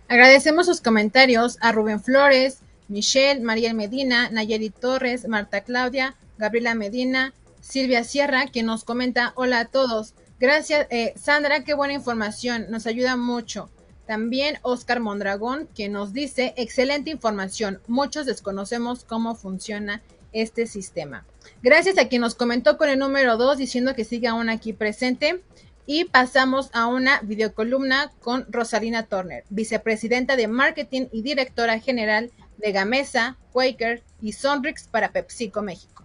Agradecemos 0.06 0.66
sus 0.66 0.80
comentarios 0.80 1.58
a 1.62 1.72
Rubén 1.72 2.00
Flores, 2.00 2.58
Michelle, 2.86 3.40
María 3.40 3.74
Medina, 3.74 4.30
Nayeli 4.30 4.70
Torres, 4.70 5.26
Marta 5.26 5.62
Claudia, 5.62 6.14
Gabriela 6.38 6.76
Medina, 6.76 7.34
Silvia 7.60 8.04
Sierra, 8.04 8.46
que 8.46 8.62
nos 8.62 8.84
comenta, 8.84 9.32
hola 9.34 9.58
a 9.58 9.64
todos. 9.64 10.14
Gracias, 10.38 10.86
eh, 10.90 11.12
Sandra, 11.20 11.64
qué 11.64 11.74
buena 11.74 11.94
información, 11.94 12.66
nos 12.70 12.86
ayuda 12.86 13.16
mucho. 13.16 13.68
También 14.06 14.58
Oscar 14.62 15.00
Mondragón, 15.00 15.68
que 15.74 15.88
nos 15.88 16.12
dice, 16.12 16.54
excelente 16.56 17.10
información, 17.10 17.80
muchos 17.88 18.26
desconocemos 18.26 19.04
cómo 19.04 19.34
funciona 19.34 20.02
este 20.32 20.66
sistema. 20.66 21.24
Gracias 21.62 21.98
a 21.98 22.08
quien 22.08 22.22
nos 22.22 22.34
comentó 22.34 22.76
con 22.76 22.88
el 22.88 22.98
número 22.98 23.36
2 23.36 23.58
diciendo 23.58 23.94
que 23.94 24.04
sigue 24.04 24.28
aún 24.28 24.48
aquí 24.48 24.72
presente. 24.72 25.42
Y 25.88 26.06
pasamos 26.06 26.68
a 26.72 26.88
una 26.88 27.20
videocolumna 27.20 28.10
con 28.20 28.44
Rosalina 28.48 29.04
Turner, 29.04 29.44
vicepresidenta 29.50 30.34
de 30.34 30.48
marketing 30.48 31.06
y 31.12 31.22
directora 31.22 31.78
general 31.78 32.32
de 32.58 32.72
Gamesa, 32.72 33.36
Quaker 33.52 34.02
y 34.20 34.32
Sonrix 34.32 34.88
para 34.88 35.12
PepsiCo 35.12 35.62
México. 35.62 35.95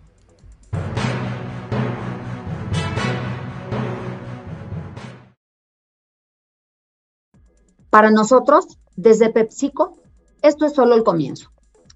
Para 7.92 8.10
nosotros, 8.10 8.80
desde 8.96 9.32
PepsiCo, 9.32 9.98
esto 10.42 10.66
es 10.66 10.74
solo 10.74 10.96
el 10.96 11.04
comienzo. 11.04 11.52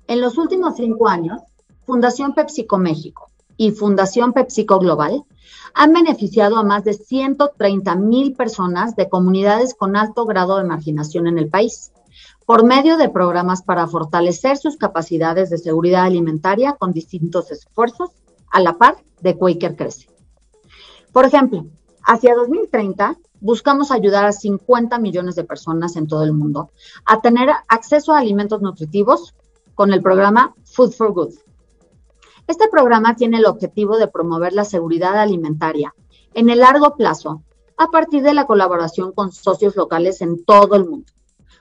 En 0.08 0.20
los 0.20 0.38
últimos 0.38 0.76
cinco 0.76 1.08
años, 1.08 1.42
Fundación 1.86 2.34
PepsiCo 2.34 2.78
México 2.78 3.32
y 3.56 3.72
Fundación 3.72 4.34
PepsiCo 4.34 4.78
Global 4.80 5.24
han 5.74 5.94
beneficiado 5.94 6.58
a 6.58 6.64
más 6.64 6.84
de 6.84 6.96
130 6.96 7.96
mil 7.96 8.34
personas 8.34 8.98
de 8.98 9.08
comunidades 9.08 9.74
con 9.74 9.96
alto 9.96 10.26
grado 10.26 10.58
de 10.58 10.66
marginación 10.66 11.28
en 11.28 11.38
el 11.38 11.48
país, 11.48 11.94
por 12.46 12.66
medio 12.66 12.98
de 12.98 13.08
programas 13.08 13.64
para 13.64 13.88
fortalecer 13.88 14.58
sus 14.58 14.76
capacidades 14.76 15.50
de 15.50 15.58
seguridad 15.58 16.04
alimentaria 16.04 16.74
con 16.74 16.92
distintos 16.92 17.52
esfuerzos, 17.52 18.10
a 18.52 18.60
la 18.60 18.78
par 18.78 18.98
de 19.22 19.38
Quaker 19.38 19.78
Crece. 19.78 20.10
Por 21.14 21.24
ejemplo, 21.24 21.66
hacia 22.04 22.36
2030 22.36 23.18
buscamos 23.46 23.92
ayudar 23.92 24.26
a 24.26 24.32
50 24.32 24.98
millones 24.98 25.36
de 25.36 25.44
personas 25.44 25.96
en 25.98 26.08
todo 26.08 26.24
el 26.24 26.34
mundo 26.34 26.72
a 27.06 27.22
tener 27.22 27.50
acceso 27.68 28.12
a 28.12 28.18
alimentos 28.18 28.60
nutritivos 28.64 29.36
con 29.76 29.94
el 29.94 30.02
programa 30.02 30.56
Food 30.64 30.94
for 30.94 31.14
Good. 31.14 31.36
Este 32.48 32.68
programa 32.70 33.16
tiene 33.16 33.38
el 33.38 33.46
objetivo 33.46 33.98
de 33.98 34.08
promover 34.08 34.54
la 34.54 34.66
seguridad 34.66 35.20
alimentaria 35.20 35.94
en 36.34 36.50
el 36.50 36.60
largo 36.62 36.96
plazo 36.96 37.44
a 37.78 37.92
partir 37.92 38.24
de 38.24 38.34
la 38.34 38.48
colaboración 38.48 39.12
con 39.12 39.32
socios 39.32 39.76
locales 39.76 40.22
en 40.22 40.44
todo 40.44 40.76
el 40.76 40.90
mundo, 40.90 41.12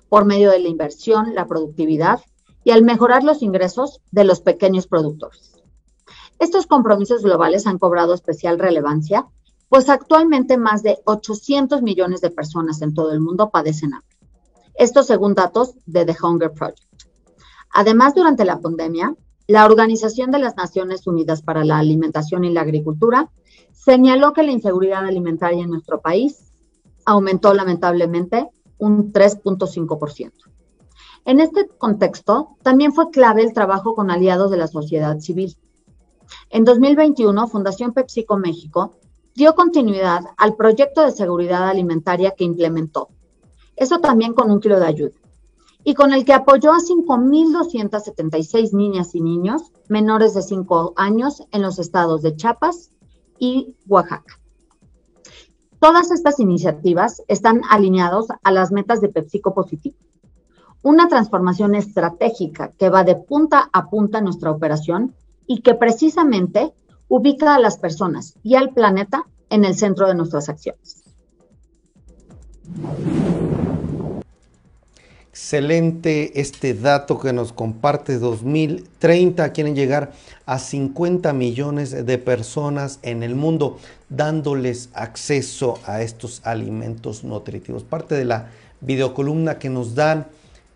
por 0.08 0.24
medio 0.24 0.50
de 0.50 0.60
la 0.60 0.68
inversión, 0.68 1.34
la 1.34 1.46
productividad 1.46 2.20
y 2.64 2.70
al 2.70 2.82
mejorar 2.82 3.24
los 3.24 3.42
ingresos 3.42 4.00
de 4.10 4.24
los 4.24 4.40
pequeños 4.40 4.86
productores. 4.86 5.52
Estos 6.38 6.66
compromisos 6.66 7.22
globales 7.22 7.66
han 7.66 7.78
cobrado 7.78 8.14
especial 8.14 8.58
relevancia 8.58 9.26
pues 9.74 9.88
actualmente 9.88 10.56
más 10.56 10.84
de 10.84 11.00
800 11.04 11.82
millones 11.82 12.20
de 12.20 12.30
personas 12.30 12.80
en 12.80 12.94
todo 12.94 13.10
el 13.10 13.18
mundo 13.18 13.50
padecen 13.50 13.92
hambre. 13.92 14.16
Esto 14.76 15.02
según 15.02 15.34
datos 15.34 15.74
de 15.84 16.04
The 16.04 16.14
Hunger 16.22 16.52
Project. 16.52 17.02
Además, 17.72 18.14
durante 18.14 18.44
la 18.44 18.60
pandemia, 18.60 19.16
la 19.48 19.64
Organización 19.64 20.30
de 20.30 20.38
las 20.38 20.54
Naciones 20.56 21.08
Unidas 21.08 21.42
para 21.42 21.64
la 21.64 21.78
Alimentación 21.78 22.44
y 22.44 22.52
la 22.52 22.60
Agricultura 22.60 23.32
señaló 23.72 24.32
que 24.32 24.44
la 24.44 24.52
inseguridad 24.52 25.06
alimentaria 25.06 25.64
en 25.64 25.70
nuestro 25.70 26.00
país 26.00 26.52
aumentó 27.04 27.52
lamentablemente 27.52 28.48
un 28.78 29.12
3.5%. 29.12 30.30
En 31.24 31.40
este 31.40 31.66
contexto, 31.66 32.58
también 32.62 32.92
fue 32.92 33.10
clave 33.10 33.42
el 33.42 33.52
trabajo 33.52 33.96
con 33.96 34.12
aliados 34.12 34.52
de 34.52 34.56
la 34.56 34.68
sociedad 34.68 35.18
civil. 35.18 35.56
En 36.50 36.62
2021, 36.62 37.48
Fundación 37.48 37.92
PepsiCo 37.92 38.36
México 38.36 39.00
dio 39.34 39.54
continuidad 39.54 40.24
al 40.36 40.54
proyecto 40.54 41.02
de 41.02 41.12
seguridad 41.12 41.68
alimentaria 41.68 42.32
que 42.32 42.44
implementó. 42.44 43.08
Eso 43.76 43.98
también 43.98 44.32
con 44.32 44.50
un 44.50 44.60
kilo 44.60 44.78
de 44.78 44.86
ayuda. 44.86 45.14
Y 45.82 45.94
con 45.94 46.14
el 46.14 46.24
que 46.24 46.32
apoyó 46.32 46.72
a 46.72 46.78
5.276 46.78 48.72
niñas 48.72 49.14
y 49.14 49.20
niños 49.20 49.72
menores 49.88 50.32
de 50.34 50.42
5 50.42 50.94
años 50.96 51.42
en 51.50 51.62
los 51.62 51.78
estados 51.78 52.22
de 52.22 52.36
Chiapas 52.36 52.90
y 53.38 53.76
Oaxaca. 53.86 54.38
Todas 55.80 56.10
estas 56.10 56.40
iniciativas 56.40 57.22
están 57.28 57.60
alineados 57.68 58.28
a 58.42 58.50
las 58.50 58.72
metas 58.72 59.02
de 59.02 59.10
PepsiCo 59.10 59.52
Positivo. 59.52 59.96
Una 60.82 61.08
transformación 61.08 61.74
estratégica 61.74 62.70
que 62.78 62.88
va 62.88 63.04
de 63.04 63.16
punta 63.16 63.68
a 63.72 63.90
punta 63.90 64.18
en 64.18 64.24
nuestra 64.24 64.50
operación 64.50 65.14
y 65.46 65.60
que 65.60 65.74
precisamente 65.74 66.72
ubica 67.08 67.54
a 67.54 67.58
las 67.58 67.78
personas 67.78 68.34
y 68.42 68.54
al 68.54 68.70
planeta 68.70 69.26
en 69.50 69.64
el 69.64 69.74
centro 69.74 70.08
de 70.08 70.14
nuestras 70.14 70.48
acciones. 70.48 71.04
Excelente 75.34 76.40
este 76.40 76.74
dato 76.74 77.18
que 77.18 77.32
nos 77.32 77.52
comparte 77.52 78.18
2030. 78.18 79.52
Quieren 79.52 79.74
llegar 79.74 80.12
a 80.46 80.60
50 80.60 81.32
millones 81.32 82.06
de 82.06 82.18
personas 82.18 83.00
en 83.02 83.24
el 83.24 83.34
mundo 83.34 83.78
dándoles 84.08 84.90
acceso 84.94 85.80
a 85.86 86.02
estos 86.02 86.40
alimentos 86.44 87.24
nutritivos. 87.24 87.82
Parte 87.82 88.14
de 88.14 88.24
la 88.24 88.50
videocolumna 88.80 89.58
que 89.58 89.70
nos 89.70 89.96
dan 89.96 90.28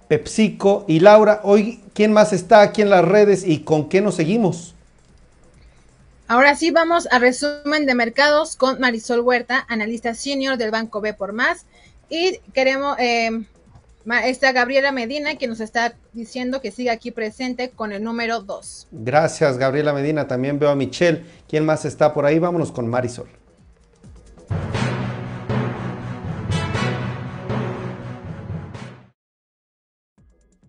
PepsiCo 0.08 0.84
y 0.88 1.00
Laura. 1.00 1.40
Hoy, 1.44 1.80
¿quién 1.92 2.12
más 2.12 2.32
está 2.32 2.62
aquí 2.62 2.82
en 2.82 2.90
las 2.90 3.04
redes 3.04 3.46
y 3.46 3.60
con 3.60 3.88
qué 3.88 4.00
nos 4.00 4.16
seguimos? 4.16 4.74
Ahora 6.30 6.54
sí 6.54 6.70
vamos 6.70 7.08
a 7.10 7.18
resumen 7.18 7.86
de 7.86 7.94
mercados 7.94 8.54
con 8.54 8.78
Marisol 8.80 9.20
Huerta, 9.20 9.64
analista 9.66 10.12
senior 10.12 10.58
del 10.58 10.70
Banco 10.70 11.00
B 11.00 11.14
por 11.14 11.32
Más. 11.32 11.64
Y 12.10 12.40
queremos, 12.52 12.98
eh, 12.98 13.30
esta 14.24 14.52
Gabriela 14.52 14.92
Medina, 14.92 15.36
que 15.36 15.46
nos 15.46 15.60
está 15.60 15.94
diciendo 16.12 16.60
que 16.60 16.70
siga 16.70 16.92
aquí 16.92 17.12
presente 17.12 17.70
con 17.70 17.92
el 17.92 18.04
número 18.04 18.42
2. 18.42 18.88
Gracias, 18.92 19.56
Gabriela 19.56 19.94
Medina. 19.94 20.28
También 20.28 20.58
veo 20.58 20.68
a 20.68 20.74
Michelle. 20.74 21.24
¿Quién 21.48 21.64
más 21.64 21.86
está 21.86 22.12
por 22.12 22.26
ahí? 22.26 22.38
Vámonos 22.38 22.72
con 22.72 22.88
Marisol. 22.88 23.37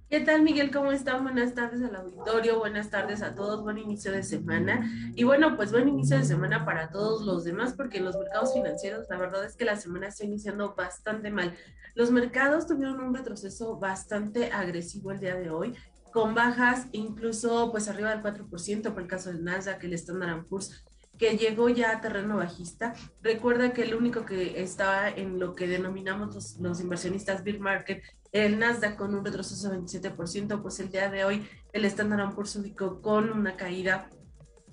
¿Qué 0.09 0.21
tal, 0.21 0.41
Miguel? 0.41 0.71
¿Cómo 0.71 0.91
están? 0.91 1.21
Buenas 1.21 1.53
tardes 1.53 1.83
al 1.83 1.95
auditorio, 1.95 2.57
buenas 2.57 2.89
tardes 2.89 3.21
a 3.21 3.35
todos, 3.35 3.61
buen 3.61 3.77
inicio 3.77 4.11
de 4.11 4.23
semana. 4.23 4.91
Y 5.13 5.23
bueno, 5.23 5.55
pues 5.55 5.71
buen 5.71 5.87
inicio 5.87 6.17
de 6.17 6.23
semana 6.23 6.65
para 6.65 6.89
todos 6.89 7.23
los 7.27 7.43
demás, 7.43 7.75
porque 7.77 7.99
en 7.99 8.05
los 8.05 8.17
mercados 8.17 8.55
financieros 8.55 9.05
la 9.07 9.19
verdad 9.19 9.45
es 9.45 9.55
que 9.55 9.65
la 9.65 9.75
semana 9.75 10.07
está 10.07 10.25
iniciando 10.25 10.73
bastante 10.73 11.29
mal. 11.29 11.55
Los 11.93 12.09
mercados 12.09 12.65
tuvieron 12.65 12.99
un 13.01 13.13
retroceso 13.13 13.77
bastante 13.77 14.51
agresivo 14.51 15.11
el 15.11 15.19
día 15.19 15.35
de 15.35 15.51
hoy, 15.51 15.75
con 16.11 16.33
bajas 16.33 16.87
incluso 16.91 17.69
pues 17.69 17.87
arriba 17.87 18.09
del 18.09 18.23
4% 18.23 18.91
por 18.91 19.03
el 19.03 19.07
caso 19.07 19.31
del 19.31 19.43
Nasdaq, 19.43 19.83
el 19.83 19.93
Standard 19.93 20.43
Poor's 20.47 20.83
que 21.19 21.37
llegó 21.37 21.69
ya 21.69 21.91
a 21.91 22.01
terreno 22.01 22.37
bajista. 22.37 22.93
Recuerda 23.21 23.73
que 23.73 23.83
el 23.83 23.93
único 23.93 24.25
que 24.25 24.63
estaba 24.63 25.09
en 25.09 25.37
lo 25.37 25.53
que 25.53 25.67
denominamos 25.67 26.57
los, 26.59 26.79
inversionistas 26.79 27.43
bear 27.43 27.59
market 27.59 28.01
el 28.31 28.59
Nasdaq 28.59 28.95
con 28.95 29.15
un 29.15 29.25
retroceso 29.25 29.69
de 29.69 29.79
27%, 29.79 30.61
pues 30.61 30.79
el 30.79 30.89
día 30.89 31.09
de 31.09 31.25
hoy 31.25 31.47
el 31.73 31.85
Standard 31.85 32.33
Poor's 32.33 32.55
ubicó 32.55 33.01
con 33.01 33.31
una 33.31 33.55
caída 33.55 34.09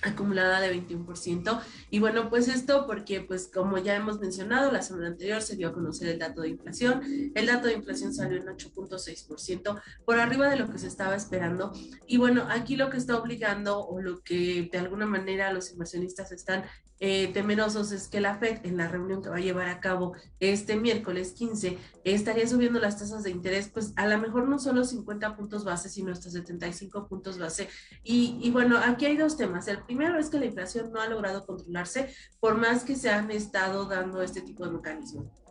acumulada 0.02 0.60
de 0.60 0.74
21%. 0.74 1.60
Y 1.90 2.00
bueno, 2.00 2.28
pues 2.28 2.48
esto 2.48 2.86
porque, 2.86 3.22
pues 3.22 3.50
como 3.52 3.78
ya 3.78 3.96
hemos 3.96 4.20
mencionado, 4.20 4.70
la 4.70 4.82
semana 4.82 5.08
anterior 5.08 5.42
se 5.42 5.56
dio 5.56 5.68
a 5.68 5.72
conocer 5.72 6.08
el 6.08 6.18
dato 6.18 6.42
de 6.42 6.50
inflación. 6.50 7.02
El 7.34 7.46
dato 7.46 7.66
de 7.68 7.74
inflación 7.74 8.12
salió 8.12 8.38
en 8.38 8.46
8.6%, 8.46 9.80
por 10.04 10.18
arriba 10.18 10.48
de 10.50 10.56
lo 10.56 10.70
que 10.70 10.78
se 10.78 10.88
estaba 10.88 11.16
esperando. 11.16 11.72
Y 12.06 12.18
bueno, 12.18 12.46
aquí 12.50 12.76
lo 12.76 12.90
que 12.90 12.98
está 12.98 13.16
obligando 13.16 13.80
o 13.80 14.00
lo 14.00 14.22
que 14.22 14.68
de 14.70 14.78
alguna 14.78 15.06
manera 15.06 15.52
los 15.52 15.70
inversionistas 15.70 16.32
están 16.32 16.64
eh, 16.98 17.28
temerosos 17.32 17.92
es 17.92 18.08
que 18.08 18.20
la 18.20 18.36
Fed 18.36 18.64
en 18.64 18.76
la 18.76 18.88
reunión 18.88 19.22
que 19.22 19.28
va 19.28 19.36
a 19.36 19.40
llevar 19.40 19.68
a 19.68 19.80
cabo 19.80 20.14
este 20.40 20.76
miércoles 20.76 21.32
15 21.32 21.78
estaría 22.04 22.46
subiendo 22.46 22.80
las 22.80 22.98
tasas 22.98 23.22
de 23.22 23.30
interés, 23.30 23.68
pues 23.68 23.92
a 23.96 24.06
lo 24.06 24.18
mejor 24.18 24.48
no 24.48 24.58
solo 24.58 24.84
50 24.84 25.36
puntos 25.36 25.64
base, 25.64 25.88
sino 25.88 26.12
hasta 26.12 26.30
75 26.30 27.08
puntos 27.08 27.38
base. 27.38 27.68
Y, 28.02 28.38
y 28.42 28.50
bueno, 28.50 28.78
aquí 28.78 29.06
hay 29.06 29.16
dos 29.16 29.36
temas. 29.36 29.68
El 29.68 29.82
primero 29.82 30.18
es 30.18 30.30
que 30.30 30.38
la 30.38 30.46
inflación 30.46 30.92
no 30.92 31.00
ha 31.00 31.08
logrado 31.08 31.44
controlarse 31.44 32.14
por 32.40 32.56
más 32.56 32.84
que 32.84 32.96
se 32.96 33.10
han 33.10 33.30
estado 33.30 33.86
dando 33.86 34.22
este 34.22 34.40
tipo 34.40 34.64
de 34.64 34.72
mecanismos 34.72 35.45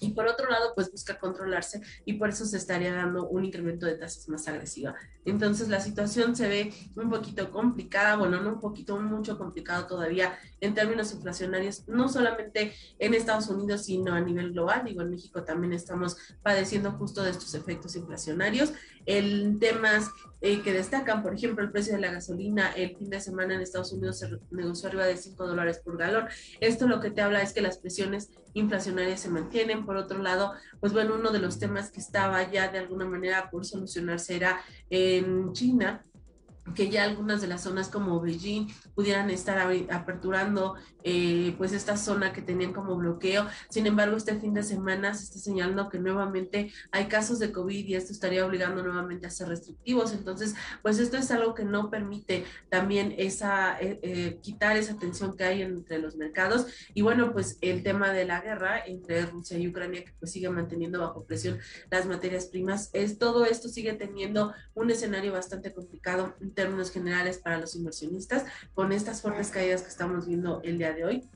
y 0.00 0.10
por 0.10 0.26
otro 0.26 0.48
lado, 0.50 0.72
pues 0.74 0.90
busca 0.90 1.18
controlarse 1.18 1.80
y 2.04 2.14
por 2.14 2.28
eso 2.30 2.44
se 2.44 2.56
estaría 2.56 2.92
dando 2.94 3.28
un 3.28 3.44
incremento 3.44 3.86
de 3.86 3.94
tasas 3.94 4.28
más 4.28 4.46
agresiva. 4.48 4.94
Entonces 5.24 5.68
la 5.68 5.80
situación 5.80 6.34
se 6.36 6.48
ve 6.48 6.74
un 6.96 7.10
poquito 7.10 7.50
complicada, 7.50 8.16
bueno, 8.16 8.40
no 8.40 8.50
un 8.50 8.60
poquito, 8.60 8.98
mucho 8.98 9.36
complicado 9.36 9.86
todavía 9.86 10.38
en 10.60 10.74
términos 10.74 11.12
inflacionarios, 11.12 11.86
no 11.88 12.08
solamente 12.08 12.72
en 12.98 13.14
Estados 13.14 13.48
Unidos, 13.48 13.84
sino 13.84 14.14
a 14.14 14.20
nivel 14.20 14.52
global. 14.52 14.84
Digo, 14.84 15.02
en 15.02 15.10
México 15.10 15.44
también 15.44 15.72
estamos 15.72 16.16
padeciendo 16.42 16.92
justo 16.92 17.22
de 17.22 17.30
estos 17.30 17.54
efectos 17.54 17.96
inflacionarios. 17.96 18.72
El 19.08 19.58
temas 19.58 20.10
eh, 20.42 20.60
que 20.60 20.74
destacan, 20.74 21.22
por 21.22 21.34
ejemplo, 21.34 21.64
el 21.64 21.72
precio 21.72 21.94
de 21.94 22.00
la 22.00 22.12
gasolina 22.12 22.72
el 22.72 22.94
fin 22.94 23.08
de 23.08 23.20
semana 23.20 23.54
en 23.54 23.62
Estados 23.62 23.92
Unidos 23.92 24.18
se 24.18 24.28
negoció 24.50 24.88
arriba 24.88 25.06
de 25.06 25.16
5 25.16 25.46
dólares 25.46 25.80
por 25.82 25.96
galón. 25.96 26.26
Esto 26.60 26.86
lo 26.86 27.00
que 27.00 27.10
te 27.10 27.22
habla 27.22 27.40
es 27.40 27.54
que 27.54 27.62
las 27.62 27.78
presiones 27.78 28.30
inflacionarias 28.52 29.20
se 29.20 29.30
mantienen. 29.30 29.86
Por 29.86 29.96
otro 29.96 30.22
lado, 30.22 30.52
pues 30.78 30.92
bueno, 30.92 31.14
uno 31.14 31.30
de 31.30 31.38
los 31.38 31.58
temas 31.58 31.90
que 31.90 32.00
estaba 32.00 32.50
ya 32.50 32.68
de 32.68 32.78
alguna 32.78 33.06
manera 33.06 33.50
por 33.50 33.64
solucionarse 33.64 34.36
era 34.36 34.60
en 34.90 35.52
China 35.54 36.02
que 36.74 36.90
ya 36.90 37.04
algunas 37.04 37.40
de 37.40 37.46
las 37.46 37.62
zonas 37.62 37.88
como 37.88 38.20
Beijing 38.20 38.68
pudieran 38.94 39.30
estar 39.30 39.58
aperturando 39.90 40.74
eh, 41.10 41.54
pues 41.56 41.72
esta 41.72 41.96
zona 41.96 42.34
que 42.34 42.42
tenían 42.42 42.74
como 42.74 42.94
bloqueo. 42.94 43.46
Sin 43.70 43.86
embargo, 43.86 44.14
este 44.18 44.38
fin 44.38 44.52
de 44.52 44.62
semana 44.62 45.14
se 45.14 45.24
está 45.24 45.38
señalando 45.38 45.88
que 45.88 45.98
nuevamente 45.98 46.70
hay 46.90 47.06
casos 47.06 47.38
de 47.38 47.50
COVID 47.50 47.86
y 47.86 47.94
esto 47.94 48.12
estaría 48.12 48.44
obligando 48.44 48.82
nuevamente 48.82 49.26
a 49.26 49.30
ser 49.30 49.48
restrictivos. 49.48 50.12
Entonces, 50.12 50.54
pues 50.82 50.98
esto 50.98 51.16
es 51.16 51.30
algo 51.30 51.54
que 51.54 51.64
no 51.64 51.88
permite 51.88 52.44
también 52.68 53.14
esa 53.16 53.80
eh, 53.80 53.98
eh, 54.02 54.38
quitar 54.42 54.76
esa 54.76 54.98
tensión 54.98 55.34
que 55.34 55.44
hay 55.44 55.62
entre 55.62 55.98
los 55.98 56.16
mercados. 56.16 56.66
Y 56.92 57.00
bueno, 57.00 57.32
pues 57.32 57.56
el 57.62 57.82
tema 57.82 58.12
de 58.12 58.26
la 58.26 58.42
guerra 58.42 58.84
entre 58.84 59.24
Rusia 59.24 59.58
y 59.58 59.66
Ucrania 59.66 60.04
que 60.04 60.12
pues 60.20 60.32
sigue 60.32 60.50
manteniendo 60.50 61.00
bajo 61.00 61.24
presión 61.24 61.58
las 61.90 62.04
materias 62.04 62.46
primas, 62.46 62.90
es 62.92 63.18
todo 63.18 63.46
esto 63.46 63.68
sigue 63.70 63.94
teniendo 63.94 64.52
un 64.74 64.90
escenario 64.90 65.32
bastante 65.32 65.72
complicado 65.72 66.34
términos 66.54 66.90
generales 66.90 67.38
para 67.38 67.58
los 67.58 67.74
inversionistas 67.74 68.44
con 68.74 68.92
estas 68.92 69.22
fuertes 69.22 69.48
caídas 69.48 69.82
que 69.82 69.88
estamos 69.88 70.26
viendo 70.26 70.60
el 70.64 70.76
día 70.76 70.92
de 70.92 70.97
hoy 71.04 71.28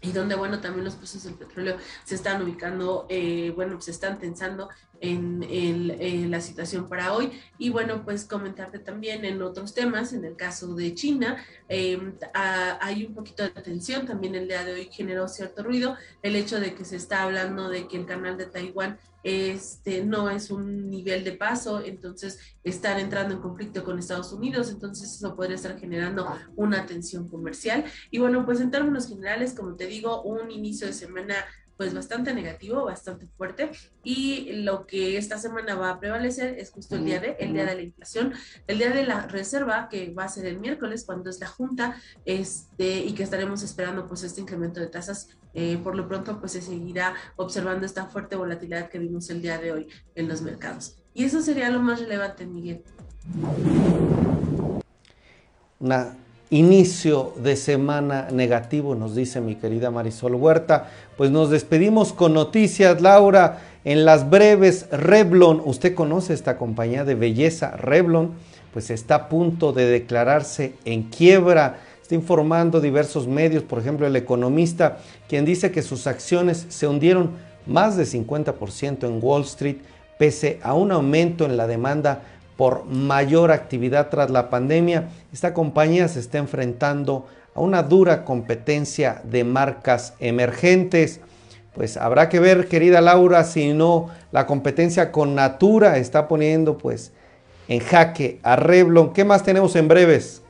y 0.00 0.12
donde, 0.12 0.34
bueno, 0.34 0.60
también 0.60 0.84
los 0.84 0.94
precios 0.94 1.24
del 1.24 1.34
petróleo 1.34 1.76
se 2.04 2.14
están 2.14 2.42
ubicando, 2.42 3.06
eh, 3.08 3.52
bueno, 3.54 3.80
se 3.80 3.90
están 3.90 4.18
tensando 4.18 4.68
en, 5.00 5.42
el, 5.42 6.30
la 6.30 6.40
situación 6.40 6.88
para 6.88 7.12
hoy. 7.12 7.32
Y 7.58 7.70
bueno, 7.70 8.04
pues 8.04 8.24
comentarte 8.24 8.78
también 8.78 9.24
en 9.24 9.42
otros 9.42 9.74
temas, 9.74 10.12
en 10.12 10.24
el 10.24 10.36
caso 10.36 10.74
de 10.74 10.94
China, 10.94 11.44
em, 11.68 12.14
hay 12.34 13.04
un 13.04 13.14
poquito 13.14 13.42
de 13.42 13.50
tensión, 13.50 14.06
también 14.06 14.34
el 14.34 14.48
día 14.48 14.64
de 14.64 14.74
hoy 14.74 14.88
generó 14.90 15.28
cierto 15.28 15.62
ruido, 15.62 15.96
el 16.22 16.36
hecho 16.36 16.60
de 16.60 16.74
que 16.74 16.84
se 16.84 16.96
está 16.96 17.22
hablando 17.22 17.68
de 17.68 17.88
que 17.88 17.96
el 17.96 18.06
canal 18.06 18.36
de 18.36 18.46
Taiwán 18.46 18.98
este, 19.28 20.04
no 20.04 20.30
es 20.30 20.52
un 20.52 20.88
nivel 20.88 21.24
de 21.24 21.32
paso, 21.32 21.84
entonces 21.84 22.38
están 22.62 23.00
entrando 23.00 23.34
en 23.34 23.40
conflicto 23.40 23.82
con 23.82 23.98
Estados 23.98 24.32
Unidos, 24.32 24.70
entonces 24.70 25.12
eso 25.12 25.34
podría 25.34 25.56
estar 25.56 25.80
generando 25.80 26.28
una 26.54 26.86
tensión 26.86 27.28
comercial. 27.28 27.84
Y 28.12 28.20
bueno, 28.20 28.46
pues 28.46 28.60
en 28.60 28.70
términos 28.70 29.08
generales, 29.08 29.52
como 29.52 29.74
te 29.74 29.88
digo, 29.88 30.22
un 30.22 30.52
inicio 30.52 30.86
de 30.86 30.92
semana 30.92 31.34
pues 31.76 31.94
bastante 31.94 32.32
negativo, 32.32 32.84
bastante 32.84 33.26
fuerte. 33.36 33.70
Y 34.02 34.52
lo 34.62 34.86
que 34.86 35.18
esta 35.18 35.38
semana 35.38 35.74
va 35.74 35.90
a 35.90 36.00
prevalecer 36.00 36.58
es 36.58 36.70
justo 36.70 36.96
el 36.96 37.04
día 37.04 37.20
de 37.20 37.36
el 37.38 37.52
día 37.52 37.66
de 37.66 37.74
la 37.74 37.82
inflación, 37.82 38.32
el 38.66 38.78
día 38.78 38.90
de 38.90 39.04
la 39.04 39.26
reserva 39.26 39.88
que 39.88 40.12
va 40.12 40.24
a 40.24 40.28
ser 40.28 40.46
el 40.46 40.58
miércoles 40.58 41.04
cuando 41.04 41.30
es 41.30 41.40
la 41.40 41.48
junta 41.48 42.00
este 42.24 43.00
y 43.00 43.12
que 43.12 43.22
estaremos 43.22 43.62
esperando 43.62 44.06
pues 44.06 44.22
este 44.22 44.40
incremento 44.40 44.80
de 44.80 44.86
tasas. 44.88 45.28
Eh, 45.54 45.78
por 45.82 45.96
lo 45.96 46.06
pronto 46.06 46.38
pues 46.38 46.52
se 46.52 46.60
seguirá 46.60 47.14
observando 47.36 47.86
esta 47.86 48.06
fuerte 48.06 48.36
volatilidad 48.36 48.90
que 48.90 48.98
vimos 48.98 49.30
el 49.30 49.40
día 49.40 49.58
de 49.58 49.72
hoy 49.72 49.88
en 50.14 50.28
los 50.28 50.42
mercados. 50.42 50.98
Y 51.14 51.24
eso 51.24 51.40
sería 51.40 51.70
lo 51.70 51.80
más 51.80 52.00
relevante 52.00 52.46
Miguel. 52.46 52.82
Una 55.78 56.14
inicio 56.50 57.32
de 57.42 57.56
semana 57.56 58.28
negativo, 58.30 58.94
nos 58.94 59.14
dice 59.14 59.40
mi 59.40 59.56
querida 59.56 59.90
Marisol 59.90 60.34
Huerta. 60.34 60.88
Pues 61.16 61.30
nos 61.30 61.50
despedimos 61.50 62.12
con 62.12 62.34
noticias, 62.34 63.00
Laura. 63.00 63.62
En 63.84 64.04
las 64.04 64.30
breves, 64.30 64.86
Revlon, 64.90 65.62
usted 65.64 65.94
conoce 65.94 66.34
esta 66.34 66.56
compañía 66.56 67.04
de 67.04 67.14
belleza, 67.14 67.72
Revlon, 67.76 68.32
pues 68.72 68.90
está 68.90 69.14
a 69.14 69.28
punto 69.28 69.72
de 69.72 69.86
declararse 69.86 70.74
en 70.84 71.04
quiebra. 71.04 71.78
Está 72.02 72.14
informando 72.14 72.80
diversos 72.80 73.26
medios, 73.26 73.62
por 73.64 73.80
ejemplo, 73.80 74.06
el 74.06 74.14
economista, 74.14 74.98
quien 75.28 75.44
dice 75.44 75.72
que 75.72 75.82
sus 75.82 76.06
acciones 76.06 76.66
se 76.68 76.86
hundieron 76.86 77.30
más 77.66 77.96
de 77.96 78.04
50% 78.04 79.08
en 79.08 79.18
Wall 79.20 79.42
Street, 79.42 79.78
pese 80.18 80.60
a 80.62 80.74
un 80.74 80.92
aumento 80.92 81.44
en 81.44 81.56
la 81.56 81.66
demanda 81.66 82.22
por 82.56 82.86
mayor 82.86 83.52
actividad 83.52 84.08
tras 84.08 84.30
la 84.30 84.48
pandemia, 84.50 85.08
esta 85.32 85.52
compañía 85.52 86.08
se 86.08 86.20
está 86.20 86.38
enfrentando 86.38 87.26
a 87.54 87.60
una 87.60 87.82
dura 87.82 88.24
competencia 88.24 89.20
de 89.24 89.44
marcas 89.44 90.14
emergentes. 90.20 91.20
Pues 91.74 91.96
habrá 91.96 92.28
que 92.28 92.40
ver, 92.40 92.68
querida 92.68 93.00
Laura, 93.00 93.44
si 93.44 93.72
no 93.72 94.10
la 94.32 94.46
competencia 94.46 95.12
con 95.12 95.34
Natura 95.34 95.98
está 95.98 96.28
poniendo 96.28 96.78
pues 96.78 97.12
en 97.68 97.80
jaque 97.80 98.40
a 98.42 98.56
Revlon. 98.56 99.12
¿Qué 99.12 99.24
más 99.24 99.42
tenemos 99.42 99.76
en 99.76 99.88
breves? 99.88 100.42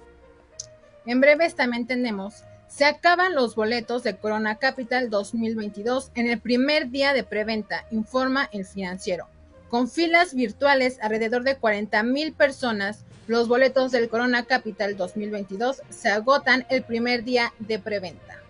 En 1.07 1.21
breves 1.21 1.55
también 1.55 1.87
tenemos, 1.87 2.45
se 2.69 2.85
acaban 2.85 3.35
los 3.35 3.55
boletos 3.55 4.03
de 4.03 4.17
Corona 4.17 4.57
Capital 4.57 5.09
2022 5.09 6.11
en 6.15 6.29
el 6.29 6.41
primer 6.41 6.91
día 6.91 7.13
de 7.13 7.23
preventa, 7.23 7.87
informa 7.91 8.49
el 8.53 8.65
financiero. 8.65 9.29
Con 9.69 9.89
filas 9.89 10.35
virtuales 10.35 10.99
alrededor 11.03 11.43
de 11.43 11.57
40 11.57 12.03
mil 12.05 12.33
personas, 12.33 13.05
los 13.27 13.49
boletos 13.49 13.91
del 13.91 14.09
Corona 14.09 14.45
Capital 14.45 14.97
2022 14.97 15.83
se 15.91 16.09
agotan 16.09 16.65
el 16.71 16.83
primer 16.83 17.25
día 17.25 17.53
de 17.59 17.81
preventa. 17.81 18.41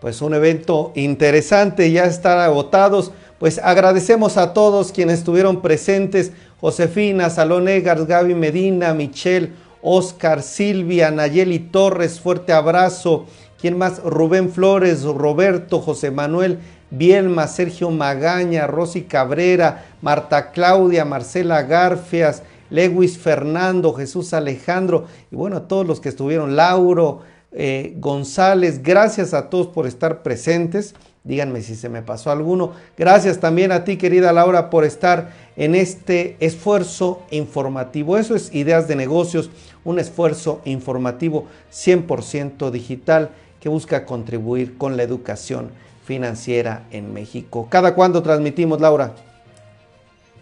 Pues 0.00 0.22
un 0.22 0.32
evento 0.32 0.92
interesante, 0.94 1.90
ya 1.90 2.04
están 2.04 2.38
agotados. 2.38 3.12
Pues 3.38 3.58
agradecemos 3.58 4.38
a 4.38 4.54
todos 4.54 4.92
quienes 4.92 5.18
estuvieron 5.18 5.60
presentes, 5.60 6.32
Josefina, 6.60 7.28
Salón 7.28 7.68
Egars, 7.68 8.06
Gaby 8.06 8.34
Medina, 8.34 8.94
Michelle, 8.94 9.52
Oscar, 9.82 10.42
Silvia, 10.42 11.10
Nayeli 11.10 11.58
Torres, 11.58 12.20
fuerte 12.20 12.54
abrazo. 12.54 13.26
¿Quién 13.60 13.76
más? 13.76 14.02
Rubén 14.02 14.50
Flores, 14.50 15.02
Roberto, 15.02 15.80
José 15.80 16.10
Manuel, 16.10 16.58
Bielma, 16.96 17.46
Sergio 17.48 17.90
Magaña, 17.90 18.66
Rosy 18.66 19.02
Cabrera, 19.02 19.86
Marta 20.02 20.50
Claudia, 20.50 21.04
Marcela 21.04 21.62
Garfias, 21.62 22.42
Lewis 22.70 23.18
Fernando, 23.18 23.92
Jesús 23.92 24.32
Alejandro 24.32 25.06
y 25.30 25.36
bueno, 25.36 25.56
a 25.56 25.68
todos 25.68 25.86
los 25.86 26.00
que 26.00 26.08
estuvieron, 26.08 26.56
Lauro, 26.56 27.22
eh, 27.52 27.94
González, 27.98 28.82
gracias 28.82 29.32
a 29.32 29.48
todos 29.48 29.68
por 29.68 29.86
estar 29.86 30.22
presentes. 30.22 30.94
Díganme 31.22 31.62
si 31.62 31.74
se 31.74 31.88
me 31.88 32.02
pasó 32.02 32.30
alguno. 32.30 32.72
Gracias 32.98 33.40
también 33.40 33.72
a 33.72 33.84
ti, 33.84 33.96
querida 33.96 34.32
Laura, 34.32 34.68
por 34.68 34.84
estar 34.84 35.32
en 35.56 35.74
este 35.74 36.36
esfuerzo 36.40 37.22
informativo. 37.30 38.18
Eso 38.18 38.34
es 38.34 38.54
Ideas 38.54 38.88
de 38.88 38.96
Negocios, 38.96 39.50
un 39.84 39.98
esfuerzo 39.98 40.60
informativo 40.66 41.46
100% 41.72 42.70
digital 42.70 43.30
que 43.58 43.70
busca 43.70 44.04
contribuir 44.04 44.76
con 44.76 44.98
la 44.98 45.02
educación 45.02 45.70
financiera 46.04 46.86
en 46.90 47.12
México. 47.12 47.66
¿Cada 47.70 47.94
cuándo 47.94 48.22
transmitimos, 48.22 48.80
Laura? 48.80 49.14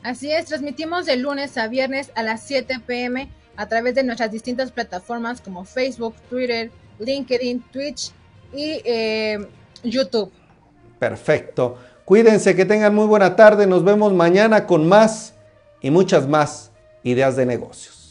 Así 0.02 0.32
es, 0.32 0.46
transmitimos 0.46 1.06
de 1.06 1.16
lunes 1.16 1.56
a 1.56 1.68
viernes 1.68 2.10
a 2.14 2.22
las 2.22 2.42
7 2.42 2.80
pm 2.84 3.28
a 3.56 3.66
través 3.66 3.94
de 3.94 4.02
nuestras 4.02 4.32
distintas 4.32 4.72
plataformas 4.72 5.40
como 5.40 5.64
Facebook, 5.64 6.14
Twitter, 6.28 6.70
LinkedIn, 6.98 7.62
Twitch 7.70 8.10
y 8.52 8.82
eh, 8.84 9.46
YouTube. 9.84 10.32
Perfecto. 10.98 11.78
Cuídense, 12.04 12.56
que 12.56 12.64
tengan 12.64 12.94
muy 12.94 13.06
buena 13.06 13.36
tarde. 13.36 13.66
Nos 13.66 13.84
vemos 13.84 14.12
mañana 14.12 14.66
con 14.66 14.88
más 14.88 15.34
y 15.80 15.90
muchas 15.90 16.26
más 16.26 16.72
ideas 17.04 17.36
de 17.36 17.46
negocios. 17.46 18.01